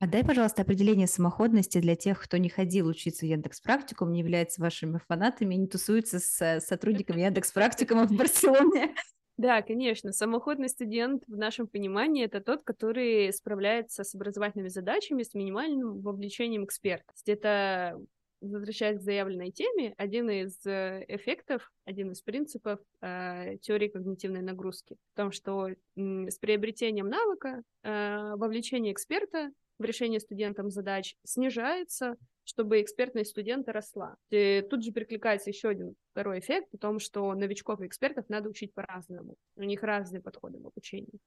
А 0.00 0.06
дай, 0.06 0.24
пожалуйста, 0.24 0.62
определение 0.62 1.06
самоходности 1.06 1.78
для 1.80 1.96
тех, 1.96 2.20
кто 2.20 2.36
не 2.36 2.48
ходил 2.48 2.88
учиться 2.88 3.24
в 3.24 3.28
Яндекс 3.28 3.60
Практикум, 3.60 4.12
не 4.12 4.20
является 4.20 4.60
вашими 4.60 4.98
фанатами, 5.08 5.54
не 5.54 5.66
тусуется 5.66 6.18
с 6.18 6.60
сотрудниками 6.60 7.20
Яндекс 7.22 7.52
Практикума 7.52 8.06
в 8.06 8.12
Барселоне. 8.12 8.94
Да, 9.36 9.62
конечно. 9.62 10.12
Самоходный 10.12 10.68
студент 10.68 11.24
в 11.26 11.36
нашем 11.36 11.66
понимании 11.66 12.24
это 12.24 12.40
тот, 12.40 12.62
который 12.62 13.32
справляется 13.32 14.04
с 14.04 14.14
образовательными 14.14 14.68
задачами 14.68 15.24
с 15.24 15.34
минимальным 15.34 16.00
вовлечением 16.00 16.64
эксперта. 16.64 17.12
Это 17.26 17.98
возвращаясь 18.40 18.98
к 18.98 19.02
заявленной 19.02 19.50
теме, 19.50 19.94
один 19.96 20.28
из 20.30 20.64
э, 20.66 21.04
эффектов, 21.08 21.72
один 21.84 22.12
из 22.12 22.20
принципов 22.20 22.78
э, 23.00 23.56
теории 23.62 23.88
когнитивной 23.88 24.42
нагрузки 24.42 24.96
в 25.12 25.16
том, 25.16 25.32
что 25.32 25.68
э, 25.68 25.76
с 25.96 26.38
приобретением 26.38 27.08
навыка 27.08 27.62
э, 27.82 28.34
вовлечение 28.36 28.92
эксперта 28.92 29.50
в 29.78 29.84
решение 29.84 30.20
студентам 30.20 30.70
задач 30.70 31.16
снижается, 31.24 32.16
чтобы 32.44 32.80
экспертность 32.80 33.30
студента 33.30 33.72
росла. 33.72 34.16
И 34.30 34.64
тут 34.68 34.84
же 34.84 34.92
прикликается 34.92 35.50
еще 35.50 35.68
один 35.68 35.94
второй 36.12 36.38
эффект 36.38 36.68
о 36.74 36.78
том, 36.78 36.98
что 36.98 37.32
новичков 37.34 37.80
и 37.80 37.86
экспертов 37.86 38.28
надо 38.28 38.50
учить 38.50 38.74
по-разному. 38.74 39.36
У 39.56 39.62
них 39.62 39.82
разные 39.82 40.20
подходы 40.20 40.58
в 40.58 40.66
обучении. 40.66 41.18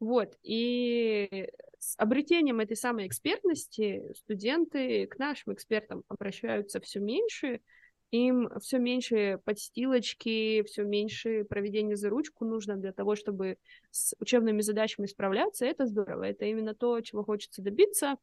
Вот. 0.00 0.36
И 0.42 1.48
с 1.78 1.94
обретением 1.98 2.60
этой 2.60 2.76
самой 2.76 3.06
экспертности 3.06 4.12
студенты 4.14 5.06
к 5.06 5.18
нашим 5.18 5.54
экспертам 5.54 6.02
обращаются 6.08 6.80
все 6.80 7.00
меньше, 7.00 7.60
им 8.10 8.48
все 8.60 8.78
меньше 8.78 9.40
подстилочки, 9.44 10.62
все 10.62 10.84
меньше 10.84 11.44
проведения 11.44 11.96
за 11.96 12.08
ручку 12.08 12.44
нужно 12.44 12.76
для 12.76 12.92
того, 12.92 13.16
чтобы 13.16 13.58
с 13.90 14.14
учебными 14.18 14.60
задачами 14.60 15.06
справляться. 15.06 15.66
Это 15.66 15.86
здорово, 15.86 16.24
это 16.24 16.44
именно 16.44 16.74
то, 16.74 17.00
чего 17.00 17.24
хочется 17.24 17.62
добиться. 17.62 18.16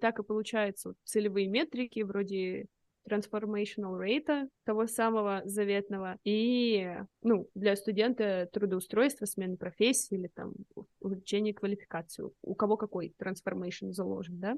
Так 0.00 0.18
и 0.18 0.22
получается. 0.22 0.94
Целевые 1.04 1.46
метрики 1.46 2.00
вроде 2.00 2.66
transformational 3.08 3.98
rate, 3.98 4.48
того 4.64 4.86
самого 4.86 5.40
заветного, 5.44 6.18
и, 6.24 6.94
ну, 7.22 7.48
для 7.54 7.74
студента 7.74 8.48
трудоустройство, 8.52 9.24
смены 9.24 9.56
профессии 9.56 10.14
или 10.14 10.28
там 10.34 10.52
увеличение 11.00 11.54
квалификации, 11.54 12.24
у 12.42 12.54
кого 12.54 12.76
какой 12.76 13.14
transformation 13.18 13.92
заложен, 13.92 14.38
да, 14.38 14.56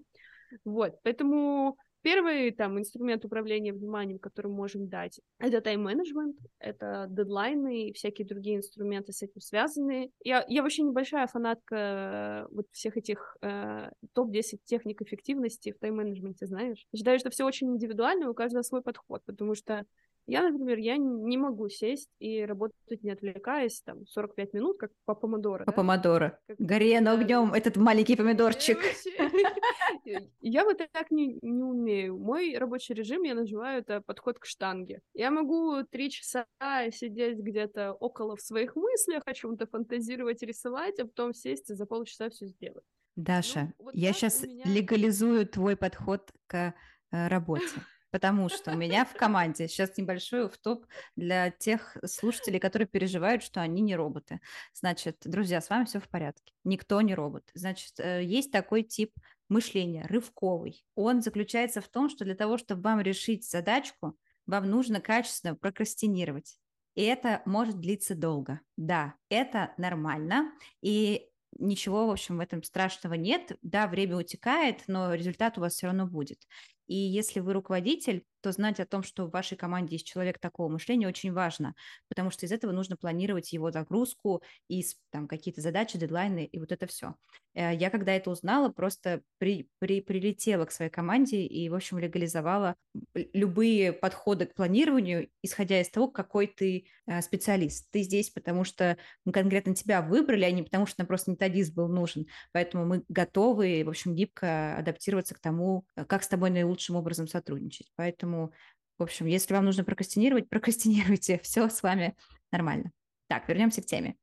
вот, 0.65 0.97
поэтому 1.05 1.77
Первый 2.03 2.51
там 2.53 2.79
инструмент 2.79 3.25
управления 3.25 3.73
вниманием, 3.73 4.19
который 4.19 4.47
мы 4.47 4.57
можем 4.57 4.89
дать, 4.89 5.21
это 5.39 5.61
тайм-менеджмент, 5.61 6.37
это 6.59 7.07
дедлайны 7.11 7.89
и 7.89 7.93
всякие 7.93 8.27
другие 8.27 8.57
инструменты 8.57 9.13
с 9.13 9.23
этим 9.23 9.41
связанные. 9.41 10.11
Я, 10.25 10.45
я 10.49 10.63
вообще 10.63 10.83
небольшая 10.83 11.27
фанатка 11.27 11.77
э, 11.77 12.55
вот 12.55 12.67
всех 12.73 12.97
этих 12.97 13.37
э, 13.43 13.91
топ-10 14.15 14.61
техник 14.65 15.03
эффективности 15.03 15.73
в 15.73 15.79
тайм-менеджменте, 15.79 16.47
знаешь. 16.47 16.87
Считаю, 16.95 17.19
что 17.19 17.31
все 17.31 17.45
очень 17.45 17.69
индивидуально, 17.69 18.31
у 18.31 18.35
каждого 18.35 18.63
свой 18.63 18.83
подход, 18.83 19.23
потому 19.27 19.55
что 19.55 19.85
я, 20.31 20.49
например, 20.49 20.79
я 20.79 20.97
не 20.97 21.37
могу 21.37 21.69
сесть 21.69 22.09
и 22.21 22.45
работать, 22.45 23.03
не 23.03 23.11
отвлекаясь, 23.11 23.83
там, 23.83 24.07
45 24.07 24.53
минут, 24.53 24.79
как 24.79 24.93
по 25.05 25.17
помодоро. 25.17 25.65
По 25.65 25.73
да? 25.73 25.77
помодоро. 25.77 26.39
Как... 26.47 26.57
Горе 26.59 27.01
на 27.01 27.13
огнем, 27.15 27.53
этот 27.53 27.77
маленький 27.77 28.15
помидорчик. 28.15 28.79
Я 30.41 30.65
вот 30.65 30.79
так 30.93 31.11
не, 31.11 31.39
не 31.43 31.63
умею. 31.63 32.17
Мой 32.17 32.57
рабочий 32.57 32.95
режим, 32.95 33.23
я 33.23 33.35
называю 33.35 33.81
это 33.81 34.01
подход 34.01 34.39
к 34.39 34.47
штанге. 34.47 35.03
Я 35.15 35.31
могу 35.31 35.83
три 35.85 36.11
часа 36.11 36.47
сидеть 36.93 37.39
где-то 37.39 37.93
около 37.93 38.37
в 38.37 38.41
своих 38.41 38.77
мыслях, 38.77 39.23
о 39.27 39.35
чем-то 39.35 39.67
фантазировать, 39.67 40.43
рисовать, 40.43 40.99
а 41.01 41.05
потом 41.05 41.35
сесть 41.35 41.71
и 41.71 41.75
за 41.75 41.87
полчаса 41.87 42.31
все 42.31 42.47
сделать. 42.47 42.85
Даша, 43.17 43.73
ну, 43.79 43.87
вот 43.87 43.95
я 43.95 44.13
сейчас 44.13 44.43
меня... 44.43 44.65
легализую 44.67 45.47
твой 45.47 45.77
подход 45.77 46.31
к 46.47 46.75
э, 47.13 47.29
работе 47.29 47.81
потому 48.11 48.49
что 48.49 48.73
у 48.73 48.77
меня 48.77 49.05
в 49.05 49.15
команде 49.15 49.69
сейчас 49.69 49.97
небольшой 49.97 50.49
в 50.49 50.59
топ 50.59 50.87
для 51.17 51.51
тех 51.51 51.97
слушателей, 52.05 52.59
которые 52.59 52.89
переживают, 52.89 53.43
что 53.43 53.61
они 53.61 53.83
не 53.83 53.97
роботы. 53.97 54.41
Значит, 54.75 55.19
друзья, 55.25 55.61
с 55.61 55.71
вами 55.71 55.85
все 55.85 56.01
в 56.01 56.09
порядке. 56.09 56.53
Никто 56.65 57.01
не 57.01 57.15
робот. 57.15 57.51
Значит, 57.55 57.99
э, 57.99 58.23
есть 58.25 58.51
такой 58.51 58.83
тип 58.83 59.13
мышления, 59.49 60.07
рывковый. 60.09 60.85
Он 60.95 61.23
заключается 61.23 61.81
в 61.81 61.89
том, 61.89 62.09
что 62.09 62.25
для 62.25 62.35
того, 62.35 62.59
чтобы 62.59 62.83
вам 62.83 63.01
решить 63.01 63.49
задачку, 63.49 64.17
вам 64.47 64.71
нужно 64.71 65.01
качественно 65.01 65.55
прокрастинировать. 65.55 66.59
И 66.95 67.03
это 67.03 67.43
может 67.47 67.79
длиться 67.81 68.15
долго. 68.15 68.61
Да, 68.77 69.15
это 69.29 69.73
нормально. 69.77 70.53
И 70.83 71.31
ничего, 71.59 72.07
в 72.07 72.11
общем, 72.11 72.39
в 72.39 72.41
этом 72.41 72.63
страшного 72.63 73.15
нет. 73.15 73.53
Да, 73.63 73.87
время 73.87 74.17
утекает, 74.17 74.83
но 74.87 75.15
результат 75.15 75.59
у 75.59 75.61
вас 75.61 75.75
все 75.75 75.87
равно 75.87 76.07
будет. 76.07 76.47
И 76.91 76.97
если 76.97 77.39
вы 77.39 77.53
руководитель, 77.53 78.25
то 78.41 78.51
знать 78.51 78.81
о 78.81 78.87
том, 78.87 79.05
что 79.05 79.27
в 79.27 79.31
вашей 79.31 79.57
команде 79.57 79.95
есть 79.95 80.07
человек 80.07 80.41
такого 80.41 80.69
мышления, 80.69 81.07
очень 81.07 81.33
важно, 81.33 81.77
потому 82.09 82.31
что 82.31 82.47
из 82.47 82.53
этого 82.53 82.73
нужно 82.73 82.97
планировать 82.97 83.53
его 83.53 83.71
загрузку 83.71 84.43
и 84.69 84.85
там 85.11 85.29
какие-то 85.29 85.61
задачи, 85.61 85.99
дедлайны 85.99 86.47
и 86.47 86.59
вот 86.59 86.73
это 86.73 86.89
все. 86.89 87.15
Э, 87.55 87.75
я 87.75 87.91
когда 87.91 88.13
это 88.13 88.31
узнала, 88.31 88.71
просто 88.71 89.23
при, 89.39 89.69
при, 89.79 90.01
прилетела 90.01 90.65
к 90.65 90.73
своей 90.73 90.91
команде 90.91 91.43
и, 91.43 91.69
в 91.69 91.75
общем, 91.75 91.99
легализовала 91.99 92.75
любые 93.15 93.93
подходы 93.93 94.47
к 94.47 94.55
планированию, 94.55 95.29
исходя 95.43 95.81
из 95.81 95.91
того, 95.91 96.09
какой 96.09 96.47
ты 96.47 96.87
э, 97.07 97.23
специалист. 97.23 97.89
Ты 97.91 98.03
здесь, 98.03 98.31
потому 98.31 98.65
что 98.65 98.97
мы 99.25 99.33
конкретно 99.33 99.75
тебя 99.75 100.03
выбрали, 100.03 100.45
а 100.45 100.51
не 100.51 100.63
потому 100.63 100.87
что 100.87 101.01
нам 101.01 101.07
просто 101.07 101.31
методист 101.31 101.75
был 101.75 101.89
нужен. 101.89 102.27
Поэтому 102.53 102.87
мы 102.87 103.05
готовы, 103.09 103.83
в 103.85 103.89
общем, 103.89 104.15
гибко 104.15 104.77
адаптироваться 104.77 105.35
к 105.35 105.41
тому, 105.41 105.85
э, 105.95 106.05
как 106.05 106.23
с 106.23 106.29
тобой 106.29 106.51
наилучше 106.51 106.80
лучшим 106.81 106.97
образом 106.97 107.29
сотрудничать. 107.29 107.93
Поэтому, 107.97 108.53
в 108.99 109.03
общем, 109.03 109.27
если 109.27 109.53
вам 109.53 109.67
нужно 109.67 109.85
прокрастинировать, 109.85 110.49
прокрастинируйте, 110.49 111.39
все 111.43 111.69
с 111.69 111.83
вами 111.83 112.17
нормально. 112.51 112.91
Так, 113.29 113.49
вернемся 113.49 113.83
к 113.83 113.87
теме. 113.87 114.17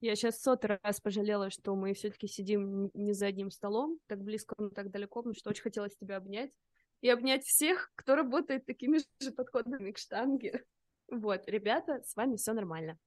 Я 0.00 0.14
сейчас 0.14 0.40
сотый 0.40 0.78
раз 0.82 1.00
пожалела, 1.00 1.50
что 1.50 1.74
мы 1.74 1.94
все-таки 1.94 2.26
сидим 2.26 2.90
не 2.94 3.12
за 3.12 3.26
одним 3.26 3.50
столом, 3.50 3.98
так 4.06 4.22
близко, 4.22 4.54
но 4.58 4.70
так 4.70 4.90
далеко, 4.90 5.20
потому 5.20 5.34
что 5.34 5.50
очень 5.50 5.62
хотелось 5.62 5.96
тебя 5.96 6.16
обнять. 6.16 6.52
И 7.02 7.10
обнять 7.10 7.44
всех, 7.44 7.90
кто 7.94 8.14
работает 8.14 8.64
такими 8.64 8.98
же 9.20 9.30
подходами 9.32 9.92
к 9.92 9.98
штанге. 9.98 10.64
Вот, 11.08 11.42
ребята, 11.46 12.02
с 12.02 12.16
вами 12.16 12.36
все 12.36 12.52
нормально. 12.52 12.98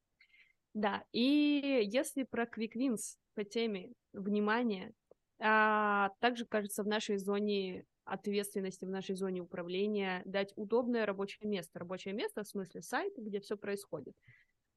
Да, 0.74 1.04
и 1.12 1.82
если 1.92 2.24
про 2.24 2.46
Quick 2.46 2.74
Wins 2.76 3.18
по 3.34 3.44
теме 3.44 3.94
внимания, 4.14 4.94
а, 5.40 6.10
также, 6.20 6.46
кажется, 6.46 6.84
в 6.84 6.88
нашей 6.88 7.18
зоне 7.18 7.86
ответственности 8.10 8.86
в 8.86 8.90
нашей 8.90 9.16
зоне 9.16 9.42
управления, 9.42 10.22
дать 10.26 10.54
удобное 10.56 11.06
рабочее 11.06 11.50
место. 11.50 11.80
Рабочее 11.80 12.14
место 12.14 12.44
в 12.44 12.48
смысле 12.48 12.82
сайт, 12.82 13.14
где 13.18 13.40
все 13.40 13.56
происходит. 13.58 14.16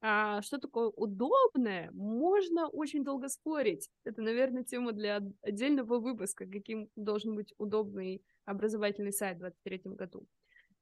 А 0.05 0.41
что 0.41 0.57
такое 0.57 0.87
удобное, 0.89 1.89
можно 1.93 2.67
очень 2.67 3.05
долго 3.05 3.29
спорить. 3.29 3.89
Это, 4.03 4.21
наверное, 4.21 4.65
тема 4.65 4.91
для 4.91 5.21
отдельного 5.41 5.99
выпуска, 5.99 6.45
каким 6.45 6.89
должен 6.97 7.35
быть 7.35 7.53
удобный 7.57 8.21
образовательный 8.43 9.13
сайт 9.13 9.37
в 9.37 9.39
2023 9.39 9.95
году. 9.95 10.27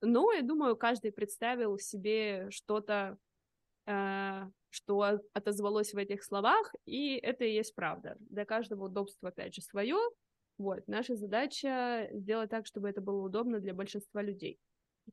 Но, 0.02 0.34
я 0.34 0.42
думаю, 0.42 0.76
каждый 0.76 1.12
представил 1.12 1.78
себе 1.78 2.50
что-то, 2.50 3.20
э, 3.86 4.42
что 4.72 5.20
отозвалось 5.34 5.94
в 5.94 5.98
этих 5.98 6.24
словах, 6.24 6.74
и 6.86 7.16
это 7.18 7.46
и 7.46 7.54
есть 7.54 7.76
правда. 7.76 8.18
Для 8.22 8.46
каждого 8.46 8.86
удобства, 8.86 9.30
опять 9.30 9.54
же, 9.54 9.62
свое, 9.62 10.00
вот, 10.58 10.88
наша 10.88 11.16
задача 11.16 12.10
сделать 12.12 12.50
так, 12.50 12.66
чтобы 12.66 12.90
это 12.90 13.02
было 13.02 13.22
удобно 13.24 13.60
для 13.60 13.74
большинства 13.74 14.22
людей. 14.22 14.60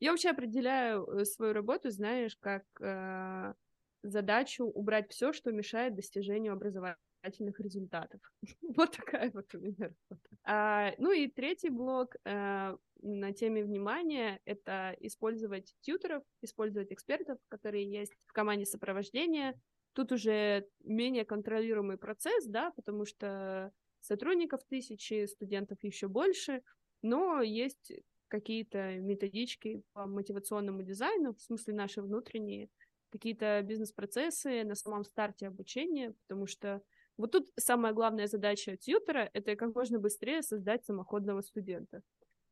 Я 0.00 0.10
вообще 0.10 0.30
определяю 0.30 1.06
э, 1.06 1.24
свою 1.24 1.52
работу, 1.52 1.90
знаешь, 1.90 2.36
как 2.40 2.64
э, 2.80 3.54
задачу 4.02 4.64
убрать 4.64 5.10
все, 5.10 5.32
что 5.32 5.50
мешает 5.50 5.94
достижению 5.94 6.52
образовательных 6.52 7.58
результатов. 7.58 8.20
вот 8.76 8.96
такая 8.96 9.30
вот 9.32 9.52
у 9.54 9.58
меня 9.58 9.76
работа. 9.78 10.28
А, 10.44 10.92
ну 10.98 11.12
и 11.12 11.28
третий 11.28 11.70
блок 11.70 12.16
э, 12.24 12.76
на 13.02 13.32
теме 13.32 13.64
внимания— 13.64 14.40
это 14.44 14.94
использовать 15.00 15.74
тьютеров, 15.80 16.22
использовать 16.42 16.92
экспертов, 16.92 17.38
которые 17.48 17.90
есть 17.90 18.12
в 18.26 18.32
команде 18.32 18.66
сопровождения. 18.66 19.60
Тут 19.94 20.12
уже 20.12 20.68
менее 20.84 21.24
контролируемый 21.24 21.96
процесс, 21.96 22.46
да, 22.46 22.70
потому 22.72 23.04
что 23.04 23.72
сотрудников 24.08 24.60
тысячи, 24.68 25.26
студентов 25.26 25.78
еще 25.82 26.08
больше, 26.08 26.62
но 27.02 27.42
есть 27.42 27.92
какие-то 28.28 28.98
методички 28.98 29.82
по 29.92 30.06
мотивационному 30.06 30.82
дизайну, 30.82 31.34
в 31.34 31.40
смысле 31.40 31.74
наши 31.74 32.02
внутренние, 32.02 32.68
какие-то 33.10 33.62
бизнес-процессы 33.62 34.64
на 34.64 34.74
самом 34.74 35.04
старте 35.04 35.46
обучения, 35.46 36.14
потому 36.26 36.46
что 36.46 36.82
Вот 37.18 37.32
тут 37.32 37.48
самая 37.56 37.92
главная 37.92 38.26
задача 38.28 38.76
тьютера— 38.76 39.28
это 39.34 39.56
как 39.56 39.74
можно 39.74 39.98
быстрее 39.98 40.42
создать 40.42 40.84
самоходного 40.84 41.42
студента. 41.42 42.02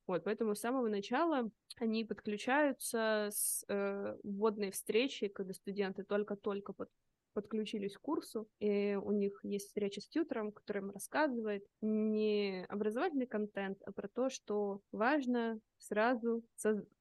Вот, 0.08 0.24
поэтому 0.24 0.54
с 0.54 0.60
самого 0.60 0.88
начала 0.88 1.50
они 1.76 2.04
подключаются 2.04 3.28
с 3.30 3.64
э, 3.68 4.16
вводной 4.24 4.70
встречи, 4.70 5.28
когда 5.28 5.52
студенты 5.52 6.04
только-только 6.04 6.72
под, 6.72 6.88
подключились 7.36 7.98
к 7.98 8.00
курсу, 8.00 8.48
и 8.60 8.98
у 9.00 9.12
них 9.12 9.38
есть 9.42 9.66
встреча 9.66 10.00
с 10.00 10.08
тьютером, 10.08 10.52
который 10.52 10.78
им 10.78 10.90
рассказывает 10.90 11.66
не 11.82 12.64
образовательный 12.70 13.26
контент, 13.26 13.78
а 13.84 13.92
про 13.92 14.08
то, 14.08 14.30
что 14.30 14.80
важно 14.90 15.60
сразу 15.76 16.42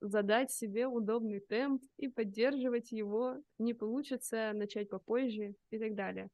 задать 0.02 0.52
себе 0.52 0.88
удобный 0.88 1.39
темп 1.39 1.84
и 1.95 2.10
поддерживать 2.10 2.91
его, 2.91 3.38
не 3.60 3.74
получится 3.74 4.52
начать 4.54 4.89
попозже 4.89 5.56
и 5.69 5.80
так 5.80 5.95
далее. 5.95 6.28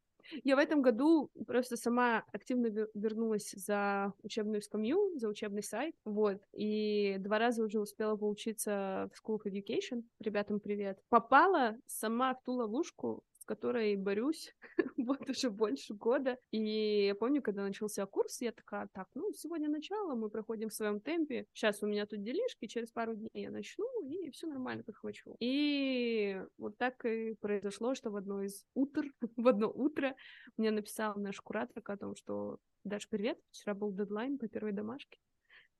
Я 0.43 0.55
в 0.55 0.59
этом 0.59 0.81
году 0.81 1.29
просто 1.47 1.77
сама 1.77 2.23
активно 2.31 2.67
вернулась 2.93 3.51
за 3.51 4.13
учебную 4.23 4.61
скамью, 4.61 5.17
за 5.17 5.27
учебный 5.27 5.63
сайт, 5.63 5.93
вот, 6.05 6.41
и 6.53 7.17
два 7.19 7.39
раза 7.39 7.63
уже 7.63 7.79
успела 7.79 8.15
поучиться 8.15 9.09
в 9.13 9.29
School 9.29 9.39
of 9.39 9.51
Education. 9.51 10.03
Ребятам 10.19 10.59
привет. 10.59 10.99
Попала 11.09 11.75
сама 11.85 12.33
в 12.33 12.43
ту 12.43 12.53
ловушку, 12.53 13.23
которой 13.51 13.97
борюсь 13.97 14.55
вот 14.97 15.29
уже 15.29 15.49
больше 15.49 15.93
года. 15.93 16.37
И 16.51 17.07
я 17.07 17.15
помню, 17.15 17.41
когда 17.41 17.63
начался 17.63 18.05
курс, 18.05 18.39
я 18.39 18.53
такая, 18.53 18.87
так, 18.93 19.09
ну, 19.13 19.33
сегодня 19.33 19.67
начало, 19.67 20.15
мы 20.15 20.29
проходим 20.29 20.69
в 20.69 20.73
своем 20.73 21.01
темпе. 21.01 21.45
Сейчас 21.53 21.83
у 21.83 21.87
меня 21.87 22.05
тут 22.05 22.23
делишки, 22.23 22.67
через 22.67 22.91
пару 22.91 23.13
дней 23.13 23.29
я 23.33 23.51
начну, 23.51 23.85
и 24.07 24.31
все 24.31 24.47
нормально 24.47 24.83
подхвачу. 24.83 25.35
И 25.41 26.41
вот 26.57 26.77
так 26.77 27.03
и 27.05 27.35
произошло, 27.41 27.93
что 27.93 28.09
в 28.09 28.15
одно 28.15 28.41
из 28.41 28.65
утр, 28.73 29.03
в 29.35 29.47
одно 29.47 29.69
утро 29.69 30.15
мне 30.55 30.71
написал 30.71 31.15
наш 31.15 31.41
кураторка 31.41 31.93
о 31.93 31.97
том, 31.97 32.15
что 32.15 32.57
Даш, 32.85 33.09
привет, 33.09 33.37
вчера 33.51 33.73
был 33.73 33.91
дедлайн 33.91 34.37
по 34.37 34.47
первой 34.47 34.71
домашке. 34.71 35.19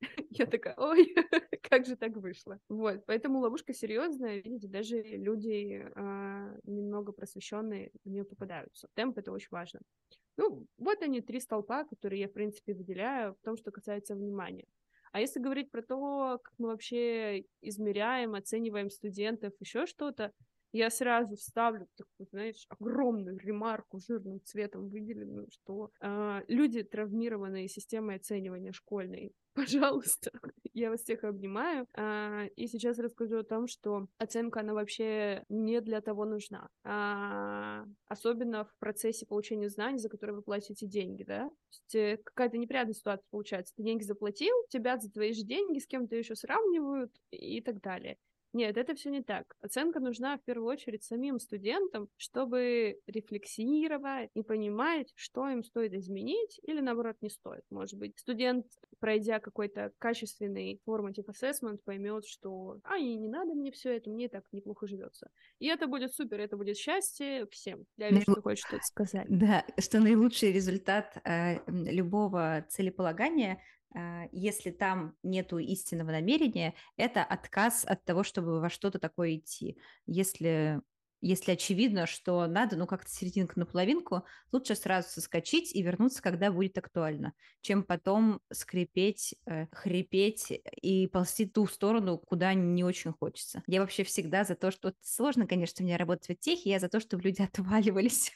Я 0.29 0.45
такая, 0.45 0.75
ой, 0.77 1.13
как 1.69 1.85
же 1.85 1.95
так 1.95 2.15
вышло? 2.17 2.59
Вот, 2.69 3.05
поэтому 3.05 3.39
ловушка 3.39 3.73
серьезная, 3.73 4.41
видите, 4.41 4.67
даже 4.67 5.01
люди 5.01 5.83
э, 5.83 6.59
немного 6.63 7.11
просвещенные 7.11 7.91
в 8.03 8.09
нее 8.09 8.23
попадаются. 8.23 8.87
Темп 8.93 9.17
это 9.17 9.31
очень 9.31 9.49
важно. 9.51 9.81
Ну, 10.37 10.65
вот 10.77 11.01
они 11.01 11.21
три 11.21 11.39
столпа, 11.39 11.83
которые 11.83 12.21
я, 12.21 12.27
в 12.27 12.33
принципе, 12.33 12.73
выделяю 12.73 13.35
в 13.35 13.41
том, 13.43 13.57
что 13.57 13.71
касается 13.71 14.15
внимания. 14.15 14.65
А 15.11 15.19
если 15.19 15.39
говорить 15.39 15.71
про 15.71 15.81
то, 15.81 16.39
как 16.41 16.53
мы 16.57 16.69
вообще 16.69 17.43
измеряем, 17.61 18.33
оцениваем 18.33 18.89
студентов, 18.89 19.53
еще 19.59 19.85
что-то, 19.85 20.31
я 20.71 20.89
сразу 20.89 21.35
вставлю 21.35 21.87
такую, 21.95 22.27
знаешь, 22.31 22.65
огромную 22.69 23.37
ремарку 23.39 23.99
жирным 23.99 24.41
цветом 24.43 24.89
выделенную, 24.89 25.47
что 25.51 25.91
э, 26.01 26.41
люди, 26.47 26.83
травмированные 26.83 27.67
системой 27.67 28.17
оценивания 28.17 28.71
школьной, 28.71 29.33
пожалуйста, 29.53 30.31
я 30.73 30.89
вас 30.89 31.01
всех 31.01 31.23
обнимаю. 31.23 31.85
А, 31.93 32.45
и 32.55 32.67
сейчас 32.67 32.99
расскажу 32.99 33.39
о 33.39 33.43
том, 33.43 33.67
что 33.67 34.07
оценка, 34.17 34.61
она 34.61 34.73
вообще 34.73 35.43
не 35.49 35.81
для 35.81 36.01
того 36.01 36.25
нужна. 36.25 36.69
А, 36.83 37.85
особенно 38.07 38.63
в 38.63 38.73
процессе 38.79 39.25
получения 39.25 39.69
знаний, 39.69 39.99
за 39.99 40.09
которые 40.09 40.37
вы 40.37 40.41
платите 40.41 40.87
деньги, 40.87 41.23
да? 41.23 41.49
То 41.49 41.55
есть 41.71 41.95
э, 41.95 42.17
какая-то 42.23 42.57
неприятная 42.57 42.93
ситуация 42.93 43.25
получается. 43.29 43.73
Ты 43.75 43.83
деньги 43.83 44.03
заплатил, 44.03 44.55
тебя 44.69 44.97
за 44.97 45.11
твои 45.11 45.33
же 45.33 45.43
деньги 45.43 45.79
с 45.79 45.87
кем-то 45.87 46.15
еще 46.15 46.35
сравнивают 46.35 47.11
и 47.31 47.61
так 47.61 47.81
далее. 47.81 48.17
Нет, 48.53 48.75
это 48.77 48.95
все 48.95 49.09
не 49.09 49.23
так. 49.23 49.55
Оценка 49.61 49.99
нужна 49.99 50.37
в 50.37 50.43
первую 50.43 50.67
очередь 50.67 51.03
самим 51.03 51.39
студентам, 51.39 52.09
чтобы 52.17 52.99
рефлексировать 53.07 54.29
и 54.33 54.43
понимать, 54.43 55.11
что 55.15 55.47
им 55.49 55.63
стоит 55.63 55.93
изменить 55.93 56.59
или, 56.63 56.81
наоборот, 56.81 57.15
не 57.21 57.29
стоит. 57.29 57.63
Может 57.69 57.97
быть, 57.97 58.17
студент, 58.19 58.65
пройдя 58.99 59.39
какой-то 59.39 59.91
качественный 59.99 60.81
formative 60.85 61.27
assessment, 61.27 61.79
поймет, 61.85 62.25
что 62.25 62.79
«а, 62.83 62.97
и 62.97 63.15
не 63.15 63.29
надо 63.29 63.53
мне 63.53 63.71
все 63.71 63.95
это, 63.95 64.09
мне 64.09 64.27
так 64.27 64.43
неплохо 64.51 64.85
живется». 64.85 65.29
И 65.59 65.67
это 65.67 65.87
будет 65.87 66.13
супер, 66.13 66.41
это 66.41 66.57
будет 66.57 66.77
счастье 66.77 67.47
всем. 67.51 67.85
Я 67.97 68.09
вижу, 68.09 68.23
Наил... 68.27 68.33
что 68.33 68.41
хочешь 68.41 68.65
что-то 68.65 68.83
сказать. 68.83 69.27
Да, 69.29 69.65
что 69.79 69.99
наилучший 69.99 70.51
результат 70.51 71.17
э, 71.23 71.59
любого 71.67 72.65
целеполагания 72.69 73.61
если 74.31 74.71
там 74.71 75.15
нету 75.23 75.57
истинного 75.57 76.11
намерения, 76.11 76.75
это 76.97 77.23
отказ 77.23 77.83
от 77.85 78.03
того, 78.05 78.23
чтобы 78.23 78.59
во 78.59 78.69
что-то 78.69 78.99
такое 78.99 79.35
идти. 79.35 79.77
Если 80.05 80.81
если 81.21 81.51
очевидно, 81.51 82.07
что 82.07 82.47
надо, 82.47 82.75
ну, 82.75 82.87
как-то 82.87 83.09
серединка 83.09 83.59
на 83.59 83.65
половинку, 83.67 84.25
лучше 84.51 84.75
сразу 84.75 85.07
соскочить 85.09 85.73
и 85.73 85.83
вернуться, 85.83 86.21
когда 86.21 86.51
будет 86.51 86.77
актуально, 86.79 87.33
чем 87.61 87.83
потом 87.83 88.41
скрипеть, 88.51 89.35
э, 89.45 89.67
хрипеть 89.71 90.51
и 90.81 91.07
ползти 91.07 91.45
ту 91.45 91.67
сторону, 91.67 92.17
куда 92.17 92.53
не 92.55 92.83
очень 92.83 93.13
хочется. 93.13 93.61
Я 93.67 93.81
вообще 93.81 94.03
всегда 94.03 94.43
за 94.43 94.55
то, 94.55 94.71
что 94.71 94.93
сложно, 95.01 95.45
конечно, 95.45 95.83
мне 95.85 95.95
работать 95.95 96.37
в 96.37 96.39
техе, 96.41 96.71
я 96.71 96.79
за 96.79 96.89
то, 96.89 96.99
чтобы 96.99 97.23
люди 97.23 97.41
отваливались. 97.53 98.31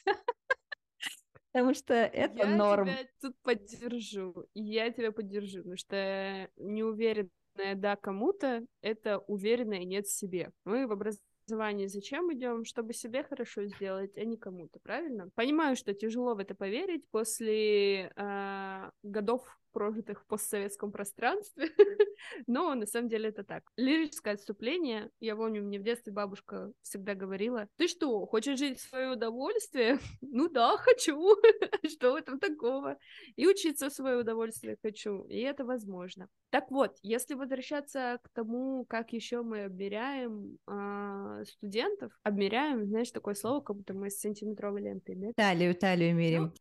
Потому 1.55 1.73
что 1.73 1.93
это 1.93 2.39
я 2.39 2.47
норм. 2.47 2.87
Я 2.87 2.95
тебя 2.95 3.09
тут 3.21 3.37
поддержу. 3.41 4.45
Я 4.53 4.91
тебя 4.91 5.13
поддержу, 5.13 5.59
потому 5.59 5.77
что 5.77 6.49
неуверенная 6.57 7.75
да 7.75 7.95
кому-то— 7.95 8.65
это 8.81 9.19
уверенное 9.19 9.85
нет 9.85 10.05
себе. 10.05 10.51
Мы 10.65 10.85
в 10.85 10.91
образовании 10.91 11.87
зачем 11.87 12.33
идем? 12.33 12.65
Чтобы 12.65 12.93
себе 12.93 13.23
хорошо 13.23 13.67
сделать, 13.67 14.17
а 14.17 14.25
не 14.25 14.35
кому-то, 14.35 14.79
правильно? 14.81 15.29
Понимаю, 15.33 15.77
что 15.77 15.93
тяжело 15.93 16.35
в 16.35 16.39
это 16.39 16.55
поверить 16.55 17.07
после 17.09 18.11
э, 18.13 18.91
годов 19.03 19.57
прожитых 19.75 20.21
в 20.21 20.25
постсоветском 20.27 20.89
пространстве, 20.89 21.67
но 22.47 22.73
на 22.75 22.85
самом 22.85 23.09
деле 23.09 23.27
это 23.27 23.43
так. 23.43 23.63
Лирическое 23.75 24.35
отступление, 24.35 25.09
я 25.19 25.35
помню, 25.35 25.61
мне 25.61 25.79
в 25.79 25.83
детстве 25.83 26.13
бабушка 26.13 26.71
всегда 26.81 27.13
говорила, 27.13 27.67
ты 27.75 27.89
что, 27.89 28.25
хочешь 28.25 28.57
жить 28.57 28.79
в 28.79 28.87
свое 28.87 29.09
удовольствие? 29.09 29.99
ну 30.21 30.47
да, 30.47 30.77
хочу, 30.77 31.35
что 31.89 32.13
в 32.13 32.15
этом 32.15 32.39
такого? 32.39 32.97
И 33.35 33.45
учиться 33.45 33.89
в 33.89 33.93
свое 33.93 34.15
удовольствие 34.17 34.77
хочу, 34.81 35.23
и 35.23 35.41
это 35.41 35.65
возможно. 35.65 36.29
Так 36.51 36.71
вот, 36.71 36.97
если 37.01 37.33
возвращаться 37.33 38.19
к 38.23 38.29
тому, 38.29 38.85
как 38.85 39.11
еще 39.11 39.41
мы 39.41 39.65
обмеряем 39.65 40.57
э, 40.69 41.43
студентов, 41.45 42.13
обмеряем, 42.23 42.85
знаешь, 42.85 43.11
такое 43.11 43.33
слово, 43.33 43.59
как 43.59 43.75
будто 43.75 43.93
мы 43.93 44.09
с 44.09 44.21
сантиметровой 44.21 44.83
лентой, 44.83 45.15
да? 45.15 45.27
Талию, 45.35 45.75
талию 45.75 46.15
мерим. 46.15 46.53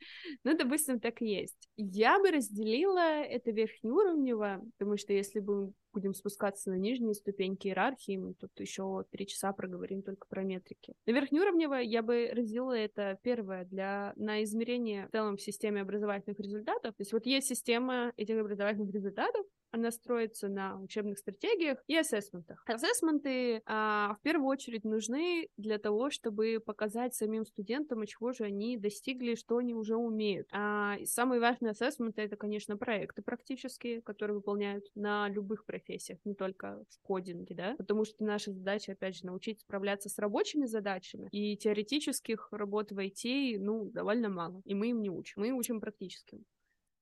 Ну, 0.43 0.51
ну, 0.51 0.59
допустим, 0.59 0.99
так 0.99 1.23
и 1.23 1.27
есть. 1.27 1.69
Я 1.77 2.19
бы 2.19 2.33
разделила 2.33 3.04
это 3.05 3.51
верхнеуровнево, 3.51 4.63
потому 4.79 4.97
что 4.97 5.13
если 5.13 5.41
бы 5.41 5.73
будем 5.93 6.15
спускаться 6.15 6.71
на 6.71 6.75
нижние 6.75 7.15
ступеньки 7.15 7.69
иерархии, 7.69 8.17
мы 8.17 8.35
тут 8.35 8.51
еще 8.59 9.05
три 9.11 9.27
часа 9.27 9.53
проговорим 9.53 10.03
только 10.03 10.27
про 10.29 10.43
метрики. 10.43 10.95
На 11.07 11.13
верхнеуровнево 11.13 11.75
я 11.75 12.03
бы 12.03 12.31
разделила 12.33 12.77
это 12.77 13.19
первое 13.23 13.65
для 13.65 14.13
на 14.17 14.43
измерение 14.43 15.07
в 15.07 15.13
целом 15.13 15.37
в 15.37 15.43
системе 15.43 15.83
образовательных 15.83 16.39
результатов. 16.41 16.95
То 16.97 17.01
есть 17.01 17.13
вот 17.13 17.27
есть 17.27 17.47
система 17.47 18.13
этих 18.17 18.39
образовательных 18.39 18.93
результатов, 18.93 19.47
она 19.75 19.91
строится 19.91 20.49
на 20.49 20.81
учебных 20.81 21.19
стратегиях 21.19 21.83
и 21.89 21.97
ассессментах. 21.97 22.63
Ассессменты 22.67 23.61
а, 23.67 24.15
в 24.15 24.23
первую 24.23 24.49
очередь 24.49 24.85
нужны 24.85 25.49
для 25.57 25.79
того, 25.79 26.11
чтобы 26.11 26.63
показать 26.65 27.15
самим 27.15 27.45
студентам, 27.45 28.07
чего 28.07 28.33
же 28.33 28.45
они 28.45 28.77
достигли, 28.77 29.35
что 29.35 29.57
они 29.57 29.75
уже 29.75 29.97
умеют. 29.97 30.47
А, 30.53 30.97
и 31.01 31.07
самый 31.07 31.41
важный 31.41 31.71
ассессмент— 31.71 32.15
это, 32.19 32.37
конечно, 32.37 32.77
проекты 32.77 33.23
практические, 33.23 34.01
которые 34.01 34.37
выполняют 34.37 34.85
на 34.95 35.29
любых 35.29 35.65
профессиях, 35.65 36.21
не 36.25 36.35
только 36.35 36.85
в 36.91 37.01
кодинге, 37.03 37.55
да, 37.57 37.75
потому 37.77 38.05
что 38.05 38.25
наша 38.25 38.53
задача, 38.53 38.93
опять 38.93 39.17
же, 39.17 39.27
научить 39.27 39.61
справляться 39.61 40.09
с 40.09 40.19
рабочими 40.19 40.67
задачами, 40.67 41.29
и 41.33 41.57
теоретических 41.57 42.49
работ 42.53 42.93
в 42.93 42.99
IT, 42.99 43.59
ну, 43.59 43.91
довольно 43.91 44.29
мало, 44.29 44.63
и 44.65 44.75
мы 44.75 44.91
им 44.91 45.03
не 45.03 45.11
учим, 45.11 45.43
мы 45.43 45.51
учим 45.51 45.81
практическим. 45.81 46.45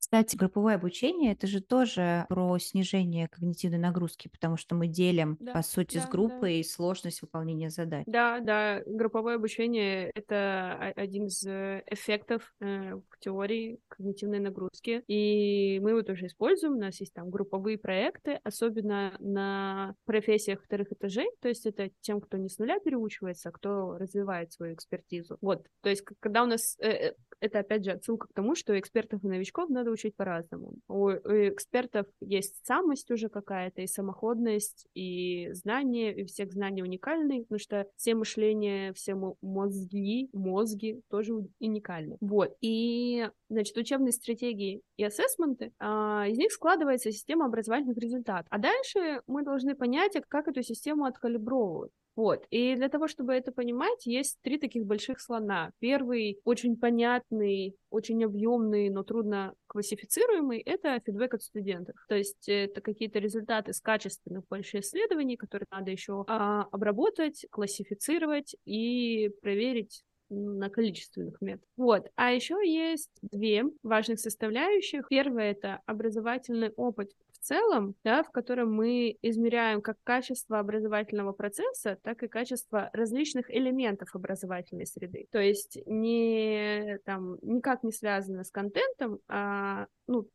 Кстати, 0.02 0.34
групповое 0.34 0.74
обучение 0.74 1.32
это 1.32 1.46
же 1.46 1.60
тоже 1.60 2.26
про 2.28 2.58
снижение 2.58 3.28
когнитивной 3.28 3.78
нагрузки, 3.78 4.26
потому 4.26 4.56
что 4.56 4.74
мы 4.74 4.88
делим, 4.88 5.36
да, 5.38 5.52
по 5.52 5.62
сути, 5.62 5.98
да, 5.98 6.02
с 6.02 6.08
группой 6.08 6.62
да. 6.62 6.68
сложность 6.68 7.22
выполнения 7.22 7.70
задач. 7.70 8.02
Да, 8.08 8.40
да, 8.40 8.82
групповое 8.84 9.36
обучение 9.36 10.10
это 10.10 10.92
один 10.96 11.26
из 11.26 11.46
э, 11.46 11.84
эффектов 11.86 12.52
э, 12.60 13.00
теории 13.20 13.78
когнитивной 13.86 14.40
нагрузки. 14.40 15.04
И 15.06 15.78
мы 15.80 15.90
его 15.90 16.02
тоже 16.02 16.26
используем. 16.26 16.74
У 16.74 16.80
нас 16.80 16.98
есть 16.98 17.14
там 17.14 17.30
групповые 17.30 17.78
проекты, 17.78 18.40
особенно 18.42 19.14
на 19.20 19.94
профессиях 20.04 20.64
вторых 20.64 20.90
этажей. 20.90 21.30
То 21.40 21.48
есть 21.48 21.64
это 21.64 21.90
тем, 22.00 22.20
кто 22.20 22.38
не 22.38 22.48
с 22.48 22.58
нуля 22.58 22.80
переучивается, 22.80 23.50
а 23.50 23.52
кто 23.52 23.96
развивает 23.98 24.52
свою 24.52 24.74
экспертизу. 24.74 25.38
Вот, 25.40 25.64
то 25.80 25.90
есть 25.90 26.02
когда 26.18 26.42
у 26.42 26.46
нас... 26.46 26.76
Э, 26.80 26.88
э 26.88 27.14
это 27.42 27.58
опять 27.58 27.84
же 27.84 27.90
отсылка 27.90 28.28
к 28.28 28.32
тому, 28.34 28.54
что 28.54 28.78
экспертов 28.78 29.24
и 29.24 29.26
новичков 29.26 29.68
надо 29.68 29.90
учить 29.92 30.16
по-разному. 30.16 30.74
У, 30.88 31.06
у 31.06 31.48
экспертов 31.48 32.06
есть 32.20 32.64
самость 32.64 33.10
уже 33.10 33.28
какая-то, 33.28 33.82
и 33.82 33.86
самоходность, 33.86 34.86
и 34.94 35.50
знания, 35.52 36.14
и 36.14 36.24
всех 36.24 36.52
знаний 36.52 36.82
уникальные, 36.82 37.42
потому 37.42 37.58
что 37.58 37.86
все 37.96 38.14
мышления, 38.14 38.92
все 38.92 39.14
мозги, 39.40 40.28
мозги 40.32 41.00
тоже 41.08 41.34
уникальны. 41.60 42.16
Вот. 42.20 42.56
И, 42.60 43.28
значит, 43.48 43.76
учебные 43.76 44.12
стратегии 44.12 44.82
и 44.96 45.04
ассессменты, 45.04 45.72
а, 45.78 46.26
из 46.28 46.38
них 46.38 46.52
складывается 46.52 47.12
система 47.12 47.46
образовательных 47.46 47.98
результатов. 47.98 48.46
А 48.50 48.58
дальше 48.58 49.22
мы 49.26 49.42
должны 49.42 49.74
понять, 49.74 50.16
как 50.28 50.48
эту 50.48 50.62
систему 50.62 51.04
откалибровывать. 51.04 51.92
Вот. 52.14 52.46
И 52.50 52.74
для 52.74 52.88
того, 52.88 53.08
чтобы 53.08 53.32
это 53.32 53.52
понимать, 53.52 54.06
есть 54.06 54.38
три 54.42 54.58
таких 54.58 54.84
больших 54.84 55.20
слона. 55.20 55.70
Первый, 55.78 56.38
очень 56.44 56.76
понятный, 56.76 57.74
очень 57.90 58.22
объемный, 58.24 58.90
но 58.90 59.02
трудно 59.02 59.54
классифицируемый, 59.66 60.60
это 60.60 61.00
фидбэк 61.04 61.34
от 61.34 61.42
студентов. 61.42 61.96
То 62.08 62.14
есть 62.14 62.48
это 62.48 62.80
какие-то 62.80 63.18
результаты 63.18 63.72
с 63.72 63.80
качественных 63.80 64.44
больших 64.48 64.82
исследований, 64.82 65.36
которые 65.36 65.66
надо 65.70 65.90
еще 65.90 66.24
а, 66.28 66.66
обработать, 66.70 67.46
классифицировать 67.50 68.56
и 68.66 69.30
проверить 69.40 70.04
на 70.32 70.70
количественных 70.70 71.40
методах. 71.40 71.68
Вот. 71.76 72.06
А 72.16 72.30
еще 72.30 72.56
есть 72.64 73.10
две 73.20 73.64
важных 73.82 74.18
составляющих. 74.18 75.06
Первое— 75.08 75.50
это 75.52 75.80
образовательный 75.86 76.70
опыт 76.70 77.10
целом, 77.42 77.94
да, 78.04 78.22
в 78.22 78.30
котором 78.30 78.72
мы 78.72 79.16
измеряем 79.22 79.82
как 79.82 79.96
качество 80.04 80.58
образовательного 80.58 81.32
процесса, 81.32 81.98
так 82.02 82.22
и 82.22 82.28
качество 82.28 82.90
различных 82.92 83.50
элементов 83.50 84.14
образовательной 84.14 84.86
среды. 84.86 85.26
То 85.30 85.40
есть 85.40 85.78
не 85.86 86.98
там 87.04 87.38
никак 87.42 87.82
не 87.82 87.92
связано 87.92 88.44
с 88.44 88.50
контентом, 88.50 89.18
а 89.28 89.86
ну, 90.06 90.28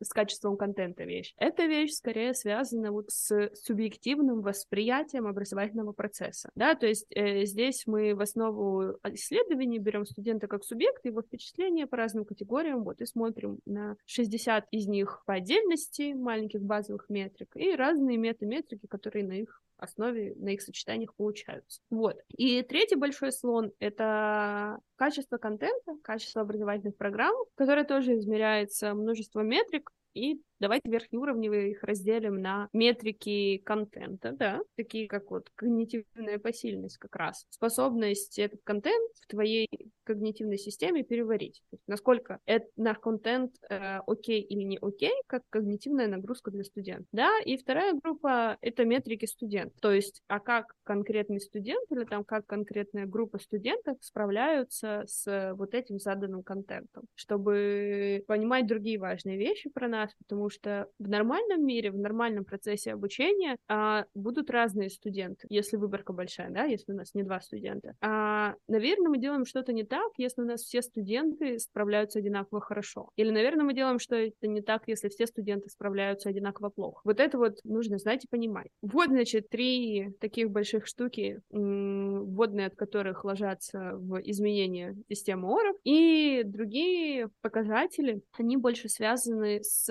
с 0.00 0.08
качеством 0.10 0.56
контента 0.56 1.04
вещь. 1.04 1.34
Эта 1.38 1.64
вещь 1.64 1.92
скорее 1.92 2.34
связана 2.34 2.92
вот 2.92 3.06
с 3.10 3.50
субъективным 3.54 4.42
восприятием 4.42 5.26
образовательного 5.26 5.92
процесса, 5.92 6.50
да, 6.54 6.74
то 6.74 6.86
есть 6.86 7.06
э, 7.14 7.44
здесь 7.44 7.84
мы 7.86 8.14
в 8.14 8.20
основу 8.20 8.98
исследований 9.12 9.78
берем 9.78 10.04
студента 10.04 10.46
как 10.46 10.64
субъекта, 10.64 11.08
его 11.08 11.22
впечатления 11.22 11.86
по 11.86 11.96
разным 11.96 12.24
категориям, 12.24 12.84
вот, 12.84 13.00
и 13.00 13.06
смотрим 13.06 13.58
на 13.66 13.96
60 14.06 14.66
из 14.70 14.86
них 14.86 15.22
по 15.26 15.34
отдельности, 15.34 16.12
маленьких 16.38 16.62
базовых 16.62 17.08
метрик, 17.08 17.56
и 17.56 17.74
разные 17.74 18.16
метаметрики, 18.16 18.86
которые 18.86 19.24
на 19.24 19.32
их 19.32 19.62
основе, 19.76 20.34
на 20.36 20.50
их 20.50 20.62
сочетаниях 20.62 21.14
получаются. 21.14 21.80
Вот. 21.90 22.16
И 22.36 22.62
третий 22.62 22.96
большой 22.96 23.32
слон— 23.32 23.72
это 23.78 24.78
качество 24.96 25.36
контента, 25.38 25.96
качество 26.02 26.42
образовательных 26.42 26.96
программ, 26.96 27.34
которое 27.54 27.84
тоже 27.84 28.16
измеряется 28.16 28.94
множеством 28.94 29.48
метрик, 29.48 29.90
и 30.14 30.40
Давайте 30.60 30.90
верхнеуровневые 30.90 31.70
их 31.70 31.84
разделим 31.84 32.42
на 32.42 32.68
метрики 32.72 33.58
контента, 33.58 34.32
да, 34.32 34.60
такие 34.76 35.06
как 35.06 35.30
вот 35.30 35.48
когнитивная 35.54 36.40
посильность 36.40 36.98
как 36.98 37.14
раз, 37.14 37.46
способность 37.50 38.38
этот 38.40 38.60
контент 38.64 39.12
в 39.20 39.26
твоей 39.28 39.68
когнитивной 40.02 40.58
системе 40.58 41.04
переварить. 41.04 41.62
насколько 41.86 42.40
это, 42.44 42.66
наш 42.76 42.98
контент 42.98 43.54
э, 43.70 44.00
окей 44.06 44.40
или 44.40 44.62
не 44.64 44.78
окей, 44.80 45.12
как 45.28 45.42
когнитивная 45.50 46.08
нагрузка 46.08 46.50
для 46.50 46.64
студента. 46.64 47.06
Да, 47.12 47.30
и 47.44 47.56
вторая 47.56 47.92
группа— 47.92 48.56
это 48.60 48.84
метрики 48.84 49.26
студент. 49.26 49.74
То 49.80 49.92
есть, 49.92 50.22
а 50.26 50.40
как 50.40 50.74
конкретный 50.82 51.40
студент 51.40 51.84
или 51.90 52.04
там 52.04 52.24
как 52.24 52.46
конкретная 52.46 53.06
группа 53.06 53.38
студентов 53.38 53.98
справляются 54.00 55.04
с 55.06 55.52
вот 55.54 55.74
этим 55.74 55.98
заданным 56.00 56.42
контентом, 56.42 57.04
чтобы 57.14 58.24
понимать 58.26 58.66
другие 58.66 58.98
важные 58.98 59.36
вещи 59.36 59.68
про 59.68 59.86
нас, 59.86 59.97
потому 60.18 60.50
что 60.50 60.88
в 60.98 61.08
нормальном 61.08 61.64
мире, 61.64 61.90
в 61.90 61.98
нормальном 61.98 62.44
процессе 62.44 62.92
обучения 62.92 63.56
а, 63.68 64.04
будут 64.14 64.50
разные 64.50 64.90
студенты, 64.90 65.46
если 65.50 65.76
выборка 65.76 66.12
большая, 66.12 66.50
да, 66.50 66.64
если 66.64 66.92
у 66.92 66.96
нас 66.96 67.14
не 67.14 67.22
два 67.22 67.40
студента. 67.40 67.94
А, 68.00 68.54
наверное, 68.68 69.08
мы 69.10 69.18
делаем 69.18 69.44
что-то 69.44 69.72
не 69.72 69.84
так, 69.84 70.12
если 70.16 70.42
у 70.42 70.44
нас 70.44 70.62
все 70.62 70.82
студенты 70.82 71.58
справляются 71.58 72.18
одинаково 72.18 72.60
хорошо. 72.60 73.10
Или, 73.16 73.30
наверное, 73.30 73.64
мы 73.64 73.74
делаем 73.74 73.98
что-то 73.98 74.46
не 74.46 74.60
так, 74.60 74.82
если 74.86 75.08
все 75.08 75.26
студенты 75.26 75.68
справляются 75.70 76.28
одинаково 76.28 76.70
плохо. 76.70 77.00
Вот 77.04 77.20
это 77.20 77.38
вот 77.38 77.58
нужно 77.64 77.98
знать 77.98 78.24
и 78.24 78.28
понимать. 78.28 78.68
Вот, 78.82 79.08
значит, 79.08 79.48
три 79.48 80.10
таких 80.20 80.50
больших 80.50 80.86
штуки, 80.86 81.40
вводные 81.50 82.66
от 82.66 82.76
которых 82.76 83.24
ложатся 83.24 83.92
в 83.94 84.20
изменение 84.22 84.96
системы 85.08 85.48
ОРов, 85.48 85.76
и 85.84 86.42
другие 86.44 87.30
показатели, 87.40 88.22
они 88.38 88.56
больше 88.56 88.88
связаны 88.88 89.62
с 89.62 89.87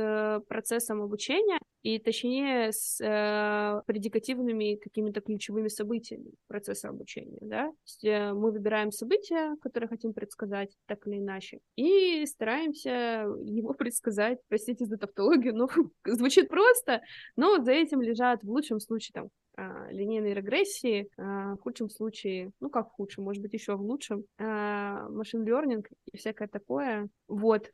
процессом 0.47 1.01
обучения, 1.01 1.59
и 1.87 1.99
точнее 1.99 2.73
с 2.73 2.99
э, 2.99 3.81
предикативными 3.85 4.75
какими-то 4.75 5.21
ключевыми 5.21 5.69
событиями 5.69 6.31
процесса 6.47 6.89
обучения, 6.89 7.37
да. 7.39 7.67
То 7.67 7.75
есть, 7.85 8.03
э, 8.03 8.33
мы 8.33 8.51
выбираем 8.51 8.91
события, 8.91 9.55
которые 9.61 9.87
хотим 9.87 10.13
предсказать, 10.13 10.75
так 10.87 11.07
или 11.07 11.19
иначе, 11.19 11.59
и 11.77 12.25
стараемся 12.25 13.25
его 13.45 13.73
предсказать, 13.77 14.39
простите 14.49 14.85
за 14.85 14.97
тавтологию, 14.97 15.55
но 15.55 15.69
звучит 16.05 16.49
просто, 16.49 17.01
но 17.37 17.63
за 17.63 17.71
этим 17.71 18.01
лежат 18.01 18.43
в 18.43 18.49
лучшем 18.49 18.81
случае 18.81 19.13
там 19.13 19.29
а, 19.55 19.89
линейной 19.89 20.33
регрессии, 20.33 21.07
а, 21.17 21.55
в 21.55 21.61
худшем 21.61 21.89
случае, 21.89 22.51
ну 22.59 22.69
как 22.69 22.89
в 22.89 22.91
худшем, 22.95 23.23
может 23.23 23.41
быть, 23.41 23.53
еще 23.53 23.75
в 23.75 23.81
лучшем, 23.81 24.25
машин 24.37 25.47
learning 25.47 25.85
и 26.11 26.17
всякое 26.17 26.49
такое. 26.49 27.07
Вот. 27.29 27.71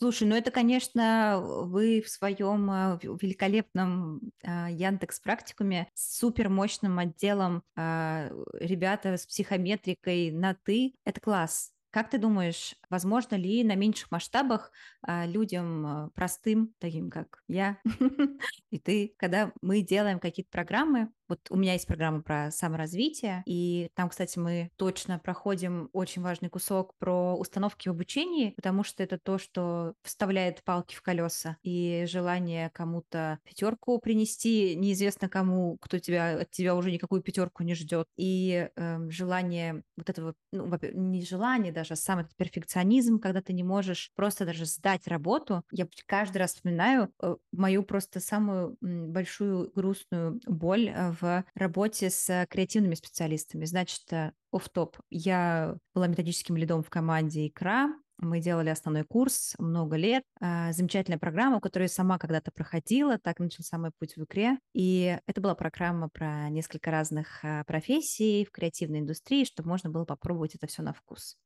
Слушай, 0.00 0.26
ну 0.28 0.34
это, 0.34 0.50
конечно, 0.50 1.42
вы 1.42 2.00
в 2.00 2.08
своем 2.08 2.70
а, 2.70 2.98
великолепном 3.02 4.32
а, 4.42 4.70
Яндекс 4.70 5.20
практикуме 5.20 5.88
с 5.92 6.18
супер 6.20 6.48
мощным 6.48 6.98
отделом 6.98 7.62
а, 7.76 8.30
ребята 8.54 9.18
с 9.18 9.26
психометрикой 9.26 10.30
на 10.30 10.54
ты. 10.64 10.94
Это 11.04 11.20
класс. 11.20 11.72
Как 11.90 12.08
ты 12.08 12.16
думаешь, 12.16 12.76
возможно 12.88 13.34
ли 13.34 13.62
на 13.62 13.74
меньших 13.74 14.10
масштабах 14.10 14.72
людям 15.06 16.10
простым, 16.14 16.72
таким 16.78 17.10
как 17.10 17.42
я 17.48 17.78
и 18.70 18.78
ты, 18.78 19.12
когда 19.18 19.52
мы 19.60 19.82
делаем 19.82 20.18
какие-то 20.18 20.50
программы, 20.50 21.10
вот 21.30 21.40
у 21.48 21.56
меня 21.56 21.74
есть 21.74 21.86
программа 21.86 22.22
про 22.22 22.50
саморазвитие, 22.50 23.42
и 23.46 23.90
там, 23.94 24.08
кстати, 24.08 24.38
мы 24.38 24.70
точно 24.76 25.18
проходим 25.18 25.88
очень 25.92 26.22
важный 26.22 26.50
кусок 26.50 26.94
про 26.98 27.34
установки 27.36 27.88
в 27.88 27.92
обучении, 27.92 28.50
потому 28.56 28.84
что 28.84 29.02
это 29.02 29.18
то, 29.18 29.38
что 29.38 29.94
вставляет 30.02 30.62
палки 30.64 30.94
в 30.94 31.02
колеса, 31.02 31.56
и 31.62 32.04
желание 32.08 32.70
кому-то 32.70 33.38
пятерку 33.44 33.98
принести, 33.98 34.74
неизвестно 34.76 35.28
кому, 35.28 35.78
кто 35.80 35.98
тебя 35.98 36.40
от 36.40 36.50
тебя 36.50 36.74
уже 36.74 36.90
никакую 36.90 37.22
пятерку 37.22 37.62
не 37.62 37.74
ждет, 37.74 38.08
и 38.16 38.68
э, 38.74 39.10
желание 39.10 39.84
вот 39.96 40.10
этого, 40.10 40.34
ну, 40.52 40.68
не 40.92 41.24
желание 41.24 41.72
даже, 41.72 41.94
а 41.94 41.96
сам 41.96 42.18
этот 42.18 42.34
перфекционизм, 42.36 43.20
когда 43.20 43.40
ты 43.40 43.52
не 43.52 43.62
можешь 43.62 44.10
просто 44.16 44.44
даже 44.44 44.64
сдать 44.66 45.06
работу. 45.06 45.62
Я 45.70 45.86
каждый 46.06 46.38
раз 46.38 46.54
вспоминаю 46.54 47.12
э, 47.22 47.36
мою 47.52 47.84
просто 47.84 48.18
самую 48.18 48.76
большую 48.80 49.70
грустную 49.74 50.40
боль 50.46 50.88
э, 50.88 51.12
в 51.20 51.44
работе 51.54 52.10
с 52.10 52.46
креативными 52.48 52.94
специалистами. 52.94 53.64
Значит, 53.64 54.02
оф 54.12 54.66
э, 54.66 54.70
топ 54.72 54.96
Я 55.10 55.76
была 55.94 56.06
методическим 56.06 56.56
лидом 56.56 56.82
в 56.82 56.90
команде 56.90 57.46
«Икра», 57.46 57.92
мы 58.22 58.40
делали 58.40 58.68
основной 58.68 59.04
курс 59.04 59.54
много 59.58 59.96
лет. 59.96 60.24
А, 60.40 60.72
замечательная 60.72 61.18
программа, 61.18 61.58
которую 61.58 61.86
я 61.86 61.88
сама 61.88 62.18
когда-то 62.18 62.52
проходила. 62.52 63.18
Так 63.18 63.38
начался 63.38 63.78
мой 63.78 63.92
путь 63.98 64.14
в 64.16 64.24
икре. 64.24 64.58
И 64.74 65.18
это 65.26 65.40
была 65.40 65.54
программа 65.54 66.10
про 66.10 66.50
несколько 66.50 66.90
разных 66.90 67.42
профессий 67.66 68.44
в 68.44 68.50
креативной 68.50 68.98
индустрии, 68.98 69.44
чтобы 69.44 69.70
можно 69.70 69.88
было 69.88 70.04
попробовать 70.04 70.54
это 70.54 70.66
все 70.66 70.82
на 70.82 70.92
вкус. 70.92 71.38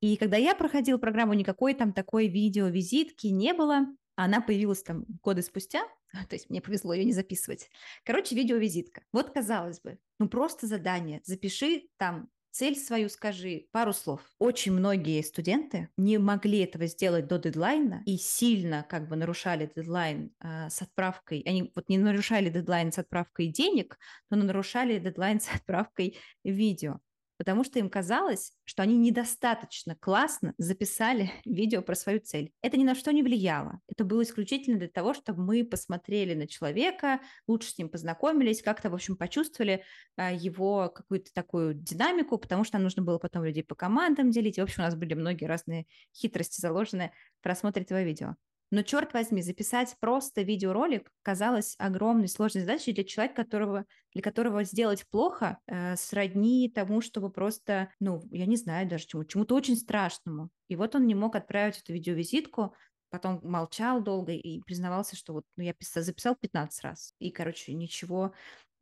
И 0.00 0.16
когда 0.16 0.36
я 0.36 0.54
проходила 0.54 0.96
программу, 0.96 1.34
никакой 1.34 1.74
там 1.74 1.92
такой 1.92 2.28
видео-визитки 2.28 3.26
не 3.26 3.52
было. 3.52 3.86
Она 4.24 4.40
появилась 4.40 4.82
там 4.82 5.04
годы 5.22 5.42
спустя, 5.42 5.84
то 6.28 6.34
есть 6.34 6.50
мне 6.50 6.60
повезло 6.60 6.92
ее 6.92 7.04
не 7.04 7.12
записывать. 7.12 7.70
Короче, 8.04 8.34
видеовизитка. 8.34 9.02
Вот, 9.12 9.30
казалось 9.30 9.80
бы, 9.80 9.98
ну 10.18 10.28
просто 10.28 10.66
задание. 10.66 11.20
Запиши 11.24 11.88
там 11.98 12.28
цель 12.50 12.74
свою 12.74 13.08
скажи, 13.10 13.66
пару 13.70 13.92
слов. 13.92 14.20
Очень 14.40 14.72
многие 14.72 15.22
студенты 15.22 15.88
не 15.96 16.18
могли 16.18 16.64
этого 16.64 16.86
сделать 16.86 17.28
до 17.28 17.38
дедлайна 17.38 18.02
и 18.06 18.16
сильно 18.16 18.84
как 18.88 19.08
бы 19.08 19.14
нарушали 19.14 19.70
дедлайн 19.72 20.32
э, 20.40 20.68
с 20.68 20.82
отправкой. 20.82 21.44
Они 21.46 21.70
вот 21.76 21.88
не 21.88 21.98
нарушали 21.98 22.50
дедлайн 22.50 22.90
с 22.90 22.98
отправкой 22.98 23.46
денег, 23.46 23.98
но 24.30 24.36
нарушали 24.36 24.98
дедлайн 24.98 25.40
с 25.40 25.48
отправкой 25.54 26.18
видео. 26.42 26.98
Потому 27.38 27.64
что 27.64 27.78
им 27.78 27.88
казалось, 27.88 28.52
что 28.64 28.82
они 28.82 28.98
недостаточно 28.98 29.96
классно 29.96 30.54
записали 30.58 31.30
видео 31.46 31.80
про 31.80 31.94
свою 31.94 32.20
цель. 32.20 32.52
Это 32.60 32.76
ни 32.76 32.84
на 32.84 32.94
что 32.94 33.12
не 33.12 33.22
влияло. 33.22 33.80
Это 33.88 34.04
было 34.04 34.22
исключительно 34.22 34.78
для 34.78 34.88
того, 34.88 35.14
чтобы 35.14 35.42
мы 35.42 35.64
посмотрели 35.64 36.34
на 36.34 36.46
человека, 36.46 37.20
лучше 37.46 37.70
с 37.70 37.78
ним 37.78 37.88
познакомились, 37.88 38.60
как-то, 38.60 38.90
в 38.90 38.94
общем, 38.94 39.16
почувствовали 39.16 39.84
а, 40.16 40.32
его 40.32 40.90
какую-то 40.94 41.32
такую 41.32 41.74
динамику, 41.74 42.36
потому 42.38 42.64
что 42.64 42.76
нам 42.76 42.82
нужно 42.82 43.02
было 43.02 43.18
потом 43.18 43.44
людей 43.44 43.62
по 43.62 43.76
командам 43.76 44.30
делить. 44.30 44.58
В 44.58 44.62
общем, 44.62 44.82
у 44.82 44.86
нас 44.86 44.96
были 44.96 45.14
многие 45.14 45.46
разные 45.46 45.86
хитрости 46.14 46.60
заложены 46.60 47.12
в 47.38 47.42
просмотре 47.42 47.84
этого 47.84 48.02
видео. 48.02 48.34
Но, 48.70 48.82
черт 48.82 49.14
возьми, 49.14 49.40
записать 49.40 49.96
просто 49.98 50.42
видеоролик 50.42 51.10
казалось 51.22 51.74
огромной 51.78 52.28
сложной 52.28 52.62
задачей 52.62 52.92
для 52.92 53.04
человека, 53.04 53.42
которого, 53.42 53.86
для 54.12 54.22
которого 54.22 54.64
сделать 54.64 55.06
плохо 55.08 55.58
э, 55.66 55.96
сродни 55.96 56.70
тому, 56.74 57.00
чтобы 57.00 57.30
просто, 57.30 57.90
ну, 57.98 58.22
я 58.30 58.46
не 58.46 58.56
знаю 58.56 58.88
даже 58.88 59.06
чему, 59.06 59.24
чему-то 59.24 59.54
очень 59.54 59.76
страшному. 59.76 60.50
И 60.68 60.76
вот 60.76 60.94
он 60.94 61.06
не 61.06 61.14
мог 61.14 61.34
отправить 61.34 61.78
эту 61.78 61.94
видеовизитку, 61.94 62.74
потом 63.10 63.40
молчал 63.42 64.02
долго 64.02 64.32
и 64.32 64.60
признавался, 64.60 65.16
что 65.16 65.32
вот 65.32 65.44
ну, 65.56 65.64
я 65.64 65.72
писал, 65.72 66.02
записал 66.02 66.36
15 66.36 66.82
раз, 66.84 67.14
и, 67.18 67.30
короче, 67.30 67.72
ничего 67.72 68.32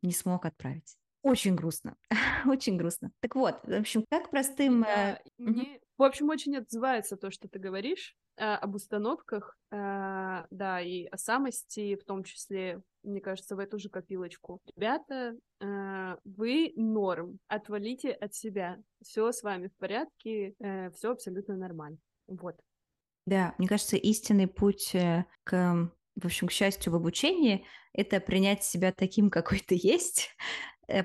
не 0.01 0.11
смог 0.11 0.45
отправить. 0.45 0.97
Очень 1.21 1.55
грустно, 1.55 1.95
очень 2.45 2.77
грустно. 2.77 3.11
Так 3.21 3.35
вот, 3.35 3.59
в 3.63 3.73
общем, 3.73 4.05
как 4.09 4.29
простым... 4.29 4.81
Да, 4.81 5.13
э, 5.13 5.19
мне, 5.37 5.79
в 5.97 6.03
общем, 6.03 6.29
очень 6.29 6.57
отзывается 6.57 7.17
то, 7.17 7.31
что 7.31 7.47
ты 7.47 7.59
говоришь, 7.59 8.15
Э, 8.39 8.53
об 8.53 8.75
установках, 8.75 9.57
э, 9.71 9.75
да, 10.51 10.81
и 10.81 11.05
о 11.05 11.17
самости, 11.17 11.95
в 11.95 12.05
том 12.05 12.23
числе, 12.23 12.83
мне 13.01 13.19
кажется, 13.19 13.55
в 13.55 13.59
эту 13.59 13.79
же 13.79 13.89
копилочку. 13.89 14.61
Ребята, 14.75 15.35
э, 15.59 16.17
вы 16.23 16.71
норм, 16.75 17.39
отвалите 17.47 18.11
от 18.11 18.35
себя, 18.35 18.77
все 19.01 19.31
с 19.31 19.41
вами 19.41 19.69
в 19.69 19.75
порядке, 19.77 20.53
все 20.95 21.11
абсолютно 21.11 21.57
нормально. 21.57 21.97
Вот. 22.27 22.55
Да, 23.25 23.55
мне 23.57 23.67
кажется, 23.67 23.97
истинный 23.97 24.47
путь 24.47 24.95
к, 25.43 25.91
в 26.15 26.25
общем, 26.25 26.47
к 26.47 26.51
счастью 26.51 26.93
в 26.93 26.95
обучении– 26.95 27.65
это 27.93 28.19
принять 28.19 28.63
себя 28.63 28.91
таким, 28.91 29.31
какой 29.31 29.59
ты 29.59 29.79
есть, 29.81 30.29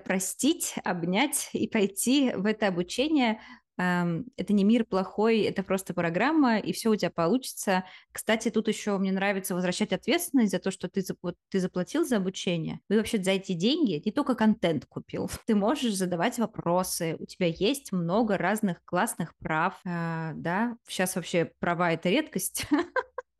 простить, 0.04 0.74
обнять 0.84 1.48
и 1.54 1.66
пойти 1.66 2.32
в 2.34 2.44
это 2.46 2.68
обучение 2.68 3.40
это 3.76 4.52
не 4.52 4.64
мир 4.64 4.84
плохой, 4.84 5.40
это 5.40 5.62
просто 5.62 5.94
программа, 5.94 6.58
и 6.58 6.72
все 6.72 6.90
у 6.90 6.96
тебя 6.96 7.10
получится. 7.10 7.84
Кстати, 8.12 8.50
тут 8.50 8.68
еще 8.68 8.98
мне 8.98 9.12
нравится 9.12 9.54
возвращать 9.54 9.92
ответственность 9.92 10.52
за 10.52 10.58
то, 10.58 10.70
что 10.70 10.88
ты, 10.88 11.02
ты 11.48 11.60
заплатил 11.60 12.04
за 12.04 12.18
обучение. 12.18 12.80
Вы 12.88 12.98
вообще 12.98 13.22
за 13.22 13.32
эти 13.32 13.52
деньги 13.52 14.02
не 14.04 14.12
только 14.12 14.34
контент 14.34 14.86
купил, 14.86 15.30
ты 15.46 15.54
можешь 15.54 15.94
задавать 15.94 16.38
вопросы, 16.38 17.16
у 17.18 17.26
тебя 17.26 17.46
есть 17.46 17.92
много 17.92 18.36
разных 18.36 18.84
классных 18.84 19.34
прав, 19.38 19.80
а, 19.84 20.32
да, 20.34 20.76
сейчас 20.86 21.16
вообще 21.16 21.50
права– 21.58 21.92
это 21.92 22.08
редкость, 22.10 22.66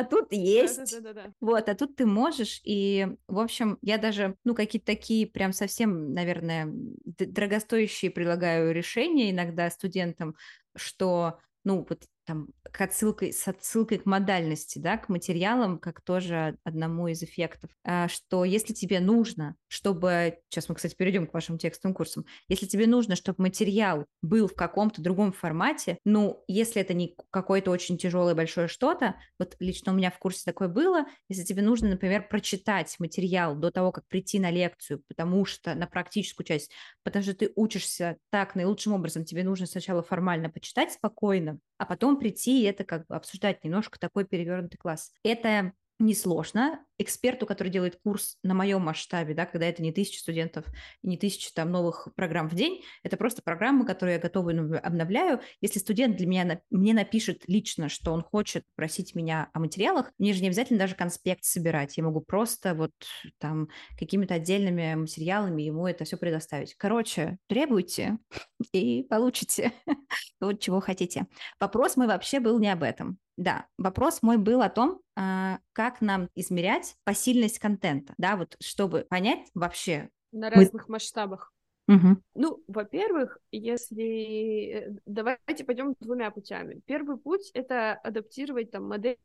а 0.00 0.04
тут 0.04 0.32
есть. 0.32 0.90
Да, 0.90 1.00
да, 1.00 1.12
да, 1.14 1.22
да. 1.28 1.32
Вот, 1.40 1.68
а 1.68 1.74
тут 1.74 1.96
ты 1.96 2.06
можешь. 2.06 2.60
И, 2.64 3.06
в 3.28 3.38
общем, 3.38 3.78
я 3.82 3.98
даже, 3.98 4.36
ну, 4.44 4.54
какие-то 4.54 4.86
такие 4.86 5.26
прям 5.26 5.52
совсем, 5.52 6.12
наверное, 6.14 6.68
дорогостоящие 7.06 8.10
предлагаю 8.10 8.72
решения 8.74 9.30
иногда 9.30 9.70
студентам, 9.70 10.34
что, 10.76 11.38
ну, 11.64 11.86
вот 11.88 12.04
там, 12.28 12.48
к 12.62 12.78
отсылкой, 12.82 13.32
с 13.32 13.48
отсылкой 13.48 13.96
к 13.98 14.04
модальности, 14.04 14.78
да, 14.78 14.98
к 14.98 15.08
материалам, 15.08 15.78
как 15.78 16.02
тоже 16.02 16.58
одному 16.62 17.08
из 17.08 17.22
эффектов, 17.22 17.70
а, 17.84 18.06
что 18.08 18.44
если 18.44 18.74
тебе 18.74 19.00
нужно, 19.00 19.56
чтобы, 19.66 20.36
сейчас 20.50 20.68
мы, 20.68 20.74
кстати, 20.74 20.94
перейдем 20.94 21.26
к 21.26 21.32
вашим 21.32 21.56
текстовым 21.56 21.94
курсам, 21.94 22.26
если 22.46 22.66
тебе 22.66 22.86
нужно, 22.86 23.16
чтобы 23.16 23.40
материал 23.42 24.04
был 24.20 24.46
в 24.46 24.54
каком-то 24.54 25.00
другом 25.00 25.32
формате, 25.32 25.96
ну, 26.04 26.44
если 26.48 26.82
это 26.82 26.92
не 26.92 27.16
какое-то 27.30 27.70
очень 27.70 27.96
тяжелое 27.96 28.34
большое 28.34 28.68
что-то, 28.68 29.14
вот 29.38 29.56
лично 29.58 29.92
у 29.92 29.94
меня 29.94 30.10
в 30.10 30.18
курсе 30.18 30.42
такое 30.44 30.68
было, 30.68 31.06
если 31.30 31.44
тебе 31.44 31.62
нужно, 31.62 31.88
например, 31.88 32.28
прочитать 32.28 32.94
материал 32.98 33.56
до 33.56 33.70
того, 33.70 33.90
как 33.90 34.06
прийти 34.06 34.38
на 34.38 34.50
лекцию, 34.50 35.02
потому 35.08 35.46
что 35.46 35.74
на 35.74 35.86
практическую 35.86 36.46
часть, 36.46 36.70
потому 37.04 37.22
что 37.22 37.32
ты 37.32 37.52
учишься 37.56 38.18
так 38.28 38.54
наилучшим 38.54 38.92
образом, 38.92 39.24
тебе 39.24 39.44
нужно 39.44 39.64
сначала 39.64 40.02
формально 40.02 40.50
почитать 40.50 40.92
спокойно, 40.92 41.58
а 41.78 41.86
потом 41.86 42.17
прийти 42.18 42.62
и 42.62 42.64
это 42.64 42.84
как 42.84 43.06
бы 43.06 43.16
обсуждать 43.16 43.64
немножко 43.64 43.98
такой 43.98 44.24
перевернутый 44.24 44.78
класс. 44.78 45.12
Это 45.22 45.72
несложно. 45.98 46.84
Эксперту, 46.98 47.46
который 47.46 47.68
делает 47.68 47.98
курс 48.02 48.36
на 48.42 48.54
моем 48.54 48.82
масштабе, 48.82 49.34
да, 49.34 49.46
когда 49.46 49.66
это 49.66 49.82
не 49.82 49.92
тысяча 49.92 50.20
студентов 50.20 50.64
не 51.02 51.16
тысяча 51.16 51.52
там 51.54 51.70
новых 51.70 52.08
программ 52.16 52.48
в 52.48 52.54
день, 52.54 52.82
это 53.02 53.16
просто 53.16 53.42
программы, 53.42 53.86
которые 53.86 54.16
я 54.16 54.20
готова 54.20 54.50
обновляю. 54.78 55.40
Если 55.60 55.78
студент 55.78 56.16
для 56.16 56.26
меня 56.26 56.60
мне 56.70 56.94
напишет 56.94 57.44
лично, 57.46 57.88
что 57.88 58.12
он 58.12 58.22
хочет 58.22 58.64
просить 58.74 59.14
меня 59.14 59.50
о 59.52 59.60
материалах, 59.60 60.12
мне 60.18 60.32
же 60.32 60.42
не 60.42 60.48
обязательно 60.48 60.78
даже 60.78 60.94
конспект 60.94 61.44
собирать. 61.44 61.96
Я 61.96 62.04
могу 62.04 62.20
просто 62.20 62.74
вот 62.74 62.92
там 63.38 63.68
какими-то 63.98 64.34
отдельными 64.34 64.94
материалами 64.94 65.62
ему 65.62 65.86
это 65.86 66.04
все 66.04 66.16
предоставить. 66.16 66.74
Короче, 66.74 67.38
требуйте 67.46 68.18
и 68.72 69.04
получите 69.04 69.72
вот 70.40 70.60
чего 70.60 70.80
хотите. 70.80 71.26
Вопрос 71.60 71.96
мой 71.96 72.06
вообще 72.06 72.40
был 72.40 72.58
не 72.58 72.72
об 72.72 72.82
этом. 72.82 73.18
Да, 73.36 73.66
вопрос 73.78 74.20
мой 74.22 74.36
был 74.36 74.62
о 74.62 74.68
том, 74.68 75.00
а, 75.14 75.60
как 75.72 76.00
нам 76.00 76.28
измерять 76.34 76.87
посильность 77.04 77.58
контента, 77.58 78.14
да, 78.18 78.36
вот 78.36 78.56
чтобы 78.60 79.06
понять 79.08 79.48
вообще. 79.54 80.10
На 80.32 80.50
разных 80.50 80.88
мы... 80.88 80.94
масштабах. 80.94 81.52
Угу. 81.88 82.22
Ну, 82.34 82.62
во-первых, 82.68 83.38
если... 83.50 84.72
Э, 84.72 84.96
давайте 85.06 85.64
пойдем 85.64 85.94
двумя 86.00 86.30
путями. 86.30 86.80
Первый 86.84 87.16
путь— 87.16 87.50
это 87.54 87.92
адаптировать 87.94 88.70
там 88.70 88.84
модели, 88.84 89.18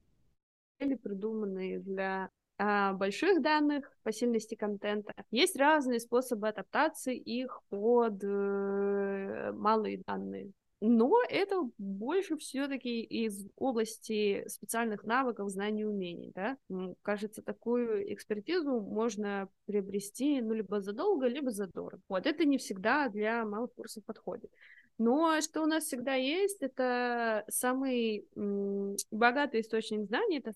придуманные 0.79 1.79
для 1.79 2.29
а, 2.57 2.93
больших 2.93 3.41
данных 3.41 3.91
по 4.03 4.11
сильности 4.13 4.55
контента. 4.55 5.13
Есть 5.31 5.57
разные 5.57 5.99
способы 5.99 6.47
адаптации 6.47 7.17
их 7.17 7.61
под 7.69 8.23
э, 8.23 9.51
малые 9.53 10.01
данные 10.05 10.51
но 10.85 11.23
это 11.29 11.69
больше 11.77 12.35
все-таки 12.35 13.03
из 13.03 13.47
области 13.55 14.45
специальных 14.49 15.05
навыков, 15.05 15.49
знаний 15.49 15.85
умений, 15.85 16.33
да. 16.35 16.57
Кажется, 17.03 17.41
такую 17.41 18.13
экспертизу 18.13 18.81
можно 18.81 19.47
приобрести, 19.65 20.41
ну, 20.41 20.53
либо 20.53 20.81
задолго, 20.81 21.27
либо 21.27 21.51
задорого. 21.51 22.01
Вот, 22.09 22.25
это 22.25 22.43
не 22.43 22.57
всегда 22.57 23.07
для 23.07 23.45
малых 23.45 23.73
курсов 23.73 24.03
подходит. 24.03 24.51
Но 24.97 25.39
что 25.39 25.61
у 25.63 25.67
нас 25.67 25.85
всегда 25.85 26.15
есть, 26.15 26.61
это 26.61 27.45
самый 27.47 28.27
богатый 29.09 29.61
источник 29.61 30.05
знаний, 30.05 30.39
это 30.39 30.51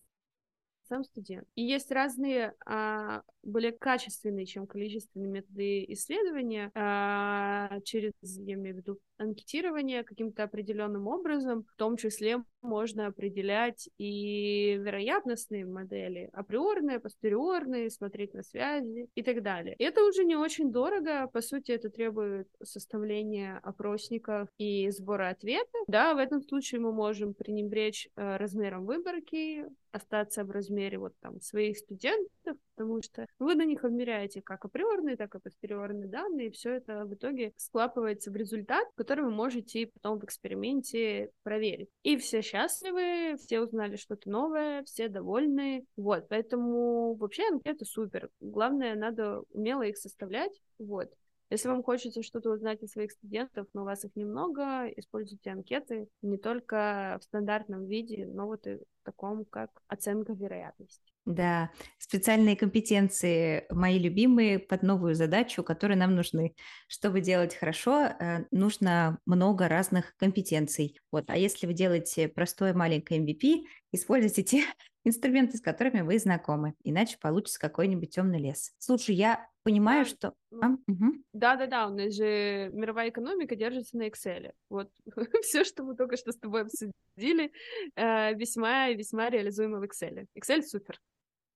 сам 0.89 1.05
студент. 1.05 1.47
И 1.55 1.61
есть 1.61 1.89
разные 1.89 2.53
а, 2.65 3.21
более 3.47 3.71
качественные, 3.71 4.45
чем 4.45 4.67
количественные 4.67 5.29
методы 5.29 5.85
исследования 5.89 6.71
а, 6.75 7.79
через, 7.83 8.11
я 8.21 8.53
имею 8.53 8.75
в 8.75 8.77
виду, 8.79 8.99
анкетирование 9.17 10.03
каким-то 10.03 10.43
определенным 10.43 11.07
образом, 11.07 11.63
в 11.63 11.75
том 11.75 11.97
числе 11.97 12.43
можно 12.61 13.07
определять 13.07 13.89
и 13.97 14.77
вероятностные 14.79 15.65
модели, 15.65 16.29
априорные, 16.33 16.99
постериорные, 16.99 17.89
смотреть 17.89 18.33
на 18.33 18.43
связи 18.43 19.09
и 19.15 19.23
так 19.23 19.41
далее. 19.41 19.75
Это 19.79 20.03
уже 20.03 20.23
не 20.23 20.35
очень 20.35 20.71
дорого, 20.71 21.27
по 21.27 21.41
сути, 21.41 21.71
это 21.71 21.89
требует 21.89 22.47
составления 22.63 23.59
опросников 23.63 24.49
и 24.57 24.89
сбора 24.91 25.29
ответов. 25.29 25.81
Да, 25.87 26.13
в 26.13 26.17
этом 26.17 26.41
случае 26.41 26.81
мы 26.81 26.91
можем 26.91 27.33
пренебречь 27.33 28.09
э, 28.15 28.37
размером 28.37 28.85
выборки, 28.85 29.65
остаться 29.91 30.43
в 30.43 30.51
размере 30.51 30.97
вот 30.99 31.13
там 31.19 31.41
своих 31.41 31.77
студентов, 31.77 32.57
потому 32.77 33.01
что 33.01 33.25
вы 33.39 33.55
на 33.55 33.65
них 33.65 33.83
обмеряете 33.83 34.41
как 34.41 34.63
априорные, 34.63 35.17
так 35.17 35.33
и 35.35 35.39
постериорные 35.39 36.07
данные, 36.07 36.47
и 36.47 36.51
все 36.51 36.75
это 36.75 37.05
в 37.05 37.13
итоге 37.15 37.53
складывается 37.57 38.31
в 38.31 38.35
результат, 38.35 38.87
который 38.95 39.25
вы 39.25 39.31
можете 39.31 39.87
потом 39.87 40.19
в 40.19 40.25
эксперименте 40.25 41.31
проверить. 41.43 41.89
И 42.03 42.17
все 42.17 42.41
счастливы, 42.41 43.37
все 43.37 43.61
узнали 43.61 43.95
что-то 43.95 44.29
новое, 44.29 44.83
все 44.83 45.07
довольны. 45.07 45.85
Вот, 45.95 46.27
поэтому 46.29 47.15
вообще 47.15 47.47
анкеты 47.47 47.85
супер. 47.85 48.29
Главное, 48.39 48.95
надо 48.95 49.41
умело 49.51 49.81
их 49.81 49.97
составлять. 49.97 50.53
Вот. 50.77 51.11
Если 51.49 51.69
вам 51.69 51.83
хочется 51.83 52.23
что-то 52.23 52.51
узнать 52.51 52.83
от 52.83 52.89
своих 52.89 53.11
студентов, 53.11 53.67
но 53.73 53.83
у 53.83 53.85
вас 53.85 54.03
их 54.03 54.15
немного, 54.15 54.87
используйте 54.97 55.51
анкеты 55.51 56.07
не 56.21 56.37
только 56.37 57.17
в 57.21 57.23
стандартном 57.23 57.85
виде, 57.85 58.25
но 58.25 58.47
вот 58.47 58.67
и 58.67 58.75
в 58.75 59.03
таком, 59.03 59.45
как 59.45 59.69
оценка 59.87 60.33
вероятности. 60.33 61.13
Да, 61.25 61.71
специальные 61.97 62.55
компетенции 62.55 63.65
мои 63.69 63.99
любимые 63.99 64.59
под 64.59 64.81
новую 64.81 65.13
задачу, 65.13 65.61
которые 65.61 65.97
нам 65.97 66.15
нужны. 66.15 66.55
Чтобы 66.87 67.19
делать 67.19 67.53
хорошо, 67.53 68.05
э, 68.05 68.45
нужно 68.51 69.19
много 69.25 69.67
разных 69.67 70.15
компетенций. 70.15 70.97
Вот. 71.11 71.25
А 71.27 71.37
если 71.37 71.67
вы 71.67 71.73
делаете 71.73 72.29
простое 72.29 72.73
маленькое 72.73 73.21
MVP, 73.21 73.65
используйте 73.91 74.43
те 74.43 74.63
инструменты, 75.07 75.57
с 75.57 75.61
которыми 75.61 76.01
вы 76.01 76.19
знакомы, 76.19 76.73
иначе 76.83 77.17
получится 77.19 77.59
какой-нибудь 77.59 78.09
темный 78.09 78.39
лес. 78.39 78.73
Слушай, 78.77 79.15
я 79.15 79.47
понимаю, 79.63 80.05
да, 80.05 80.09
что... 80.09 80.33
Ну, 80.51 80.61
а? 80.61 80.91
угу. 80.91 81.13
Да-да-да, 81.33 81.87
у 81.87 81.93
нас 81.93 82.13
же 82.13 82.69
мировая 82.73 83.09
экономика 83.09 83.55
держится 83.55 83.97
на 83.97 84.07
Excel. 84.07 84.51
Вот 84.69 84.91
все, 85.43 85.63
что 85.63 85.83
мы 85.83 85.95
только 85.95 86.17
что 86.17 86.31
с 86.31 86.37
тобой 86.37 86.63
обсудили, 86.63 87.51
весьма-весьма 87.95 89.29
реализуемо 89.29 89.79
в 89.79 89.83
Excel. 89.83 90.27
Excel 90.37 90.61
супер. 90.61 90.99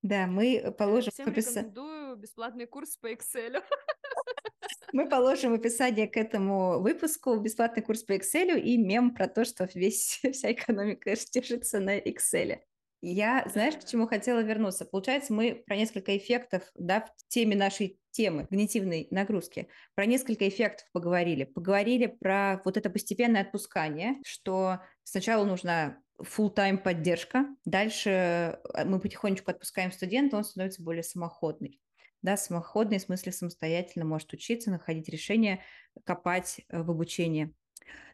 Да, 0.02 0.26
мы 0.26 0.74
положим... 0.78 1.12
Всем 1.12 1.28
рекомендую 1.28 2.16
бесплатный 2.16 2.66
курс 2.66 2.98
по 2.98 3.12
Excel. 3.12 3.62
Мы 4.94 5.08
положим 5.08 5.54
описание 5.54 6.08
к 6.08 6.18
этому 6.18 6.82
выпуску 6.82 7.38
бесплатный 7.38 7.82
курс 7.82 8.04
по 8.04 8.14
Excel 8.14 8.60
и 8.60 8.78
мем 8.78 9.14
про 9.14 9.28
то, 9.28 9.46
что 9.46 9.70
весь, 9.74 10.20
вся 10.34 10.52
экономика 10.52 11.16
держится 11.32 11.80
на 11.80 11.98
Excel. 11.98 12.60
Я, 13.02 13.48
знаешь, 13.52 13.76
к 13.76 13.86
чему 13.86 14.08
хотела 14.08 14.42
вернуться? 14.42 14.86
Получается, 14.86 15.34
мы 15.34 15.64
про 15.66 15.76
несколько 15.76 16.16
эффектов, 16.16 16.64
да, 16.76 17.02
в 17.02 17.28
теме 17.28 17.56
нашей 17.56 18.00
темы 18.12 18.46
когнитивной 18.46 19.08
нагрузки, 19.10 19.70
про 19.96 20.06
несколько 20.06 20.48
эффектов 20.48 20.88
поговорили. 20.92 21.46
Поговорили 21.46 22.08
про 22.08 22.62
вот 22.64 22.78
это 22.78 22.90
постепенное 22.90 23.42
отпускание, 23.42 24.18
что 24.24 24.80
сначала 25.04 25.46
нужна 25.46 25.98
full-time 26.22 26.78
поддержка, 26.78 27.48
дальше 27.66 28.10
э, 28.76 28.86
мы 28.86 29.00
потихонечку 29.00 29.50
отпускаем 29.50 29.92
студента, 29.92 30.38
он 30.38 30.44
становится 30.44 30.84
более 30.84 31.04
самоходный 31.04 31.82
да, 32.22 32.38
самоходный, 32.38 33.00
в 33.00 33.04
смысле 33.04 33.32
самостоятельно 33.32 34.06
может 34.06 34.32
учиться, 34.34 34.70
находить 34.70 35.10
решения, 35.10 35.64
копать 36.06 36.62
э, 36.70 36.82
в 36.82 36.92
обучении. 36.92 37.54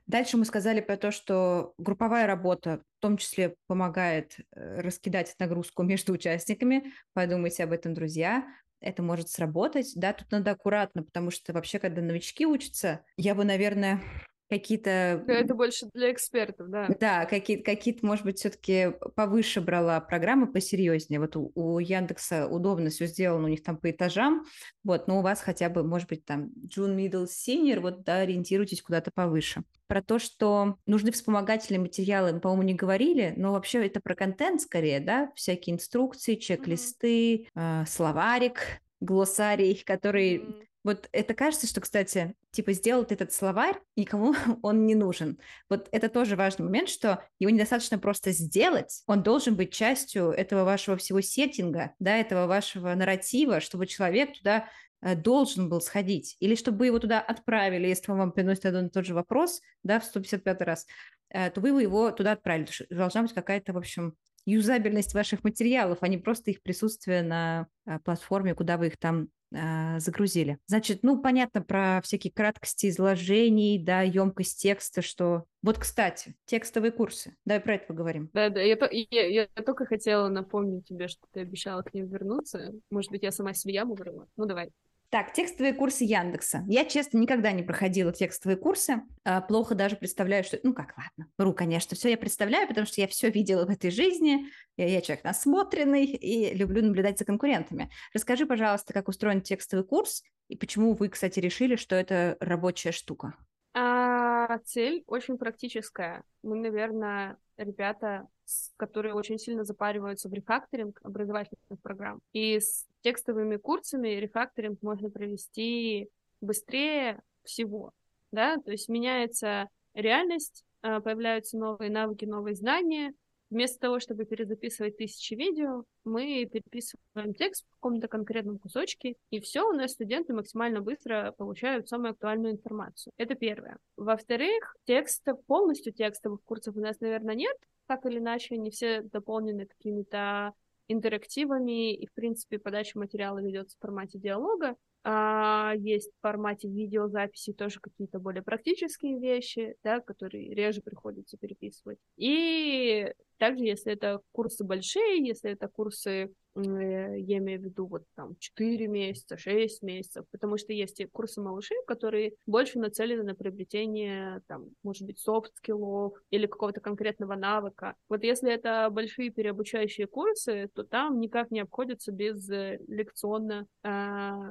Дальше 0.08 0.38
мы 0.38 0.46
сказали 0.46 0.80
про 0.80 0.96
то, 0.96 1.12
что 1.12 1.74
групповая 1.78 2.28
работа 2.28 2.82
в 2.98 3.02
том 3.02 3.18
числе 3.18 3.56
помогает 3.68 4.38
э, 4.56 4.80
раскидать 4.80 5.36
нагрузку 5.38 5.84
между 5.84 6.14
участниками. 6.14 6.94
Подумайте 7.14 7.64
об 7.64 7.74
этом, 7.74 7.94
друзья. 7.94 8.48
Это 8.80 9.04
может 9.04 9.30
сработать. 9.30 9.92
Да, 9.96 10.14
тут 10.14 10.32
надо 10.32 10.52
аккуратно, 10.52 11.04
потому 11.04 11.30
что 11.30 11.52
вообще, 11.52 11.80
когда 11.80 12.02
новички 12.02 12.46
учатся, 12.46 13.04
я 13.18 13.36
бы, 13.36 13.44
наверное, 13.44 14.02
какие-то... 14.50 15.24
Это 15.28 15.54
больше 15.54 15.88
для 15.94 16.12
экспертов, 16.12 16.70
да. 16.70 16.88
Да, 17.00 17.26
какие-то, 17.26 17.64
какие 17.64 17.98
может 18.02 18.26
быть, 18.26 18.40
все-таки 18.40 18.94
повыше 19.16 19.62
брала 19.62 20.00
программы, 20.00 20.52
посерьезнее. 20.52 21.20
Вот 21.20 21.36
у, 21.36 21.52
у 21.56 21.80
Яндекса 21.80 22.48
удобно 22.48 22.90
все 22.90 23.08
сделано, 23.08 23.46
у 23.46 23.50
них 23.50 23.64
там 23.64 23.78
по 23.78 23.92
этажам, 23.92 24.46
вот, 24.84 25.08
но 25.08 25.20
у 25.20 25.22
вас 25.22 25.42
хотя 25.42 25.70
бы, 25.70 25.84
может 25.84 26.10
быть, 26.10 26.26
там 26.26 26.50
June, 26.68 26.96
Middle, 26.96 27.26
Senior, 27.26 27.80
вот, 27.80 28.04
да, 28.04 28.18
ориентируйтесь 28.18 28.82
куда-то 28.82 29.12
повыше. 29.14 29.64
Про 29.88 30.02
то, 30.02 30.20
что 30.20 30.78
нужны 30.86 31.12
вспомогательные 31.12 31.80
материалы, 31.80 32.34
мы, 32.34 32.40
по-моему, 32.40 32.64
не 32.64 32.74
говорили, 32.74 33.34
но 33.38 33.54
вообще 33.54 33.86
это 33.86 34.00
про 34.02 34.16
контент 34.16 34.62
скорее, 34.62 35.00
да, 35.00 35.32
всякие 35.36 35.76
инструкции, 35.76 36.36
чек-листы, 36.36 37.48
mm-hmm. 37.56 37.84
э, 37.84 37.86
словарик, 37.86 38.82
глоссарий, 39.00 39.82
который 39.86 40.38
mm-hmm 40.38 40.68
вот 40.88 41.10
это 41.12 41.34
кажется, 41.34 41.68
что, 41.68 41.82
кстати, 41.82 42.34
типа 42.52 42.72
сделать 42.72 43.12
этот 43.12 43.34
словарь, 43.34 43.76
никому 43.98 44.34
он 44.62 44.86
не 44.86 44.96
нужен. 44.96 45.38
Вот 45.70 45.90
это 45.92 46.08
тоже 46.08 46.38
важный 46.38 46.64
момент, 46.64 46.88
что 46.88 47.26
его 47.40 47.52
недостаточно 47.52 48.00
просто 48.00 48.32
сделать, 48.32 49.04
он 49.06 49.22
должен 49.22 49.56
быть 49.58 49.74
частью 49.74 50.30
этого 50.30 50.64
вашего 50.64 50.96
всего 50.96 51.20
сеттинга, 51.20 51.94
да, 52.00 52.16
этого 52.16 52.48
вашего 52.48 52.94
нарратива, 52.96 53.60
чтобы 53.60 53.86
человек 53.86 54.38
туда 54.38 54.70
э, 55.02 55.16
должен 55.16 55.68
был 55.68 55.82
сходить, 55.82 56.38
или 56.40 56.56
чтобы 56.56 56.86
его 56.86 57.00
туда 57.00 57.20
отправили, 57.20 57.88
если 57.88 58.10
вам 58.14 58.32
приносит 58.32 58.66
один 58.66 58.88
и 58.88 58.90
тот 58.90 59.06
же 59.06 59.14
вопрос, 59.14 59.60
да, 59.84 60.00
в 60.00 60.06
155 60.06 60.62
раз, 60.62 60.88
э, 61.32 61.50
то 61.50 61.60
вы 61.60 61.82
его 61.82 62.12
туда 62.12 62.32
отправили. 62.32 62.70
Должна 62.90 63.24
быть 63.24 63.34
какая-то, 63.34 63.74
в 63.74 63.78
общем, 63.78 64.16
юзабельность 64.46 65.14
ваших 65.14 65.44
материалов, 65.44 65.98
а 66.00 66.08
не 66.08 66.18
просто 66.18 66.52
их 66.52 66.62
присутствие 66.62 67.24
на 67.24 67.68
э, 67.86 68.00
платформе, 68.00 68.56
куда 68.56 68.78
вы 68.78 68.88
их 68.88 68.98
там 68.98 69.28
а, 69.54 70.00
загрузили. 70.00 70.58
Значит, 70.68 71.00
ну, 71.04 71.22
понятно 71.22 71.62
про 71.62 72.02
всякие 72.04 72.32
краткости 72.34 72.90
изложений, 72.90 73.84
да, 73.84 74.02
емкость 74.02 74.62
текста, 74.62 75.02
что... 75.02 75.46
Вот, 75.62 75.78
кстати, 75.78 76.36
текстовые 76.46 76.92
курсы. 76.92 77.36
Давай 77.46 77.62
про 77.62 77.76
это 77.76 77.88
поговорим. 77.88 78.30
Да, 78.34 78.50
да, 78.50 78.62
я, 78.62 78.78
я, 78.92 79.28
я 79.28 79.48
только 79.64 79.86
хотела 79.86 80.28
напомнить 80.28 80.86
тебе, 80.86 81.08
что 81.08 81.22
ты 81.32 81.42
обещала 81.42 81.82
к 81.82 81.94
ним 81.94 82.08
вернуться. 82.08 82.74
Может 82.90 83.12
быть, 83.12 83.24
я 83.24 83.32
сама 83.32 83.54
себе 83.54 83.74
яму 83.74 83.96
вырыла. 83.96 84.28
Ну, 84.36 84.46
давай. 84.46 84.72
Так, 85.10 85.32
текстовые 85.32 85.74
курсы 85.74 86.04
Яндекса. 86.04 86.66
Я, 86.68 86.84
честно, 86.84 87.18
никогда 87.18 87.54
не 87.54 87.64
проходила 87.64 88.12
текстовые 88.12 88.58
курсы. 88.58 89.04
А, 89.24 89.40
плохо 89.40 89.74
даже 89.74 89.96
представляю, 89.96 90.44
что... 90.44 90.60
Ну 90.64 90.74
как, 90.74 90.96
ладно, 90.98 91.32
вру, 91.38 91.54
конечно, 91.54 91.96
все 91.96 92.10
я 92.10 92.18
представляю, 92.18 92.68
потому 92.68 92.86
что 92.86 93.00
я 93.00 93.08
все 93.08 93.30
видела 93.30 93.66
в 93.66 93.70
этой 93.70 93.90
жизни. 93.90 94.48
Я, 94.76 94.88
я 94.90 95.00
человек 95.00 95.24
насмотренный 95.24 96.06
и 96.06 96.54
люблю 96.54 96.84
наблюдать 96.84 97.20
за 97.20 97.24
конкурентами. 97.24 97.90
Расскажи, 98.14 98.46
пожалуйста, 98.46 98.92
как 98.92 99.08
устроен 99.08 99.42
текстовый 99.42 99.86
курс 99.86 100.24
и 100.50 100.58
почему 100.58 100.94
вы, 100.94 101.08
кстати, 101.08 101.40
решили, 101.40 101.78
что 101.78 101.96
это 101.96 102.36
рабочая 102.42 102.92
штука? 102.92 103.34
А, 103.74 104.58
цель 104.66 105.04
очень 105.08 105.38
практическая. 105.38 106.24
Мы, 106.44 106.58
наверное, 106.58 107.38
ребята, 107.58 108.28
которые 108.78 109.14
очень 109.14 109.38
сильно 109.38 109.64
запариваются 109.64 110.30
в 110.30 110.34
рефакторинг 110.34 111.00
образовательных 111.04 111.82
программ. 111.82 112.20
И 112.34 112.60
с 112.60 112.86
текстовыми 113.02 113.58
курсами 113.58 114.10
рефакторинг 114.10 114.82
можно 114.82 115.10
провести 115.10 116.10
быстрее 116.42 117.22
всего, 117.44 117.92
да, 118.32 118.58
то 118.58 118.72
есть 118.72 118.90
меняется 118.90 119.70
реальность, 119.94 120.64
а, 120.82 121.00
появляются 121.00 121.58
новые 121.58 121.90
навыки, 121.90 122.26
новые 122.26 122.56
знания, 122.56 123.14
Вместо 123.50 123.80
того, 123.80 124.00
чтобы 124.00 124.26
перезаписывать 124.26 124.98
тысячи 124.98 125.34
видео, 125.34 125.86
мы 126.04 126.46
переписываем 126.52 127.34
текст 127.34 127.64
в 127.66 127.76
каком-то 127.76 128.10
конкретном 128.10 128.60
кусочке, 128.60 129.16
и 129.30 129.40
все, 129.40 129.66
у 129.70 129.72
нас 129.72 129.92
студенты 129.92 130.34
максимально 130.34 130.82
быстро 130.82 131.34
получают 131.38 131.88
самую 131.88 132.12
актуальную 132.12 132.54
информацию. 132.54 133.14
Это 133.16 133.36
первое. 133.36 133.78
Во-вторых, 133.96 134.76
текста, 134.86 135.34
полностью 135.34 135.94
текстовых 135.94 136.42
курсов 136.44 136.76
у 136.76 136.82
нас, 136.82 137.00
наверное, 137.00 137.36
нет, 137.36 137.56
так 137.88 138.06
или 138.06 138.20
иначе, 138.20 138.56
они 138.56 138.70
все 138.70 139.02
дополнены 139.02 139.66
какими-то 139.66 140.54
интерактивами, 140.88 141.94
и, 141.94 142.06
в 142.08 142.14
принципе, 142.14 142.60
подача 142.60 142.98
материала 143.00 143.40
ведется 143.40 143.78
в 143.78 143.82
формате 143.82 144.20
диалога. 144.20 144.76
А, 145.10 145.72
есть 145.78 146.12
в 146.12 146.22
формате 146.22 146.68
видеозаписи 146.68 147.54
тоже 147.54 147.80
какие-то 147.80 148.20
более 148.20 148.44
практические 148.44 149.18
вещи, 149.20 149.78
да, 149.82 150.02
которые 150.02 150.54
реже 150.54 150.82
приходится 150.82 151.38
переписывать. 151.38 151.98
И 152.18 153.10
также, 153.38 153.64
если 153.64 153.94
это 153.94 154.20
курсы 154.34 154.66
большие, 154.66 155.26
если 155.26 155.52
это 155.52 155.70
курсы 155.70 156.30
Э, 156.58 157.20
я 157.20 157.38
имею 157.38 157.62
в 157.62 157.64
виду 157.64 157.86
вот 157.86 158.04
там 158.16 158.36
4 158.40 158.88
месяца, 158.88 159.38
6 159.38 159.82
месяцев, 159.84 160.26
потому 160.32 160.58
что 160.58 160.74
есть 160.74 161.00
и 161.00 161.06
курсы 161.06 161.42
малышей, 161.42 161.78
которые 161.86 162.34
больше 162.46 162.80
нацелены 162.80 163.24
на 163.24 163.36
приобретение, 163.36 164.42
там, 164.48 164.70
может 164.84 165.04
быть, 165.04 165.20
софт-скиллов 165.20 166.14
или 166.32 166.48
какого-то 166.48 166.82
конкретного 166.82 167.36
навыка. 167.36 167.96
Вот 168.10 168.24
если 168.24 168.52
это 168.52 168.90
большие 168.90 169.30
переобучающие 169.30 170.08
курсы, 170.08 170.70
то 170.74 170.84
там 170.84 171.20
никак 171.20 171.52
не 171.52 171.60
обходится 171.60 172.12
без 172.12 172.50
э, 172.50 172.80
лекционно, 172.88 173.68
э, 173.84 174.42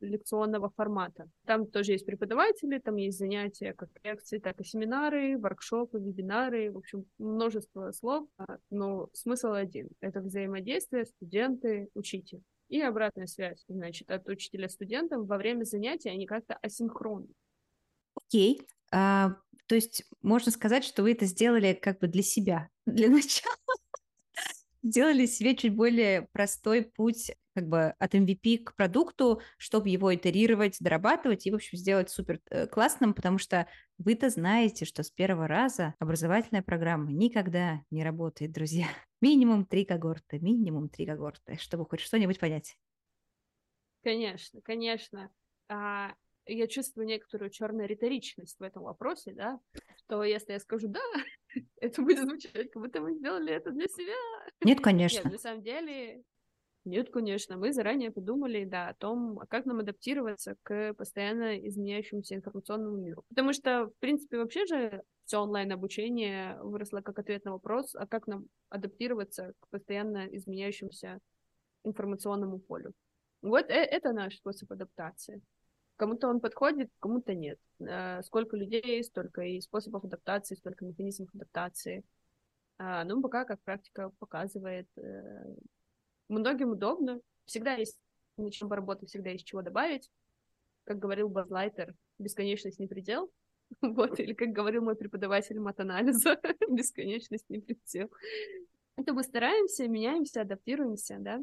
лекционного 0.00 0.70
формата. 0.70 1.28
Там 1.46 1.66
тоже 1.66 1.92
есть 1.92 2.06
преподаватели, 2.06 2.78
там 2.78 2.96
есть 2.96 3.18
занятия 3.18 3.72
как 3.74 3.88
лекции, 4.02 4.38
так 4.38 4.60
и 4.60 4.64
семинары, 4.64 5.38
воркшопы, 5.38 5.98
вебинары, 5.98 6.70
в 6.70 6.78
общем, 6.78 7.06
множество 7.18 7.92
слов, 7.92 8.28
а, 8.38 8.58
но 8.70 9.08
смысл 9.12 9.52
один— 9.52 9.88
это 10.00 10.20
взаимодействие 10.20 11.06
студенты, 11.06 11.88
учитель. 11.94 12.42
И 12.68 12.80
обратная 12.80 13.26
связь, 13.26 13.64
значит, 13.68 14.10
от 14.10 14.28
учителя 14.28 14.68
студентам 14.68 15.26
во 15.26 15.36
время 15.38 15.64
занятий 15.64 16.08
они 16.08 16.26
как-то 16.26 16.54
асинхронны. 16.62 17.28
Окей. 18.14 18.62
А, 18.92 19.36
то 19.66 19.74
есть 19.74 20.04
можно 20.22 20.52
сказать, 20.52 20.84
что 20.84 21.02
вы 21.02 21.12
это 21.12 21.26
сделали 21.26 21.74
как 21.74 21.98
бы 21.98 22.08
для 22.08 22.22
себя, 22.22 22.68
для 22.86 23.08
начала. 23.10 23.54
Сделали 24.82 25.26
себе 25.26 25.54
чуть 25.56 25.74
более 25.74 26.28
простой 26.32 26.84
путь 26.84 27.32
как 27.54 27.68
бы 27.68 27.94
от 27.98 28.14
MVP 28.14 28.64
к 28.64 28.74
продукту, 28.76 29.42
чтобы 29.58 29.88
его 29.88 30.14
итерировать, 30.14 30.76
дорабатывать 30.80 31.46
и, 31.46 31.50
в 31.50 31.56
общем, 31.56 31.76
сделать 31.76 32.08
супер 32.08 32.40
э, 32.48 32.66
классным, 32.66 33.12
потому 33.12 33.38
что 33.38 33.66
вы-то 33.98 34.30
знаете, 34.30 34.84
что 34.84 35.02
с 35.02 35.10
первого 35.10 35.46
раза 35.48 35.94
образовательная 35.98 36.62
программа 36.62 37.12
никогда 37.12 37.82
не 37.90 38.04
работает, 38.04 38.52
друзья. 38.52 38.86
Минимум 39.20 39.66
три 39.66 39.84
когорты, 39.84 40.38
минимум 40.38 40.88
три 40.88 41.04
когорты, 41.04 41.58
чтобы 41.58 41.84
хоть 41.84 42.00
что-нибудь 42.00 42.38
понять. 42.38 42.76
Конечно, 44.02 44.62
конечно. 44.62 45.30
А, 45.68 46.14
я 46.46 46.66
чувствую 46.66 47.06
некоторую 47.06 47.50
черную 47.50 47.86
риторичность 47.86 48.58
в 48.58 48.62
этом 48.62 48.84
вопросе, 48.84 49.32
да, 49.32 49.60
что 49.98 50.24
если 50.24 50.52
я 50.52 50.60
скажу 50.60 50.88
«да», 50.88 51.00
это 51.80 52.02
будет 52.02 52.20
звучать, 52.20 52.70
как 52.70 52.82
будто 52.82 53.00
мы 53.00 53.14
сделали 53.14 53.52
это 53.52 53.70
для 53.70 53.86
себя. 53.88 54.14
Нет, 54.64 54.80
конечно. 54.82 55.24
Нет, 55.24 55.32
на 55.32 55.38
самом 55.38 55.62
деле 55.62 56.22
Нет, 56.84 57.10
конечно, 57.10 57.56
мы 57.56 57.72
заранее 57.72 58.10
подумали, 58.10 58.64
да, 58.64 58.88
о 58.88 58.94
том, 58.94 59.38
как 59.48 59.66
нам 59.66 59.80
адаптироваться 59.80 60.56
к 60.62 60.94
постоянно 60.94 61.58
изменяющемуся 61.66 62.34
информационному 62.34 62.96
миру. 62.96 63.24
Потому 63.28 63.52
что, 63.52 63.86
в 63.86 63.92
принципе, 63.98 64.38
вообще 64.38 64.66
же 64.66 65.02
все 65.24 65.38
онлайн-обучение 65.38 66.58
выросло 66.62 67.02
как 67.02 67.18
ответ 67.18 67.44
на 67.44 67.52
вопрос, 67.52 67.94
а 67.94 68.06
как 68.06 68.26
нам 68.26 68.46
адаптироваться 68.68 69.52
к 69.60 69.68
постоянно 69.68 70.26
изменяющемуся 70.26 71.20
информационному 71.84 72.58
полю. 72.58 72.92
Вот 73.42 73.70
э, 73.70 73.74
это 73.74 74.12
наш 74.12 74.36
способ 74.36 74.70
адаптации. 74.72 75.40
Кому-то 76.00 76.28
он 76.28 76.40
подходит, 76.40 76.90
кому-то 76.98 77.34
нет. 77.34 77.58
Э, 77.78 78.22
сколько 78.22 78.56
людей, 78.56 79.04
столько 79.04 79.42
и 79.42 79.60
способов 79.60 80.02
адаптации, 80.02 80.54
столько 80.54 80.86
механизмов 80.86 81.28
адаптации. 81.34 82.04
А, 82.78 83.04
ну, 83.04 83.20
пока, 83.20 83.44
как 83.44 83.60
практика 83.60 84.10
показывает, 84.18 84.88
э, 84.96 85.44
многим 86.30 86.70
удобно. 86.70 87.20
Всегда 87.44 87.74
есть 87.74 87.98
на 88.38 88.50
чем 88.50 88.70
поработать, 88.70 89.10
всегда 89.10 89.28
есть 89.28 89.44
чего 89.44 89.60
добавить. 89.60 90.10
Как 90.84 90.98
говорил 90.98 91.28
Базлайтер, 91.28 91.94
бесконечность 92.18 92.78
не 92.78 92.86
предел. 92.86 93.30
Вот, 93.82 94.18
или 94.18 94.32
как 94.32 94.48
говорил 94.52 94.82
мой 94.82 94.96
преподаватель 94.96 95.60
матанализа, 95.60 96.40
бесконечность 96.70 97.50
не 97.50 97.58
предел. 97.58 98.10
Это 98.96 99.12
мы 99.12 99.22
стараемся, 99.22 99.86
меняемся, 99.86 100.40
адаптируемся, 100.40 101.18
да. 101.20 101.40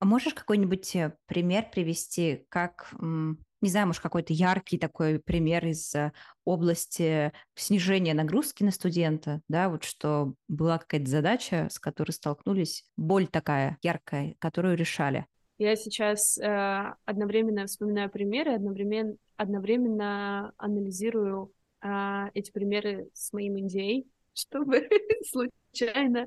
А 0.00 0.06
можешь 0.06 0.32
какой-нибудь 0.32 0.96
э, 0.96 1.14
пример 1.26 1.66
привести, 1.70 2.46
как, 2.48 2.94
не 2.98 3.68
знаю, 3.68 3.86
может, 3.86 4.02
какой-то 4.02 4.32
яркий 4.32 4.78
такой 4.78 5.18
пример 5.18 5.66
из 5.66 5.94
э, 5.94 6.12
области 6.46 7.32
снижения 7.54 8.14
нагрузки 8.14 8.62
на 8.62 8.70
студента, 8.70 9.42
да, 9.48 9.68
вот 9.68 9.84
что 9.84 10.32
была 10.48 10.78
какая-то 10.78 11.06
задача, 11.06 11.68
с 11.70 11.78
которой 11.78 12.12
столкнулись, 12.12 12.86
боль 12.96 13.26
такая 13.26 13.76
яркая, 13.82 14.36
которую 14.38 14.74
решали? 14.74 15.26
Я 15.58 15.76
сейчас 15.76 16.38
э, 16.38 16.94
одновременно 17.04 17.66
вспоминаю 17.66 18.08
примеры, 18.10 18.54
одновременно, 18.54 19.16
одновременно 19.36 20.54
анализирую 20.56 21.52
э, 21.82 22.30
эти 22.32 22.50
примеры 22.50 23.10
с 23.12 23.34
моим 23.34 23.56
NDA, 23.56 24.06
чтобы 24.32 24.88
случайно 25.30 26.26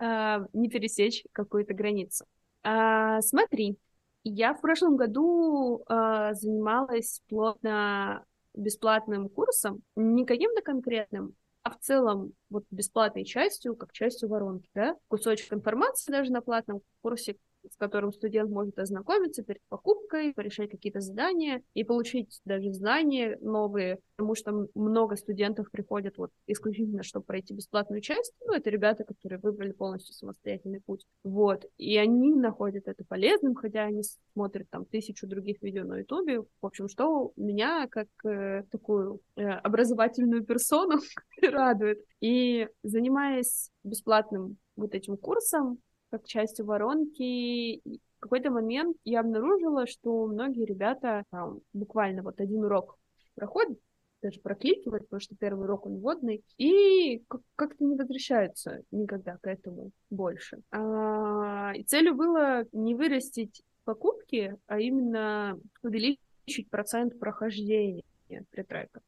э, 0.00 0.46
не 0.52 0.68
пересечь 0.68 1.22
какую-то 1.30 1.74
границу. 1.74 2.26
А, 2.68 3.20
смотри, 3.22 3.78
я 4.24 4.52
в 4.52 4.60
прошлом 4.60 4.96
году 4.96 5.84
а, 5.86 6.34
занималась 6.34 7.22
плотно 7.28 8.24
бесплатным 8.54 9.28
курсом, 9.28 9.82
не 9.94 10.26
каким-то 10.26 10.62
конкретным, 10.62 11.36
а 11.62 11.70
в 11.70 11.78
целом 11.78 12.32
вот 12.50 12.64
бесплатной 12.72 13.24
частью, 13.24 13.76
как 13.76 13.92
частью 13.92 14.28
воронки, 14.28 14.68
да, 14.74 14.96
кусочек 15.06 15.52
информации 15.52 16.10
даже 16.10 16.32
на 16.32 16.40
платном 16.40 16.80
курсе, 17.02 17.36
с 17.70 17.76
которым 17.76 18.12
студент 18.12 18.50
может 18.50 18.78
ознакомиться 18.78 19.42
перед 19.42 19.60
покупкой, 19.68 20.32
порешать 20.34 20.70
какие-то 20.70 21.00
задания 21.00 21.62
и 21.74 21.84
получить 21.84 22.40
даже 22.44 22.72
знания 22.72 23.38
новые, 23.40 23.98
потому 24.16 24.34
что 24.34 24.68
много 24.74 25.16
студентов 25.16 25.70
приходят 25.70 26.16
вот 26.18 26.30
исключительно, 26.46 27.02
чтобы 27.02 27.26
пройти 27.26 27.54
бесплатную 27.54 28.00
часть, 28.00 28.32
ну, 28.46 28.54
это 28.54 28.70
ребята, 28.70 29.04
которые 29.04 29.38
выбрали 29.38 29.72
полностью 29.72 30.14
самостоятельный 30.14 30.80
путь, 30.80 31.04
вот, 31.24 31.64
и 31.76 31.96
они 31.96 32.34
находят 32.34 32.88
это 32.88 33.04
полезным, 33.04 33.54
хотя 33.54 33.84
они 33.84 34.02
смотрят 34.32 34.68
там 34.70 34.84
тысячу 34.84 35.26
других 35.26 35.62
видео 35.62 35.84
на 35.84 35.98
ютубе, 35.98 36.40
в 36.40 36.66
общем, 36.66 36.88
что 36.88 37.32
меня 37.36 37.86
как 37.88 38.08
э, 38.24 38.64
такую 38.70 39.20
э, 39.36 39.42
образовательную 39.42 40.44
персону 40.44 41.00
радует. 41.42 41.98
И 42.20 42.68
занимаясь 42.82 43.70
бесплатным 43.84 44.58
вот 44.76 44.94
этим 44.94 45.16
курсом, 45.16 45.78
как 46.16 46.26
частью 46.26 46.64
воронки. 46.66 47.80
В 48.16 48.20
какой-то 48.20 48.50
момент 48.50 48.96
я 49.04 49.20
обнаружила, 49.20 49.86
что 49.86 50.26
многие 50.26 50.64
ребята 50.64 51.24
там, 51.30 51.60
буквально 51.72 52.22
вот 52.22 52.40
один 52.40 52.64
урок 52.64 52.98
проходят, 53.34 53.78
даже 54.22 54.40
прокликивают, 54.40 55.04
потому 55.04 55.20
что 55.20 55.36
первый 55.36 55.64
урок 55.64 55.86
он 55.86 55.98
вводный, 55.98 56.42
и 56.56 57.22
как-то 57.54 57.84
не 57.84 57.96
возвращаются 57.96 58.82
никогда 58.90 59.36
к 59.36 59.46
этому 59.46 59.90
больше. 60.08 60.60
А, 60.70 61.72
и 61.74 61.84
целью 61.84 62.14
было 62.14 62.64
не 62.72 62.94
вырастить 62.94 63.62
покупки, 63.84 64.56
а 64.66 64.80
именно 64.80 65.60
увеличить 65.82 66.70
процент 66.70 67.18
прохождения 67.18 68.02
при 68.50 68.62
треках. 68.62 69.02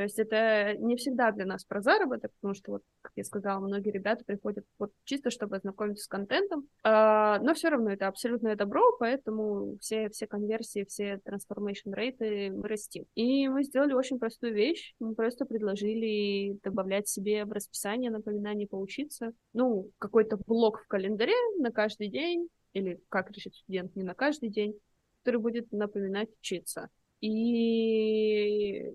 То 0.00 0.04
есть 0.04 0.18
это 0.18 0.76
не 0.78 0.96
всегда 0.96 1.30
для 1.30 1.44
нас 1.44 1.62
про 1.62 1.82
заработок, 1.82 2.32
потому 2.40 2.54
что, 2.54 2.72
вот, 2.72 2.82
как 3.02 3.12
я 3.16 3.22
сказала, 3.22 3.60
многие 3.60 3.90
ребята 3.90 4.24
приходят 4.24 4.64
вот 4.78 4.92
чисто, 5.04 5.28
чтобы 5.28 5.56
ознакомиться 5.56 6.04
с 6.04 6.08
контентом, 6.08 6.66
а, 6.82 7.38
но 7.40 7.52
все 7.52 7.68
равно 7.68 7.90
это 7.90 8.08
абсолютное 8.08 8.56
добро, 8.56 8.96
поэтому 8.98 9.76
все, 9.78 10.08
все 10.08 10.26
конверсии, 10.26 10.86
все 10.88 11.20
transformation 11.26 11.92
рейты 11.92 12.50
мы 12.50 12.66
растим. 12.66 13.04
И 13.14 13.46
мы 13.48 13.62
сделали 13.62 13.92
очень 13.92 14.18
простую 14.18 14.54
вещь, 14.54 14.94
мы 15.00 15.14
просто 15.14 15.44
предложили 15.44 16.58
добавлять 16.62 17.06
себе 17.06 17.44
в 17.44 17.52
расписание 17.52 18.10
напоминание 18.10 18.66
поучиться, 18.66 19.34
ну, 19.52 19.90
какой-то 19.98 20.38
блок 20.38 20.80
в 20.80 20.86
календаре 20.86 21.34
на 21.58 21.70
каждый 21.70 22.08
день, 22.08 22.48
или 22.72 23.02
как 23.10 23.30
решит 23.32 23.54
студент, 23.54 23.94
не 23.96 24.02
на 24.02 24.14
каждый 24.14 24.48
день, 24.48 24.80
который 25.22 25.40
будет 25.40 25.70
напоминать 25.72 26.30
учиться. 26.40 26.88
И 27.20 28.90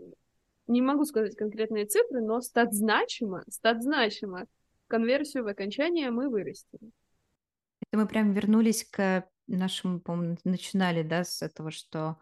не 0.67 0.81
могу 0.81 1.05
сказать 1.05 1.35
конкретные 1.35 1.85
цифры, 1.85 2.21
но 2.21 2.41
стат 2.41 2.73
значимо, 2.73 3.43
стат 3.49 3.83
значимо. 3.83 4.45
Конверсию 4.87 5.43
в 5.43 5.47
окончание 5.47 6.11
мы 6.11 6.29
вырастили. 6.29 6.91
Это 7.81 7.97
мы 7.97 8.07
прям 8.07 8.33
вернулись 8.33 8.83
к 8.83 9.27
нашему, 9.47 9.99
по-моему, 9.99 10.37
начинали, 10.43 11.03
да, 11.03 11.23
с 11.23 11.41
этого, 11.41 11.71
что 11.71 12.17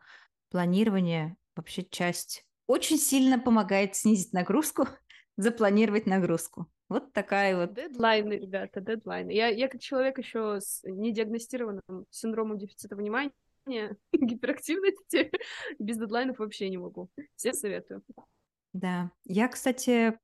планирование 0.49 1.35
вообще 1.55 1.83
часть 1.83 2.45
очень 2.67 2.97
сильно 2.97 3.39
помогает 3.39 3.95
снизить 3.95 4.33
нагрузку, 4.33 4.87
запланировать 5.37 6.05
нагрузку. 6.05 6.67
Вот 6.89 7.11
такая 7.13 7.55
вот. 7.55 7.73
Дедлайны, 7.73 8.33
ребята, 8.33 8.81
дедлайны. 8.81 9.31
Я, 9.31 9.47
я 9.47 9.67
как 9.67 9.81
человек 9.81 10.17
еще 10.19 10.59
с 10.61 10.83
недиагностированным 10.83 12.05
синдромом 12.09 12.57
дефицита 12.57 12.95
внимания, 12.95 13.31
гиперактивности, 14.13 15.31
без 15.79 15.97
дедлайнов 15.97 16.39
вообще 16.39 16.69
не 16.69 16.77
могу. 16.77 17.09
Всем 17.35 17.53
советую. 17.53 18.03
Да. 18.73 19.11
Я, 19.25 19.47
кстати, 19.47 20.17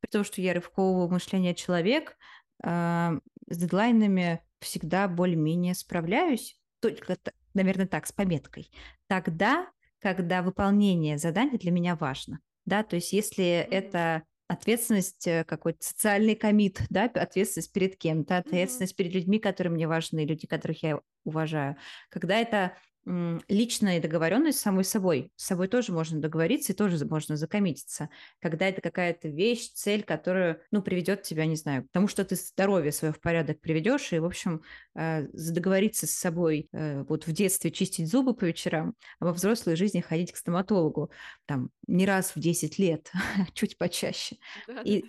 при 0.00 0.10
том, 0.10 0.24
что 0.24 0.40
я 0.40 0.54
рывкового 0.54 1.08
мышления 1.08 1.54
человек, 1.54 2.16
а, 2.62 3.14
с 3.48 3.56
дедлайнами 3.56 4.42
всегда 4.60 5.08
более-менее 5.08 5.74
справляюсь, 5.74 6.58
только, 6.80 7.16
наверное, 7.54 7.86
так, 7.86 8.06
с 8.06 8.12
пометкой. 8.12 8.70
Тогда, 9.06 9.70
когда 10.00 10.42
выполнение 10.42 11.18
задания 11.18 11.58
для 11.58 11.70
меня 11.70 11.96
важно. 11.96 12.40
Да, 12.64 12.82
то 12.82 12.96
есть 12.96 13.12
если 13.12 13.44
это 13.44 14.22
ответственность, 14.46 15.26
э, 15.26 15.44
какой-то 15.44 15.84
социальный 15.84 16.34
комит, 16.34 16.82
да, 16.90 17.04
ответственность 17.04 17.72
перед 17.72 17.96
кем-то, 17.96 18.36
ответственность 18.36 18.94
перед 18.94 19.12
людьми, 19.14 19.38
которые 19.38 19.72
мне 19.72 19.88
важны, 19.88 20.24
люди, 20.24 20.46
которых 20.46 20.82
я 20.82 21.00
уважаю. 21.24 21.76
Когда 22.10 22.36
это 22.36 22.76
личная 23.04 24.00
договоренность 24.00 24.58
с 24.58 24.62
самой 24.62 24.84
собой. 24.84 25.32
С 25.36 25.46
собой 25.46 25.68
тоже 25.68 25.92
можно 25.92 26.20
договориться 26.20 26.72
и 26.72 26.76
тоже 26.76 27.04
можно 27.04 27.36
закоммититься. 27.36 28.08
Когда 28.40 28.68
это 28.68 28.80
какая-то 28.80 29.28
вещь, 29.28 29.70
цель, 29.72 30.04
которая, 30.04 30.60
ну, 30.70 30.82
приведет 30.82 31.22
тебя, 31.22 31.46
не 31.46 31.56
знаю, 31.56 31.84
к 31.84 31.90
тому, 31.90 32.06
что 32.06 32.24
ты 32.24 32.36
здоровье 32.36 32.92
свое 32.92 33.12
в 33.12 33.20
порядок 33.20 33.60
приведешь, 33.60 34.12
и, 34.12 34.20
в 34.20 34.24
общем, 34.24 34.62
э, 34.94 35.26
договориться 35.32 36.06
с 36.06 36.12
собой 36.12 36.68
э, 36.72 37.02
вот 37.02 37.26
в 37.26 37.32
детстве 37.32 37.72
чистить 37.72 38.08
зубы 38.08 38.34
по 38.34 38.44
вечерам, 38.44 38.94
а 39.18 39.26
во 39.26 39.32
взрослой 39.32 39.74
жизни 39.74 40.00
ходить 40.00 40.32
к 40.32 40.36
стоматологу 40.36 41.10
там 41.46 41.70
не 41.88 42.06
раз 42.06 42.36
в 42.36 42.40
10 42.40 42.78
лет, 42.78 43.10
чуть 43.54 43.78
почаще. 43.78 44.36
и, 44.84 45.04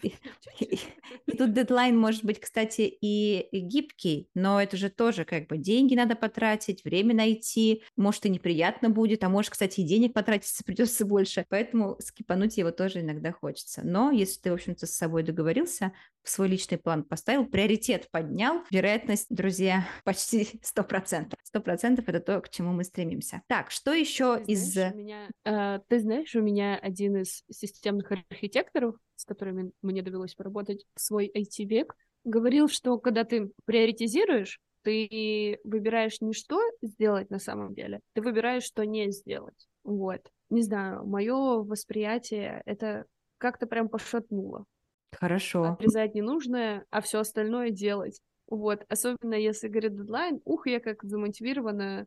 тут 1.37 1.53
дедлайн 1.53 1.97
может 1.97 2.23
быть, 2.25 2.39
кстати, 2.39 2.81
и 2.81 3.47
гибкий, 3.51 4.29
но 4.33 4.59
это 4.61 4.77
же 4.77 4.89
тоже 4.89 5.25
как 5.25 5.47
бы 5.47 5.57
деньги 5.57 5.93
надо 5.93 6.15
потратить, 6.15 6.83
время 6.83 7.13
найти, 7.13 7.82
может, 7.95 8.25
и 8.25 8.29
неприятно 8.29 8.89
будет, 8.89 9.23
а 9.23 9.29
может, 9.29 9.51
кстати, 9.51 9.81
и 9.81 9.83
денег 9.83 10.13
потратиться 10.13 10.63
придется 10.65 11.05
больше. 11.05 11.45
Поэтому 11.49 11.97
скипануть 11.99 12.57
его 12.57 12.71
тоже 12.71 13.01
иногда 13.01 13.31
хочется. 13.31 13.81
Но 13.83 14.11
если 14.11 14.41
ты, 14.41 14.51
в 14.51 14.55
общем-то, 14.55 14.85
с 14.85 14.95
собой 14.95 15.23
договорился, 15.23 15.93
свой 16.23 16.47
личный 16.47 16.77
план 16.77 17.03
поставил, 17.03 17.45
приоритет 17.45 18.09
поднял, 18.11 18.63
вероятность, 18.71 19.27
друзья, 19.29 19.85
почти 20.03 20.59
100%. 20.61 21.33
100% 21.55 22.03
это 22.05 22.19
то, 22.19 22.41
к 22.41 22.49
чему 22.49 22.71
мы 22.71 22.83
стремимся. 22.83 23.41
Так, 23.47 23.71
что 23.71 23.93
еще 23.93 24.37
ты 24.37 24.53
из... 24.53 24.73
Знаешь, 24.73 24.95
меня, 24.95 25.29
э, 25.45 25.79
ты 25.87 25.99
знаешь, 25.99 26.35
у 26.35 26.41
меня 26.41 26.77
один 26.77 27.17
из 27.17 27.43
системных 27.51 28.11
архитекторов, 28.11 28.95
с 29.15 29.25
которыми 29.25 29.71
мне 29.81 30.01
довелось 30.01 30.35
поработать 30.35 30.85
свой 30.95 31.31
IT-век, 31.33 31.95
говорил, 32.23 32.69
что 32.69 32.97
когда 32.97 33.23
ты 33.23 33.51
приоритизируешь, 33.65 34.59
ты 34.83 35.59
выбираешь 35.63 36.21
не 36.21 36.33
что 36.33 36.61
сделать 36.81 37.29
на 37.29 37.39
самом 37.39 37.73
деле, 37.73 37.99
ты 38.13 38.21
выбираешь, 38.21 38.63
что 38.63 38.85
не 38.85 39.11
сделать. 39.11 39.67
Вот. 39.83 40.21
Не 40.49 40.61
знаю, 40.61 41.05
мое 41.05 41.63
восприятие 41.63 42.61
это 42.65 43.05
как-то 43.37 43.65
прям 43.65 43.89
пошатнуло. 43.89 44.65
Хорошо. 45.11 45.63
Отрезать 45.63 46.15
ненужное, 46.15 46.85
а 46.89 47.01
все 47.01 47.19
остальное 47.19 47.71
делать. 47.71 48.19
Вот, 48.47 48.85
особенно 48.89 49.35
если 49.35 49.67
говорит 49.67 49.95
дедлайн, 49.95 50.41
ух, 50.45 50.67
я 50.67 50.79
как 50.79 51.03
замотивирована, 51.03 52.05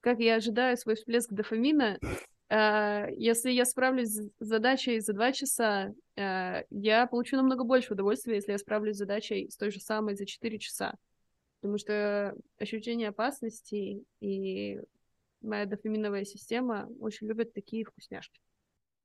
как 0.00 0.18
я 0.18 0.36
ожидаю 0.36 0.76
свой 0.76 0.96
всплеск 0.96 1.30
дофамина. 1.32 1.98
Э, 2.48 3.06
если 3.16 3.50
я 3.50 3.64
справлюсь 3.64 4.08
с 4.08 4.30
задачей 4.38 5.00
за 5.00 5.12
два 5.12 5.32
часа, 5.32 5.92
э, 6.16 6.62
я 6.70 7.06
получу 7.06 7.36
намного 7.36 7.64
больше 7.64 7.94
удовольствия, 7.94 8.36
если 8.36 8.52
я 8.52 8.58
справлюсь 8.58 8.96
с 8.96 8.98
задачей 8.98 9.48
с 9.50 9.56
той 9.56 9.70
же 9.70 9.80
самой 9.80 10.16
за 10.16 10.26
четыре 10.26 10.58
часа. 10.58 10.94
Потому 11.60 11.78
что 11.78 12.34
ощущение 12.58 13.08
опасности 13.08 14.04
и 14.20 14.80
моя 15.40 15.66
дофаминовая 15.66 16.24
система 16.24 16.88
очень 17.00 17.26
любят 17.26 17.52
такие 17.52 17.84
вкусняшки. 17.84 18.40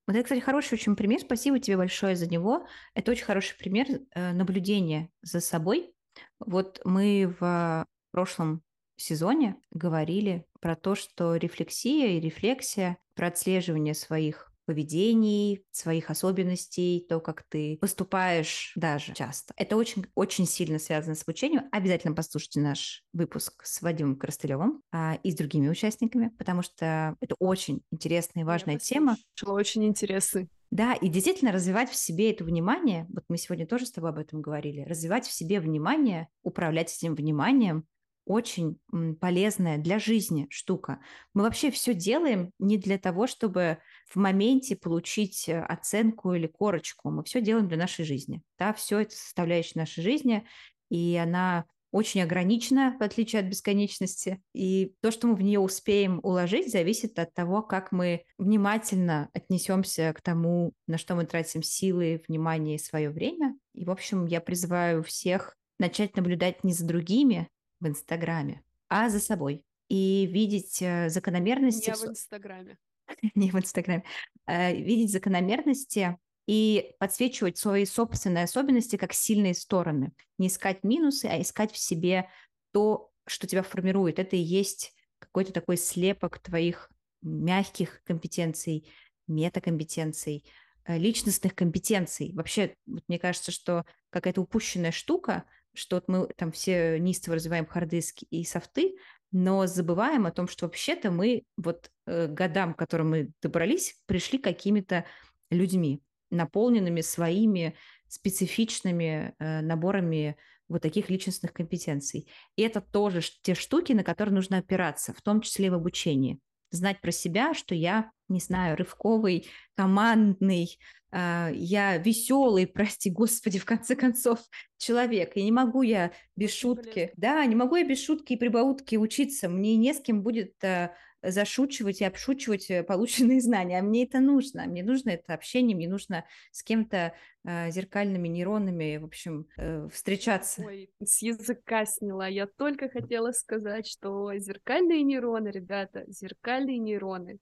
Вот 0.08 0.16
это, 0.16 0.24
кстати, 0.24 0.40
хороший 0.40 0.74
очень 0.74 0.96
пример. 0.96 1.22
Спасибо 1.22 1.60
тебе 1.60 1.78
большое 1.78 2.16
за 2.16 2.28
него. 2.28 2.66
Это 2.94 3.12
очень 3.12 3.26
хороший 3.26 3.58
пример 3.58 3.88
э, 4.14 4.34
наблюдения 4.34 5.10
за 5.22 5.40
собой. 5.40 5.94
Вот 6.40 6.82
мы 6.84 7.34
в 7.40 7.88
прошлом 8.12 8.64
сезоне 8.98 9.56
говорили 9.72 10.46
про 10.60 10.76
то, 10.76 10.96
что 10.96 11.36
рефлексия 11.36 12.18
и 12.18 12.20
рефлексия, 12.20 12.98
про 13.16 13.28
отслеживание 13.28 13.94
своих 13.94 14.51
поведений, 14.72 15.66
своих 15.72 16.10
особенностей, 16.10 17.06
то, 17.10 17.20
как 17.20 17.44
ты 17.44 17.78
поступаешь 17.82 18.72
даже 18.78 19.14
часто. 19.14 19.54
Это 19.58 19.76
очень, 19.76 20.06
очень 20.16 20.46
сильно 20.46 20.80
связано 20.80 21.14
с 21.14 21.24
обучением. 21.24 21.64
Обязательно 21.74 22.16
послушайте 22.16 22.62
наш 22.62 23.04
выпуск 23.12 23.66
с 23.66 23.82
Вадимом 23.82 24.16
Коростылевым 24.16 24.82
а, 24.94 25.20
и 25.24 25.32
с 25.32 25.36
другими 25.36 25.68
участниками, 25.68 26.30
потому 26.38 26.62
что 26.62 27.18
это 27.20 27.36
очень 27.40 27.82
интересная 27.92 28.44
и 28.44 28.46
важная 28.46 28.76
Я 28.76 28.80
тема. 28.80 29.18
Очень 29.46 29.84
интересный. 29.86 30.48
Да, 30.72 30.94
и 30.94 31.10
действительно 31.10 31.52
развивать 31.52 31.92
в 31.92 31.96
себе 31.96 32.32
это 32.32 32.46
внимание, 32.46 33.06
вот 33.10 33.26
мы 33.28 33.38
сегодня 33.38 33.68
тоже 33.68 33.86
с 33.86 33.92
тобой 33.92 34.12
об 34.12 34.20
этом 34.20 34.42
говорили, 34.42 34.84
развивать 34.84 35.28
в 35.28 35.34
себе 35.34 35.60
внимание, 35.60 36.30
управлять 36.44 36.96
этим 36.96 37.14
вниманием, 37.14 37.86
очень 38.26 38.80
полезная 39.20 39.78
для 39.78 40.00
жизни 40.00 40.48
штука. 40.50 41.00
Мы 41.34 41.44
вообще 41.44 41.72
все 41.72 41.94
делаем 41.94 42.52
не 42.60 42.78
для 42.78 42.98
того, 42.98 43.28
чтобы 43.28 43.80
в 44.08 44.16
моменте 44.18 44.76
получить 44.76 45.50
э, 45.50 45.60
оценку 45.60 46.34
или 46.34 46.48
корочку. 46.48 47.10
Мы 47.10 47.24
все 47.24 47.42
делаем 47.42 47.68
для 47.68 47.78
нашей 47.78 48.06
жизни. 48.06 48.42
Да, 48.58 48.74
все 48.74 49.00
это 49.00 49.16
составляющая 49.16 49.80
нашей 49.80 50.04
жизни, 50.04 50.46
и 50.90 51.16
она 51.22 51.66
очень 51.92 52.22
ограничена, 52.22 52.96
в 53.00 53.04
отличие 53.04 53.42
от 53.42 53.48
бесконечности. 53.48 54.42
И 54.54 54.94
то, 55.02 55.12
что 55.12 55.28
мы 55.28 55.36
в 55.36 55.42
нее 55.42 55.60
успеем 55.60 56.20
уложить, 56.24 56.72
зависит 56.72 57.20
от 57.20 57.34
того, 57.34 57.62
как 57.62 57.92
мы 57.92 58.24
внимательно 58.38 59.30
отнесемся 59.34 60.14
к 60.14 60.22
тому, 60.22 60.74
на 60.88 60.98
что 60.98 61.16
мы 61.16 61.26
тратим 61.26 61.62
силы, 61.62 62.24
внимание 62.28 62.76
и 62.76 62.80
свое 62.80 63.10
время. 63.10 63.58
И, 63.74 63.84
в 63.84 63.92
общем, 63.92 64.26
я 64.26 64.40
призываю 64.40 65.04
всех 65.04 65.58
начать 65.80 66.16
наблюдать 66.16 66.64
не 66.64 66.74
за 66.74 66.86
другими, 66.86 67.50
в 67.82 67.88
Инстаграме, 67.88 68.64
а 68.88 69.10
за 69.10 69.20
собой. 69.20 69.66
И 69.90 70.26
видеть 70.32 70.82
э, 70.82 71.10
закономерности... 71.10 71.90
Не 71.90 71.96
в 71.96 72.10
Инстаграме. 72.10 72.78
Не 73.36 73.52
в 73.52 73.56
Инстаграме. 73.56 74.04
Э, 74.48 74.74
видеть 74.74 75.12
закономерности 75.12 76.18
и 76.48 76.94
подсвечивать 77.00 77.58
свои 77.58 77.86
собственные 77.86 78.46
особенности 78.46 78.96
как 78.96 79.12
сильные 79.12 79.54
стороны. 79.54 80.14
Не 80.38 80.48
искать 80.48 80.84
минусы, 80.84 81.26
а 81.26 81.42
искать 81.42 81.74
в 81.74 81.78
себе 81.78 82.30
то, 82.72 83.12
что 83.28 83.48
тебя 83.48 83.64
формирует. 83.64 84.20
Это 84.20 84.38
и 84.38 84.40
есть 84.40 84.94
какой-то 85.20 85.52
такой 85.52 85.76
слепок 85.76 86.40
твоих 86.40 86.90
мягких 87.22 88.02
компетенций, 88.04 88.88
метакомпетенций, 89.28 90.46
э, 90.86 90.98
личностных 90.98 91.54
компетенций. 91.54 92.32
Вообще, 92.34 92.76
вот 92.86 93.04
мне 93.08 93.20
кажется, 93.20 93.52
что 93.52 93.86
какая-то 94.10 94.42
упущенная 94.42 94.92
штука– 94.92 95.44
что 95.74 95.98
вот 95.98 96.08
мы 96.08 96.28
там 96.36 96.52
все 96.52 97.00
неистово 97.00 97.36
развиваем 97.36 97.66
хардиски 97.66 98.26
и 98.30 98.44
софты, 98.44 98.96
но 99.32 99.66
забываем 99.66 100.26
о 100.26 100.32
том, 100.32 100.48
что 100.48 100.66
вообще-то 100.66 101.10
мы 101.10 101.44
вот 101.58 101.90
э, 102.06 102.28
годам, 102.28 102.74
к 102.74 102.80
которым 102.80 103.12
мы 103.12 103.32
добрались, 103.42 103.96
пришли 104.06 104.38
какими-то 104.38 105.06
людьми, 105.50 106.02
наполненными 106.30 107.02
своими 107.02 107.76
специфичными 108.08 109.34
э, 109.40 109.62
наборами 109.62 110.36
вот 110.68 110.82
таких 110.82 111.10
личностных 111.10 111.54
компетенций. 111.54 112.28
И 112.56 112.62
это 112.62 112.82
тоже 112.82 113.22
те 113.42 113.56
штуки, 113.56 113.94
на 113.94 114.04
которые 114.04 114.36
нужно 114.36 114.58
опираться, 114.58 115.14
в 115.14 115.22
том 115.22 115.42
числе 115.42 115.68
и 115.68 115.70
в 115.70 115.76
обучении. 115.76 116.40
Знать 116.72 117.02
про 117.02 117.12
себя, 117.12 117.54
что 117.54 117.76
я, 117.76 118.12
не 118.32 118.40
знаю, 118.40 118.78
рывковый, 118.78 119.48
командный, 119.76 120.78
а, 121.12 121.50
я 121.54 121.98
веселый, 121.98 122.66
прости 122.68 123.10
господи, 123.10 123.60
в 123.60 123.66
конце 123.66 123.96
концов, 123.96 124.40
человек. 124.78 125.36
И 125.36 125.44
не 125.44 125.52
могу 125.52 125.82
я 125.82 126.12
без 126.36 126.54
шутки, 126.54 127.12
да, 127.18 127.46
не 127.46 127.56
могу 127.56 127.76
я 127.76 127.86
без 127.86 128.04
шутки 128.04 128.34
и 128.34 128.38
прибаутки 128.38 128.96
учиться. 128.96 129.50
Мне 129.50 129.76
не 129.76 129.94
с 129.94 130.00
кем 130.00 130.24
будет 130.24 130.54
а, 130.64 130.94
зашучивать 131.24 132.02
и 132.02 132.06
обшучивать 132.06 132.70
э, 132.70 132.84
полученные 132.84 133.42
знания. 133.42 133.80
А 133.80 133.84
мне 133.84 134.06
это 134.06 134.20
нужно. 134.20 134.66
Мне 134.66 134.84
нужно 134.84 135.12
это 135.12 135.34
общение, 135.34 135.76
мне 135.76 135.88
нужно 135.88 136.26
с 136.52 136.64
кем-то 136.64 137.14
э, 137.44 137.72
зеркальными 137.72 138.28
нейронами, 138.28 138.98
в 138.98 139.06
общем, 139.06 139.48
э, 139.58 139.88
встречаться. 139.92 140.64
Ой, 140.64 140.90
с 141.04 141.22
языка 141.22 141.86
сняла. 141.86 142.28
Я 142.28 142.48
только 142.48 142.90
хотела 142.90 143.32
сказать, 143.32 143.88
что 143.88 144.36
зеркальные 144.38 145.04
нейроны, 145.04 145.50
ребята, 145.50 146.06
зеркальные 146.08 146.80
нейроны. 146.80 147.38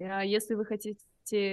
А 0.00 0.24
если 0.24 0.54
вы 0.54 0.64
хотите 0.64 0.98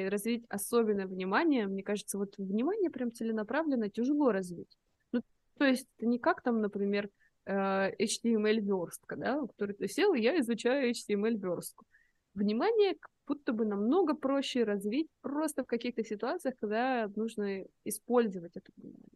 развить 0.10 0.46
особенное 0.50 1.08
внимание, 1.08 1.68
мне 1.68 1.84
кажется, 1.84 2.18
вот 2.18 2.38
внимание 2.38 2.90
прям 2.90 3.14
целенаправленно 3.14 3.90
тяжело 3.90 4.32
развить. 4.32 4.78
Ну, 5.12 5.22
то 5.58 5.66
есть 5.66 5.88
не 6.00 6.20
как 6.20 6.42
там, 6.42 6.62
например, 6.62 7.10
HTML-верстка, 7.48 9.16
да, 9.16 9.42
у 9.42 9.48
которой 9.48 9.74
ты 9.74 9.88
сел, 9.88 10.14
я 10.14 10.40
изучаю 10.40 10.92
HTML-верстку. 10.92 11.86
Внимание 12.34 12.96
будто 13.28 13.54
бы 13.54 13.66
намного 13.66 14.14
проще 14.14 14.64
развить 14.64 15.08
просто 15.22 15.64
в 15.64 15.68
каких-то 15.68 16.04
ситуациях, 16.04 16.56
когда 16.60 17.10
нужно 17.16 17.64
использовать 17.86 18.56
это 18.56 18.72
внимание. 18.76 19.08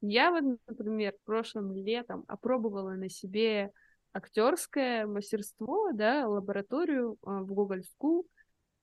Я 0.00 0.30
вот, 0.30 0.58
например, 0.66 1.14
прошлым 1.24 1.72
летом 1.72 2.24
опробовала 2.26 2.94
на 2.94 3.08
себе 3.08 3.70
актерское 4.12 5.06
мастерство, 5.06 5.90
да, 5.92 6.26
лабораторию 6.26 7.16
а, 7.22 7.42
в 7.42 7.52
Google 7.52 7.80
School, 7.80 8.24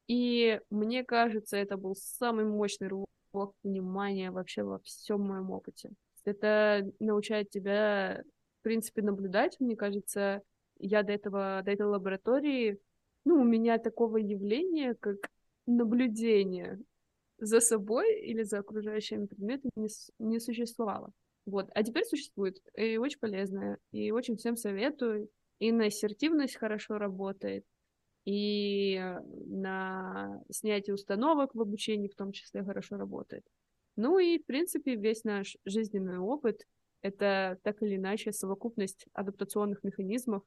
и 0.07 0.59
мне 0.69 1.03
кажется, 1.03 1.57
это 1.57 1.77
был 1.77 1.95
самый 1.95 2.45
мощный 2.45 2.87
рывок 2.87 3.53
внимания 3.63 4.31
вообще 4.31 4.63
во 4.63 4.79
всем 4.79 5.21
моем 5.21 5.51
опыте. 5.51 5.91
Это 6.23 6.89
научает 6.99 7.49
тебя, 7.49 8.23
в 8.59 8.63
принципе, 8.63 9.01
наблюдать. 9.01 9.57
Мне 9.59 9.75
кажется, 9.75 10.41
я 10.79 11.03
до 11.03 11.13
этого, 11.13 11.61
до 11.63 11.71
этой 11.71 11.85
лаборатории, 11.85 12.79
ну, 13.25 13.41
у 13.41 13.43
меня 13.43 13.77
такого 13.77 14.17
явления, 14.17 14.95
как 14.95 15.17
наблюдение 15.65 16.79
за 17.39 17.59
собой 17.59 18.19
или 18.21 18.43
за 18.43 18.59
окружающими 18.59 19.25
предметами 19.25 19.71
не, 19.75 19.89
не 20.19 20.39
существовало. 20.39 21.11
Вот. 21.45 21.69
А 21.73 21.83
теперь 21.83 22.05
существует. 22.05 22.61
И 22.75 22.97
очень 22.97 23.19
полезное. 23.19 23.77
И 23.91 24.11
очень 24.11 24.37
всем 24.37 24.55
советую. 24.55 25.29
И 25.59 25.71
на 25.71 25.85
ассертивность 25.85 26.55
хорошо 26.55 26.97
работает 26.97 27.65
и 28.27 29.01
на 29.45 30.43
снятие 30.51 30.95
установок 30.95 31.55
в 31.55 31.61
обучении 31.61 32.09
в 32.09 32.15
том 32.15 32.33
числе 32.33 32.61
хорошо 32.61 32.97
работает. 32.97 33.45
Ну 33.95 34.19
и, 34.19 34.37
в 34.37 34.45
принципе, 34.45 34.95
весь 34.95 35.23
наш 35.23 35.55
жизненный 35.63 36.17
опыт— 36.17 36.67
это 37.01 37.57
так 37.63 37.81
или 37.81 37.95
иначе 37.95 38.33
совокупность 38.33 39.05
адаптационных 39.13 39.81
механизмов. 39.85 40.43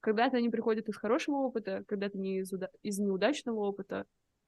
Когда-то 0.00 0.38
они 0.38 0.50
приходят 0.50 0.88
из 0.88 0.96
хорошего 0.96 1.36
опыта, 1.36 1.84
когда-то 1.86 2.18
не 2.18 2.40
из, 2.40 2.52
из 2.82 2.98
неудачного 2.98 3.60
опыта, 3.60 4.06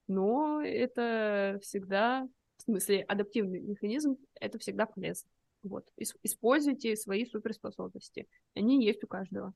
но 0.09 0.61
это 0.61 1.61
всегда, 1.63 2.29
в 2.57 2.63
смысле, 2.63 3.03
адаптивный 3.03 3.61
механизм, 3.61 4.17
это 4.41 4.59
всегда 4.59 4.87
полезно. 4.87 5.31
Вот. 5.63 5.87
Используйте 6.25 6.97
свои 6.97 7.25
суперспособности. 7.27 8.27
Они 8.57 8.85
есть 8.85 9.05
у 9.05 9.07
каждого. 9.07 9.55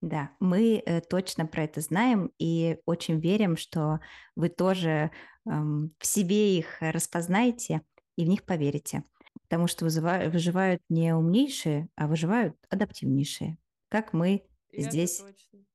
Да, 0.00 0.30
мы 0.38 0.82
э, 0.84 1.00
точно 1.00 1.46
про 1.46 1.64
это 1.64 1.80
знаем 1.80 2.32
и 2.38 2.78
очень 2.86 3.18
верим, 3.18 3.56
что 3.56 4.00
вы 4.36 4.48
тоже 4.48 5.10
эм, 5.44 5.92
в 5.98 6.06
себе 6.06 6.56
их 6.56 6.76
распознаете 6.80 7.82
и 8.16 8.24
в 8.24 8.28
них 8.28 8.44
поверите, 8.44 9.02
потому 9.42 9.66
что 9.66 9.84
вызывают, 9.84 10.32
выживают 10.32 10.80
не 10.88 11.14
умнейшие, 11.14 11.88
а 11.96 12.06
выживают 12.06 12.56
адаптивнейшие, 12.70 13.58
как 13.88 14.12
мы 14.12 14.44
и 14.70 14.82
здесь 14.82 15.22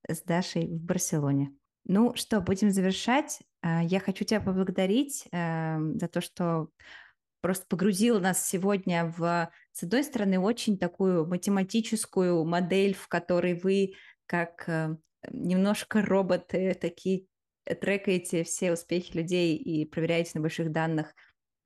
с 0.08 0.22
Дашей 0.22 0.68
в 0.68 0.82
Барселоне. 0.82 1.54
Ну 1.86 2.14
что, 2.16 2.40
будем 2.40 2.72
завершать. 2.72 3.42
А, 3.62 3.84
я 3.84 4.00
хочу 4.00 4.24
тебя 4.24 4.40
поблагодарить 4.40 5.28
э, 5.32 5.78
за 5.96 6.08
то, 6.08 6.22
что 6.22 6.70
просто 7.42 7.66
погрузил 7.68 8.22
нас 8.22 8.48
сегодня 8.48 9.14
в, 9.18 9.52
с 9.74 9.84
одной 9.84 10.06
стороны, 10.06 10.40
очень 10.40 10.78
такую 10.78 11.28
математическую 11.28 12.46
модель, 12.46 12.96
в 12.96 13.10
которой 13.10 13.60
вы 13.60 13.96
как 14.34 14.68
э, 14.68 14.96
немножко 15.32 16.02
роботы 16.02 16.74
такие 16.74 17.28
э, 17.66 17.76
трекаете 17.76 18.44
все 18.44 18.74
успехи 18.74 19.16
людей 19.16 19.56
и 19.56 19.86
проверяете 19.86 20.32
на 20.34 20.42
больших 20.42 20.72
данных, 20.72 21.14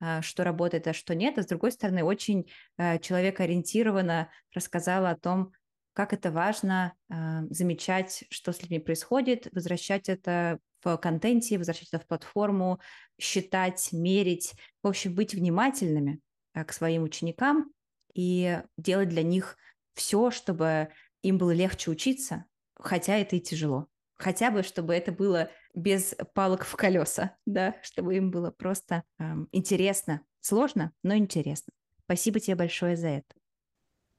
а, 0.00 0.20
что 0.20 0.44
работает, 0.44 0.86
а 0.86 0.92
что 0.92 1.14
нет. 1.14 1.38
А 1.38 1.42
с 1.42 1.46
другой 1.46 1.72
стороны, 1.72 2.04
очень 2.04 2.50
э, 2.76 2.98
человекоориентированно 2.98 4.30
рассказала 4.52 5.08
о 5.08 5.16
том, 5.16 5.52
как 5.94 6.12
это 6.12 6.30
важно 6.30 6.92
замечать, 7.08 8.22
что 8.30 8.52
с 8.52 8.62
людьми 8.62 8.78
происходит, 8.78 9.48
возвращать 9.50 10.08
это 10.08 10.60
в 10.84 10.96
контенте, 10.98 11.58
возвращать 11.58 11.88
это 11.88 11.98
в 11.98 12.06
платформу, 12.06 12.78
считать, 13.20 13.88
мерить, 13.90 14.52
в 14.84 14.86
общем, 14.86 15.16
быть 15.16 15.34
внимательными 15.34 16.20
к 16.54 16.72
своим 16.72 17.02
ученикам 17.02 17.72
и 18.14 18.62
делать 18.76 19.08
для 19.08 19.24
них 19.24 19.56
все, 19.94 20.30
чтобы 20.30 20.90
им 21.22 21.36
было 21.36 21.50
легче 21.50 21.90
учиться, 21.90 22.44
хотя 22.78 23.16
это 23.16 23.36
и 23.36 23.40
тяжело. 23.40 23.88
Хотя 24.16 24.50
бы, 24.50 24.62
чтобы 24.62 24.94
это 24.94 25.12
было 25.12 25.50
без 25.74 26.14
палок 26.34 26.64
в 26.64 26.74
колеса, 26.76 27.36
да, 27.46 27.76
чтобы 27.82 28.16
им 28.16 28.30
было 28.30 28.50
просто 28.50 29.04
эм, 29.18 29.48
интересно. 29.52 30.22
Сложно, 30.40 30.92
но 31.02 31.14
интересно. 31.16 31.72
Спасибо 32.04 32.40
тебе 32.40 32.56
большое 32.56 32.96
за 32.96 33.08
это. 33.08 33.34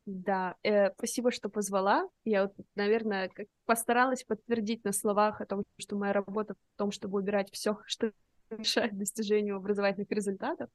Да, 0.05 0.55
э, 0.63 0.91
спасибо, 0.93 1.31
что 1.31 1.49
позвала. 1.49 2.07
Я, 2.23 2.43
вот, 2.43 2.55
наверное, 2.75 3.29
постаралась 3.65 4.23
подтвердить 4.23 4.83
на 4.83 4.91
словах 4.91 5.41
о 5.41 5.45
том, 5.45 5.63
что 5.77 5.95
моя 5.97 6.13
работа 6.13 6.55
в 6.55 6.77
том, 6.77 6.91
чтобы 6.91 7.19
убирать 7.19 7.51
все, 7.51 7.79
что 7.85 8.11
мешает 8.49 8.97
достижению 8.97 9.57
образовательных 9.57 10.09
результатов. 10.11 10.69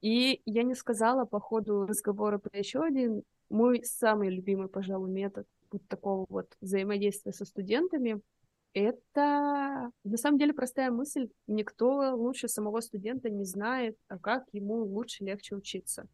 И 0.00 0.42
я 0.44 0.64
не 0.64 0.74
сказала 0.74 1.24
по 1.24 1.40
ходу 1.40 1.86
разговора 1.86 2.38
про 2.38 2.58
еще 2.58 2.82
один 2.82 3.22
мой 3.48 3.84
самый 3.84 4.30
любимый, 4.30 4.68
пожалуй, 4.68 5.10
метод 5.10 5.46
вот 5.74 5.88
такого 5.88 6.26
вот 6.28 6.56
взаимодействия 6.60 7.32
со 7.32 7.44
студентами 7.44 8.20
это 8.74 9.90
на 10.02 10.16
самом 10.16 10.38
деле 10.38 10.52
простая 10.52 10.90
мысль. 10.90 11.28
Никто 11.46 12.14
лучше 12.16 12.48
самого 12.48 12.80
студента 12.80 13.30
не 13.30 13.44
знает, 13.44 13.96
а 14.08 14.18
как 14.18 14.44
ему 14.52 14.84
лучше, 14.84 15.24
легче 15.24 15.54
учиться. 15.54 16.08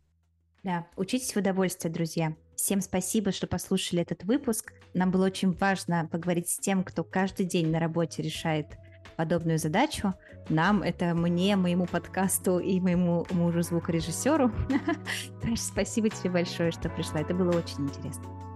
Да, 0.63 0.87
учитесь 0.97 1.35
в 1.35 1.39
удовольствие, 1.39 1.93
друзья. 1.93 2.37
Всем 2.55 2.83
спасибо, 2.83 3.33
что 3.33 3.47
послушали 3.47 4.03
этот 4.03 4.25
выпуск. 4.25 4.75
Нам 4.93 5.11
было 5.11 5.25
очень 5.25 5.53
важно 5.53 6.07
поговорить 6.13 6.51
с 6.51 6.59
тем, 6.59 6.85
кто 6.85 7.03
каждый 7.03 7.47
день 7.47 7.69
на 7.69 7.81
работе 7.81 8.23
решает 8.23 8.67
подобную 9.17 9.59
задачу. 9.59 10.13
Нам, 10.51 10.83
это 10.83 11.15
мне, 11.15 11.57
моему 11.57 11.87
подкасту 11.87 12.59
и 12.59 12.79
моему 12.79 13.27
мужу 13.31 13.63
звукорежиссеру. 13.63 14.53
Спасибо 15.57 16.11
тебе 16.11 16.31
большое, 16.31 16.73
что 16.73 16.91
пришла. 16.91 17.21
Это 17.21 17.33
было 17.33 17.57
очень 17.57 17.85
интересно. 17.85 18.50